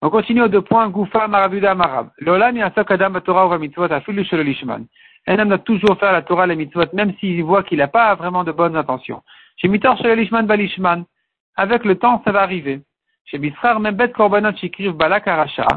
On 0.00 0.10
continue 0.10 0.42
aux 0.42 0.48
deux 0.48 0.62
points, 0.62 0.88
Goufa, 0.88 1.28
Maravuda, 1.28 1.74
Marab. 1.74 2.10
L'olam 2.18 2.56
adam 2.58 3.20
Torah 3.20 3.46
ou 3.46 3.58
mitzvot 3.58 3.92
afilu 3.92 4.24
lishman. 4.32 4.86
un 5.26 5.38
homme 5.38 5.48
doit 5.48 5.58
toujours 5.58 5.98
faire 5.98 6.12
la 6.12 6.22
Torah, 6.22 6.46
les 6.46 6.56
mitzvot, 6.56 6.86
même 6.92 7.12
s'il 7.18 7.44
voit 7.44 7.62
qu'il 7.62 7.78
n'a 7.78 7.88
pas 7.88 8.14
vraiment 8.14 8.42
de 8.42 8.52
bonnes 8.52 8.76
intentions. 8.76 9.22
Chez 9.56 9.68
Mitor, 9.68 9.96
chez 9.98 10.16
Lishman 10.16 10.44
Balishman, 10.44 11.04
avec 11.56 11.84
le 11.84 11.96
temps, 11.96 12.22
ça 12.24 12.32
va 12.32 12.42
arriver. 12.42 12.80
Chez 13.26 13.38
Bisrar, 13.38 13.78
même 13.78 13.94
bête 13.94 14.12
korbanot 14.12 14.56
shikriv 14.56 14.92
balak 14.92 15.28
aracha, 15.28 15.68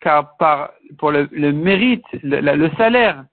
car 0.00 0.36
par, 0.38 0.70
pour 0.98 1.10
le, 1.10 1.28
mérite, 1.52 2.04
le, 2.22 2.70
salaire 2.76 3.24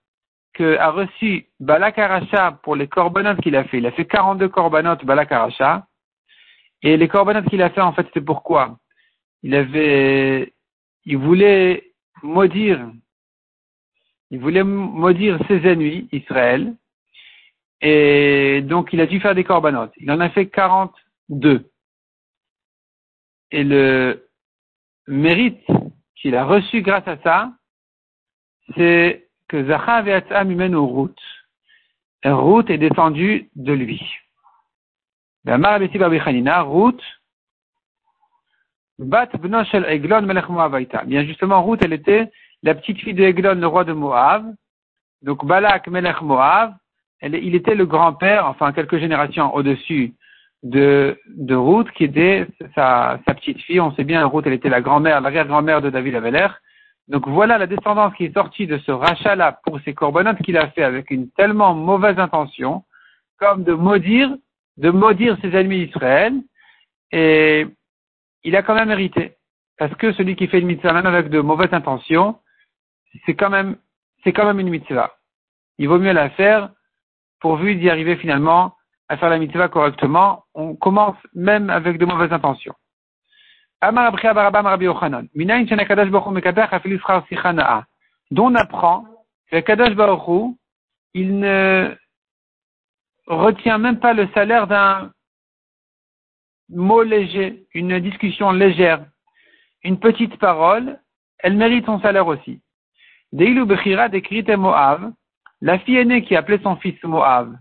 que 0.53 0.77
a 0.77 0.91
reçu 0.91 1.47
Balak 1.59 1.97
Aracha 1.97 2.59
pour 2.63 2.75
les 2.75 2.87
korbanot 2.87 3.35
qu'il 3.37 3.55
a 3.55 3.63
fait, 3.63 3.77
il 3.77 3.87
a 3.87 3.91
fait 3.91 4.05
42 4.05 4.49
korbanot 4.49 4.97
Balak 5.03 5.31
Aracha, 5.31 5.85
et 6.83 6.97
les 6.97 7.07
korbanot 7.07 7.43
qu'il 7.43 7.61
a 7.61 7.69
fait, 7.69 7.81
en 7.81 7.93
fait, 7.93 8.05
c'était 8.07 8.21
pourquoi? 8.21 8.77
Il 9.41 9.55
avait, 9.55 10.53
il 11.05 11.17
voulait 11.17 11.93
maudire 12.21 12.91
il 14.33 14.39
voulait 14.39 14.63
maudire 14.63 15.37
ses 15.47 15.57
ennemis, 15.67 16.09
Israël, 16.11 16.75
et 17.81 18.63
donc 18.63 18.91
il 18.91 18.99
a 18.99 19.05
dû 19.05 19.19
faire 19.19 19.35
des 19.35 19.43
corbanotes. 19.43 19.93
Il 19.97 20.09
en 20.09 20.19
a 20.19 20.31
fait 20.31 20.47
42. 20.47 21.69
Et 23.51 23.63
le 23.63 24.27
mérite 25.05 25.63
qu'il 26.15 26.35
a 26.35 26.45
reçu 26.45 26.81
grâce 26.81 27.07
à 27.07 27.17
ça, 27.21 27.53
c'est 28.75 29.29
que 29.49 29.67
Zacha 29.67 29.97
avait 29.97 30.19
route. 30.73 31.21
Route 32.25 32.71
est 32.71 32.79
descendu 32.79 33.51
de 33.55 33.73
lui. 33.73 34.01
Bat 38.99 39.29
Eglon 39.87 40.27
Bien 41.05 41.25
justement, 41.25 41.63
Ruth, 41.63 41.81
elle 41.83 41.93
était 41.93 42.31
la 42.61 42.75
petite 42.75 42.99
fille 42.99 43.13
de 43.13 43.23
Eglon, 43.23 43.55
le 43.55 43.67
roi 43.67 43.83
de 43.83 43.93
Moab. 43.93 44.53
Donc 45.21 45.45
Balak 45.45 45.87
Melech 45.87 46.21
Moab, 46.21 46.75
il 47.21 47.55
était 47.55 47.75
le 47.75 47.85
grand-père, 47.85 48.45
enfin 48.47 48.71
quelques 48.73 48.97
générations 48.97 49.53
au-dessus 49.55 50.13
de, 50.63 51.17
de 51.27 51.55
Ruth, 51.55 51.91
qui 51.91 52.05
était 52.05 52.47
sa, 52.75 53.19
sa 53.25 53.33
petite 53.33 53.61
fille. 53.61 53.79
On 53.79 53.93
sait 53.95 54.03
bien, 54.03 54.25
Ruth, 54.25 54.45
elle 54.45 54.53
était 54.53 54.69
la 54.69 54.81
grand-mère, 54.81 55.21
l'arrière-grand-mère 55.21 55.81
de 55.81 55.89
David 55.89 56.15
Aveler. 56.15 56.47
Donc 57.07 57.27
voilà 57.27 57.57
la 57.57 57.67
descendance 57.67 58.13
qui 58.15 58.25
est 58.25 58.33
sortie 58.33 58.67
de 58.67 58.77
ce 58.77 58.91
rachat-là 58.91 59.59
pour 59.65 59.79
ces 59.81 59.93
corbanotes 59.93 60.41
qu'il 60.41 60.57
a 60.57 60.69
fait 60.69 60.83
avec 60.83 61.11
une 61.11 61.29
tellement 61.31 61.73
mauvaise 61.73 62.17
intention, 62.17 62.83
comme 63.37 63.63
de 63.63 63.73
maudire, 63.73 64.33
de 64.77 64.89
maudire 64.89 65.37
ses 65.41 65.55
ennemis 65.55 65.85
d'Israël. 65.85 66.33
Et 67.11 67.67
il 68.43 68.55
a 68.55 68.63
quand 68.63 68.75
même 68.75 68.91
hérité. 68.91 69.33
Parce 69.77 69.93
que 69.95 70.13
celui 70.13 70.35
qui 70.35 70.47
fait 70.47 70.59
une 70.59 70.67
mitzvah 70.67 70.93
même 70.93 71.05
avec 71.05 71.29
de 71.29 71.41
mauvaises 71.41 71.73
intentions, 71.73 72.39
c'est 73.25 73.35
quand 73.35 73.49
même, 73.49 73.77
c'est 74.23 74.33
quand 74.33 74.45
même 74.45 74.59
une 74.59 74.69
mitzvah. 74.69 75.13
Il 75.77 75.89
vaut 75.89 75.99
mieux 75.99 76.13
la 76.13 76.29
faire 76.31 76.69
pourvu 77.39 77.75
d'y 77.75 77.89
arriver 77.89 78.15
finalement 78.15 78.75
à 79.09 79.17
faire 79.17 79.29
la 79.29 79.39
mitzvah 79.39 79.67
correctement. 79.67 80.45
On 80.53 80.75
commence 80.75 81.17
même 81.33 81.69
avec 81.69 81.97
de 81.97 82.05
mauvaises 82.05 82.31
intentions. 82.31 82.75
Dont 88.31 88.45
on 88.45 88.55
apprend 88.55 89.05
que 89.51 89.59
Kadosh 89.59 89.95
Baruch 89.95 90.55
il 91.13 91.39
ne 91.39 91.93
retient 93.27 93.77
même 93.77 93.99
pas 93.99 94.13
le 94.13 94.27
salaire 94.33 94.67
d'un 94.67 95.11
mot 96.69 97.03
léger, 97.03 97.65
une 97.73 97.99
discussion 97.99 98.51
légère, 98.51 99.05
une 99.83 99.99
petite 99.99 100.37
parole, 100.37 100.99
elle 101.39 101.55
mérite 101.55 101.85
son 101.85 101.99
salaire 101.99 102.27
aussi. 102.27 102.61
Deilu 103.31 103.65
Bechira 103.65 104.09
décrit 104.09 104.43
Moav, 104.55 105.11
la 105.61 105.79
fille 105.79 105.97
aînée 105.97 106.23
qui 106.23 106.35
appelait 106.35 106.61
son 106.63 106.75
fils 106.77 107.01
Moav. 107.03 107.53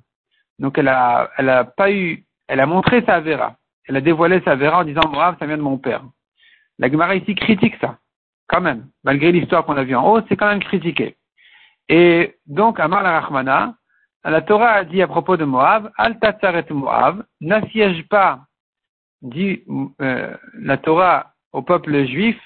Donc 0.59 0.79
elle 0.79 0.89
a, 0.89 1.31
elle 1.37 1.49
a 1.49 1.65
pas 1.65 1.91
eu, 1.91 2.25
elle 2.49 2.61
a 2.61 2.67
montré 2.67 3.03
sa 3.05 3.21
vera. 3.21 3.57
Elle 3.89 3.97
a 3.97 4.01
dévoilé 4.01 4.41
sa 4.45 4.55
vera 4.55 4.81
en 4.81 4.85
disant 4.85 5.09
Moav, 5.09 5.37
ça 5.39 5.47
vient 5.47 5.57
de 5.57 5.63
mon 5.63 5.79
père. 5.79 6.05
La 6.79 6.91
Gemara 6.91 7.15
ici 7.15 7.35
critique 7.35 7.77
ça, 7.81 7.99
quand 8.49 8.61
même. 8.61 8.89
Malgré 9.05 9.33
l'histoire 9.33 9.65
qu'on 9.65 9.77
a 9.77 9.85
vue 9.85 9.95
en 9.95 10.07
haut, 10.09 10.21
c'est 10.29 10.37
quand 10.37 10.49
même 10.49 10.63
critiqué. 10.63 11.17
Et 11.89 12.37
donc, 12.47 12.81
Amar 12.81 13.03
la 13.03 13.21
Rahmana, 13.21 13.75
la 14.31 14.41
Torah 14.43 14.73
a 14.73 14.85
dit 14.85 15.03
à 15.03 15.09
propos 15.09 15.37
de 15.37 15.45
Moab, 15.45 15.91
Al 15.97 16.19
Tatzaret 16.19 16.67
Moab, 16.71 17.25
n'assiège 17.41 18.07
pas 18.09 18.41
dit 19.23 19.65
euh, 20.01 20.37
la 20.55 20.77
Torah 20.77 21.33
au 21.53 21.63
peuple 21.63 22.07
juif, 22.07 22.39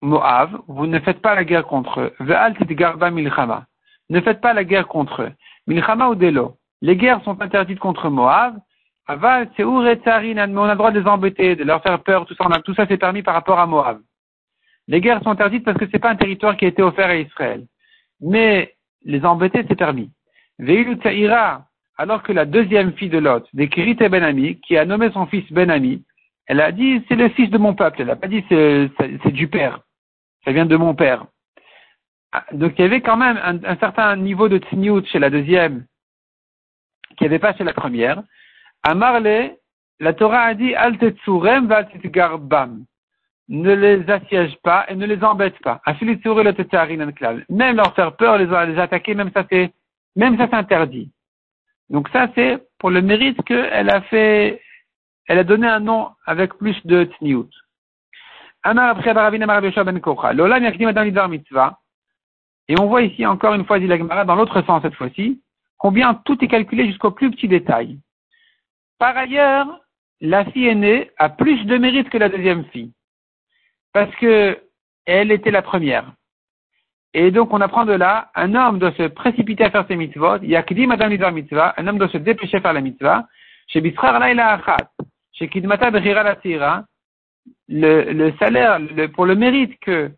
Moab, 0.00 0.58
vous 0.66 0.86
ne 0.86 0.98
faites 1.00 1.20
pas 1.20 1.34
la 1.34 1.44
guerre 1.44 1.66
contre 1.66 2.00
eux. 2.00 3.10
milchama. 3.10 3.66
Ne 4.10 4.20
faites 4.20 4.40
pas 4.40 4.52
la 4.52 4.64
guerre 4.64 4.88
contre 4.88 5.22
eux. 5.22 5.32
Milchama 5.66 6.08
ou 6.08 6.14
delo. 6.14 6.56
Les 6.80 6.96
guerres 6.96 7.22
sont 7.22 7.40
interdites 7.40 7.78
contre 7.78 8.10
Moab. 8.10 8.56
Aval, 9.06 9.50
c'est 9.56 9.64
mais 9.64 9.70
on 9.70 10.64
a 10.64 10.72
le 10.72 10.76
droit 10.76 10.90
de 10.90 11.00
les 11.00 11.06
embêter, 11.06 11.56
de 11.56 11.64
leur 11.64 11.82
faire 11.82 12.02
peur, 12.02 12.24
tout 12.26 12.34
ça, 12.34 12.44
tout 12.64 12.74
ça 12.74 12.86
c'est 12.88 12.96
permis 12.96 13.22
par 13.22 13.34
rapport 13.34 13.58
à 13.58 13.66
Moab. 13.66 14.00
Les 14.88 15.00
guerres 15.00 15.22
sont 15.22 15.30
interdites 15.30 15.64
parce 15.64 15.78
que 15.78 15.86
c'est 15.90 15.98
pas 15.98 16.10
un 16.10 16.16
territoire 16.16 16.56
qui 16.56 16.64
a 16.64 16.68
été 16.68 16.82
offert 16.82 17.08
à 17.08 17.16
Israël. 17.16 17.66
Mais 18.20 18.74
les 19.04 19.24
embêter, 19.24 19.64
c'est 19.68 19.76
permis. 19.76 20.10
Veilu 20.62 20.96
alors 21.98 22.22
que 22.22 22.32
la 22.32 22.44
deuxième 22.44 22.92
fille 22.92 23.08
de 23.08 23.18
Lot, 23.18 23.46
Ben 23.52 23.68
Benami, 23.68 24.60
qui 24.60 24.76
a 24.78 24.84
nommé 24.84 25.10
son 25.12 25.26
fils 25.26 25.52
Benami, 25.52 26.04
elle 26.46 26.60
a 26.60 26.70
dit 26.70 27.04
c'est 27.08 27.16
le 27.16 27.28
fils 27.30 27.50
de 27.50 27.58
mon 27.58 27.74
peuple. 27.74 28.00
Elle 28.00 28.06
n'a 28.06 28.16
pas 28.16 28.28
dit 28.28 28.44
c'est 28.48 29.32
du 29.32 29.48
père. 29.48 29.80
Ça 30.44 30.52
vient 30.52 30.66
de 30.66 30.76
mon 30.76 30.94
père. 30.94 31.26
Ah, 32.32 32.44
donc 32.52 32.74
il 32.78 32.82
y 32.82 32.84
avait 32.84 33.00
quand 33.00 33.16
même 33.16 33.38
un, 33.42 33.76
certain 33.76 34.16
niveau 34.16 34.48
de 34.48 34.58
tsniout 34.58 35.04
chez 35.06 35.18
la 35.18 35.30
deuxième 35.30 35.84
qui 37.16 37.24
n'y 37.24 37.26
avait 37.26 37.38
pas 37.38 37.54
chez 37.54 37.64
la 37.64 37.74
première. 37.74 38.22
À 38.82 38.94
Marley, 38.94 39.58
la 40.00 40.14
Torah 40.14 40.42
a 40.42 40.54
dit 40.54 40.74
Al 40.74 40.96
garbam. 42.04 42.84
Ne 43.48 43.74
les 43.74 44.08
assiège 44.10 44.56
pas 44.62 44.86
et 44.88 44.94
ne 44.94 45.06
les 45.06 45.22
embête 45.22 45.58
pas. 45.58 45.82
Même 47.50 47.76
leur 47.76 47.94
faire 47.94 48.16
peur, 48.16 48.38
les 48.38 48.78
attaquer, 48.78 49.14
même 49.14 49.30
ça 49.34 49.44
c'est, 49.50 49.72
même 50.16 50.36
ça 50.36 50.46
c'est 50.50 50.56
interdit. 50.56 51.10
Donc 51.92 52.08
ça, 52.08 52.28
c'est 52.34 52.58
pour 52.78 52.90
le 52.90 53.02
mérite 53.02 53.42
qu'elle 53.44 53.90
a 53.90 54.00
fait, 54.02 54.62
elle 55.28 55.38
a 55.38 55.44
donné 55.44 55.66
un 55.66 55.80
nom 55.80 56.08
avec 56.26 56.54
plus 56.54 56.76
de 56.86 57.04
tsniout. 57.04 57.50
Ben 58.64 58.74
Et 62.68 62.80
on 62.80 62.86
voit 62.86 63.02
ici 63.02 63.26
encore 63.26 63.54
une 63.54 63.66
fois, 63.66 63.78
dans 63.78 64.34
l'autre 64.34 64.62
sens 64.62 64.82
cette 64.82 64.94
fois-ci, 64.94 65.42
combien 65.76 66.14
tout 66.14 66.42
est 66.42 66.48
calculé 66.48 66.86
jusqu'au 66.86 67.10
plus 67.10 67.30
petit 67.30 67.48
détail. 67.48 67.98
Par 68.98 69.16
ailleurs, 69.16 69.66
la 70.20 70.44
fille 70.46 70.68
aînée 70.68 71.10
a 71.18 71.28
plus 71.28 71.64
de 71.66 71.76
mérite 71.76 72.08
que 72.08 72.18
la 72.18 72.28
deuxième 72.28 72.64
fille. 72.66 72.92
Parce 73.92 74.14
que 74.16 74.58
elle 75.04 75.32
était 75.32 75.50
la 75.50 75.62
première. 75.62 76.12
Et 77.14 77.30
donc, 77.30 77.52
on 77.52 77.60
apprend 77.60 77.84
de 77.84 77.92
là, 77.92 78.30
un 78.34 78.54
homme 78.54 78.78
doit 78.78 78.92
se 78.92 79.08
précipiter 79.08 79.64
à 79.64 79.70
faire 79.70 79.86
ses 79.86 79.96
mitzvot, 79.96 80.38
yakdi 80.42 80.86
madame 80.86 81.12
mitzvah, 81.34 81.74
un 81.76 81.86
homme 81.86 81.98
doit 81.98 82.08
se 82.08 82.18
dépêcher 82.18 82.56
à 82.56 82.60
faire 82.60 82.72
la 82.72 82.80
mitzvah, 82.80 83.28
chez 83.68 83.80
Bisrar 83.80 84.18
laïla 84.18 84.54
achat, 84.54 84.90
chez 85.32 85.48
Kidmata 85.48 85.90
la 85.90 86.84
le, 87.68 88.12
le 88.12 88.32
salaire, 88.38 88.78
le, 88.78 89.08
pour 89.08 89.26
le 89.26 89.34
mérite 89.34 89.78
que 89.80 90.10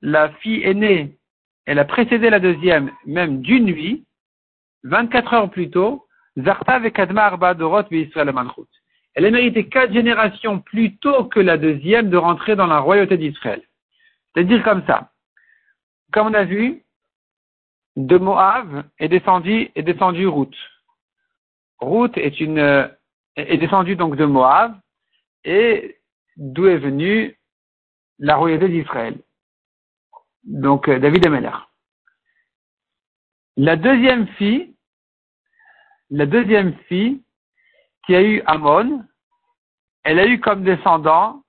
la 0.00 0.30
fille 0.40 0.62
aînée, 0.64 1.16
elle 1.64 1.78
a 1.78 1.84
précédé 1.84 2.28
la 2.28 2.40
deuxième, 2.40 2.90
même 3.06 3.40
d'une 3.40 3.64
nuit, 3.64 4.04
24 4.84 5.34
heures 5.34 5.50
plus 5.50 5.70
tôt, 5.70 6.06
Zarta 6.36 6.78
vekadma 6.80 7.24
arba 7.24 7.54
dorot 7.54 7.84
Israël 7.90 8.32
manchut. 8.32 8.62
Elle 9.14 9.26
a 9.26 9.30
mérité 9.30 9.68
quatre 9.68 9.92
générations 9.92 10.58
plus 10.58 10.96
tôt 10.96 11.24
que 11.24 11.38
la 11.38 11.58
deuxième 11.58 12.08
de 12.08 12.16
rentrer 12.16 12.56
dans 12.56 12.66
la 12.66 12.78
royauté 12.78 13.18
d'Israël. 13.18 13.62
C'est-à-dire 14.34 14.62
comme 14.64 14.82
ça 14.86 15.11
comme 16.12 16.28
on 16.28 16.34
a 16.34 16.44
vu, 16.44 16.84
de 17.96 18.16
Moab 18.18 18.84
est 18.98 19.08
descendu, 19.08 19.70
est 19.74 19.82
descendu 19.82 20.26
Ruth. 20.26 20.54
Ruth 21.80 22.16
est 22.16 22.40
une, 22.40 22.90
est 23.36 23.58
descendu 23.58 23.96
donc 23.96 24.16
de 24.16 24.24
Moab 24.24 24.78
et 25.44 25.98
d'où 26.36 26.66
est 26.66 26.78
venue 26.78 27.36
la 28.18 28.36
royauté 28.36 28.68
d'Israël. 28.68 29.18
Donc, 30.44 30.88
euh, 30.88 30.98
David 30.98 31.26
Ameller. 31.26 31.56
La 33.56 33.76
deuxième 33.76 34.26
fille, 34.28 34.74
la 36.10 36.26
deuxième 36.26 36.74
fille 36.88 37.22
qui 38.06 38.14
a 38.14 38.22
eu 38.22 38.42
Amon, 38.46 39.04
elle 40.04 40.18
a 40.18 40.26
eu 40.26 40.40
comme 40.40 40.64
descendant 40.64 41.42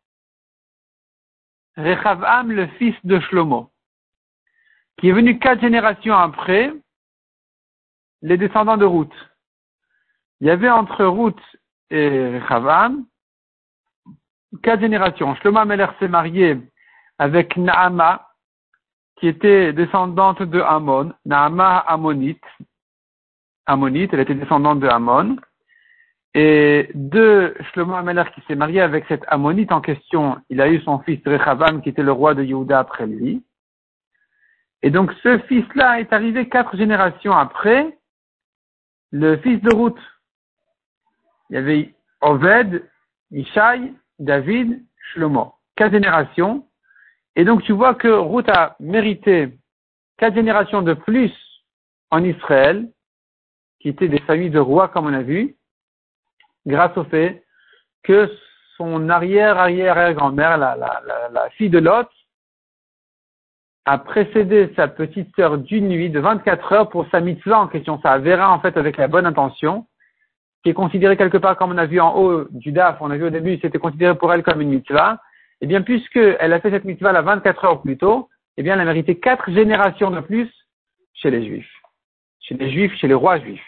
Rechavam, 1.75 2.51
le 2.51 2.67
fils 2.77 2.95
de 3.03 3.19
Shlomo 3.19 3.72
qui 4.97 5.09
est 5.09 5.13
venu 5.13 5.39
quatre 5.39 5.61
générations 5.61 6.15
après 6.15 6.73
les 8.21 8.37
descendants 8.37 8.77
de 8.77 8.85
Ruth. 8.85 9.13
Il 10.39 10.47
y 10.47 10.49
avait 10.49 10.69
entre 10.69 11.05
Ruth 11.05 11.39
et 11.89 12.39
Chavam 12.47 13.05
quatre 14.61 14.81
générations. 14.81 15.35
Shlomo 15.35 15.65
Meller 15.65 15.87
s'est 15.99 16.07
marié 16.07 16.57
avec 17.17 17.57
Naama, 17.57 18.27
qui 19.17 19.27
était 19.27 19.73
descendante 19.73 20.41
de 20.41 20.59
Amon, 20.59 21.13
Naama 21.25 21.79
Ammonite. 21.79 22.43
Ammonite, 23.65 24.13
elle 24.13 24.19
était 24.19 24.35
descendante 24.35 24.79
de 24.79 24.87
Amon. 24.87 25.37
Et 26.35 26.89
de 26.95 27.55
Shlomo 27.71 27.93
Ameler 27.93 28.23
qui 28.33 28.41
s'est 28.47 28.55
marié 28.55 28.81
avec 28.81 29.05
cette 29.07 29.23
Ammonite 29.27 29.71
en 29.71 29.81
question, 29.81 30.37
il 30.49 30.61
a 30.61 30.67
eu 30.67 30.81
son 30.81 30.99
fils 30.99 31.21
Rechavam 31.25 31.81
qui 31.81 31.89
était 31.89 32.01
le 32.01 32.11
roi 32.11 32.33
de 32.33 32.43
Yehuda 32.43 32.79
après 32.79 33.05
lui. 33.05 33.43
Et 34.83 34.91
donc 34.91 35.11
ce 35.23 35.39
fils-là 35.39 36.01
est 36.01 36.13
arrivé 36.13 36.47
quatre 36.49 36.75
générations 36.77 37.33
après 37.33 37.97
le 39.11 39.37
fils 39.37 39.61
de 39.61 39.73
Ruth. 39.73 39.97
Il 41.49 41.55
y 41.55 41.57
avait 41.57 41.95
Oved, 42.21 42.83
Ishai, 43.31 43.93
David, 44.19 44.83
Shlomo. 44.97 45.55
Quatre 45.75 45.93
générations. 45.93 46.67
Et 47.35 47.45
donc 47.45 47.63
tu 47.63 47.71
vois 47.71 47.95
que 47.95 48.09
Ruth 48.09 48.49
a 48.49 48.75
mérité 48.79 49.57
quatre 50.17 50.35
générations 50.35 50.81
de 50.81 50.93
plus 50.93 51.31
en 52.11 52.23
Israël, 52.23 52.91
qui 53.79 53.89
étaient 53.89 54.07
des 54.07 54.21
familles 54.21 54.49
de 54.49 54.59
rois 54.59 54.89
comme 54.89 55.07
on 55.07 55.13
a 55.13 55.23
vu, 55.23 55.55
grâce 56.65 56.95
au 56.97 57.03
fait 57.05 57.43
que 58.03 58.29
son 58.77 59.09
arrière-arrière-grand-mère, 59.09 60.57
la, 60.57 61.49
fille 61.51 61.69
de 61.69 61.79
Lot, 61.79 62.09
a 63.85 63.97
précédé 63.97 64.71
sa 64.75 64.87
petite 64.87 65.35
sœur 65.35 65.57
d'une 65.57 65.89
nuit 65.89 66.09
de 66.09 66.19
24 66.19 66.71
heures 66.71 66.89
pour 66.89 67.05
sa 67.09 67.19
mitzvah 67.19 67.59
en 67.59 67.67
question. 67.67 67.99
Ça 68.01 68.17
verra 68.17 68.53
en 68.53 68.59
fait 68.59 68.77
avec 68.77 68.97
la 68.97 69.07
bonne 69.07 69.25
intention, 69.25 69.85
qui 70.63 70.69
est 70.69 70.73
considérée 70.73 71.17
quelque 71.17 71.37
part 71.37 71.57
comme 71.57 71.71
on 71.71 71.77
a 71.77 71.85
vu 71.85 71.99
en 71.99 72.15
haut 72.15 72.45
du 72.51 72.71
DAF, 72.71 72.97
on 73.01 73.11
a 73.11 73.17
vu 73.17 73.25
au 73.25 73.29
début, 73.29 73.59
c'était 73.61 73.79
considéré 73.79 74.17
pour 74.17 74.33
elle 74.33 74.43
comme 74.43 74.61
une 74.61 74.69
mitzvah. 74.69 75.19
Eh 75.61 75.67
bien, 75.67 75.81
puisqu'elle 75.81 76.53
a 76.53 76.59
fait 76.59 76.71
cette 76.71 76.85
mitzvah 76.85 77.11
la 77.11 77.21
24 77.21 77.65
heures 77.65 77.81
plus 77.81 77.97
tôt, 77.97 78.29
eh 78.57 78.63
bien, 78.63 78.73
elle 78.73 78.81
a 78.81 78.85
mérité 78.85 79.19
quatre 79.19 79.51
générations 79.51 80.11
de 80.11 80.19
plus 80.21 80.49
chez 81.13 81.31
les 81.31 81.45
juifs. 81.45 81.71
Chez 82.41 82.55
les 82.55 82.71
juifs, 82.71 82.93
chez 82.97 83.07
les 83.07 83.13
rois 83.13 83.39
juifs. 83.39 83.63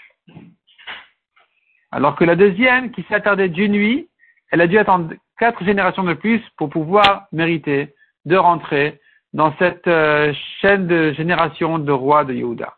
Alors 1.91 2.15
que 2.15 2.25
la 2.25 2.35
deuxième, 2.35 2.91
qui 2.91 3.03
s'est 3.03 3.15
attardée 3.15 3.49
d'une 3.49 3.71
nuit, 3.71 4.09
elle 4.51 4.61
a 4.61 4.67
dû 4.67 4.77
attendre 4.77 5.13
quatre 5.37 5.63
générations 5.63 6.03
de 6.03 6.13
plus 6.13 6.41
pour 6.57 6.69
pouvoir 6.69 7.27
mériter 7.31 7.93
de 8.25 8.35
rentrer 8.35 8.99
dans 9.35 9.53
cette 9.59 9.85
euh, 9.87 10.33
chaîne 10.61 10.87
de 10.87 11.11
générations 11.11 11.77
de 11.77 11.91
rois 11.91 12.23
de 12.23 12.33
Yehuda. 12.33 12.73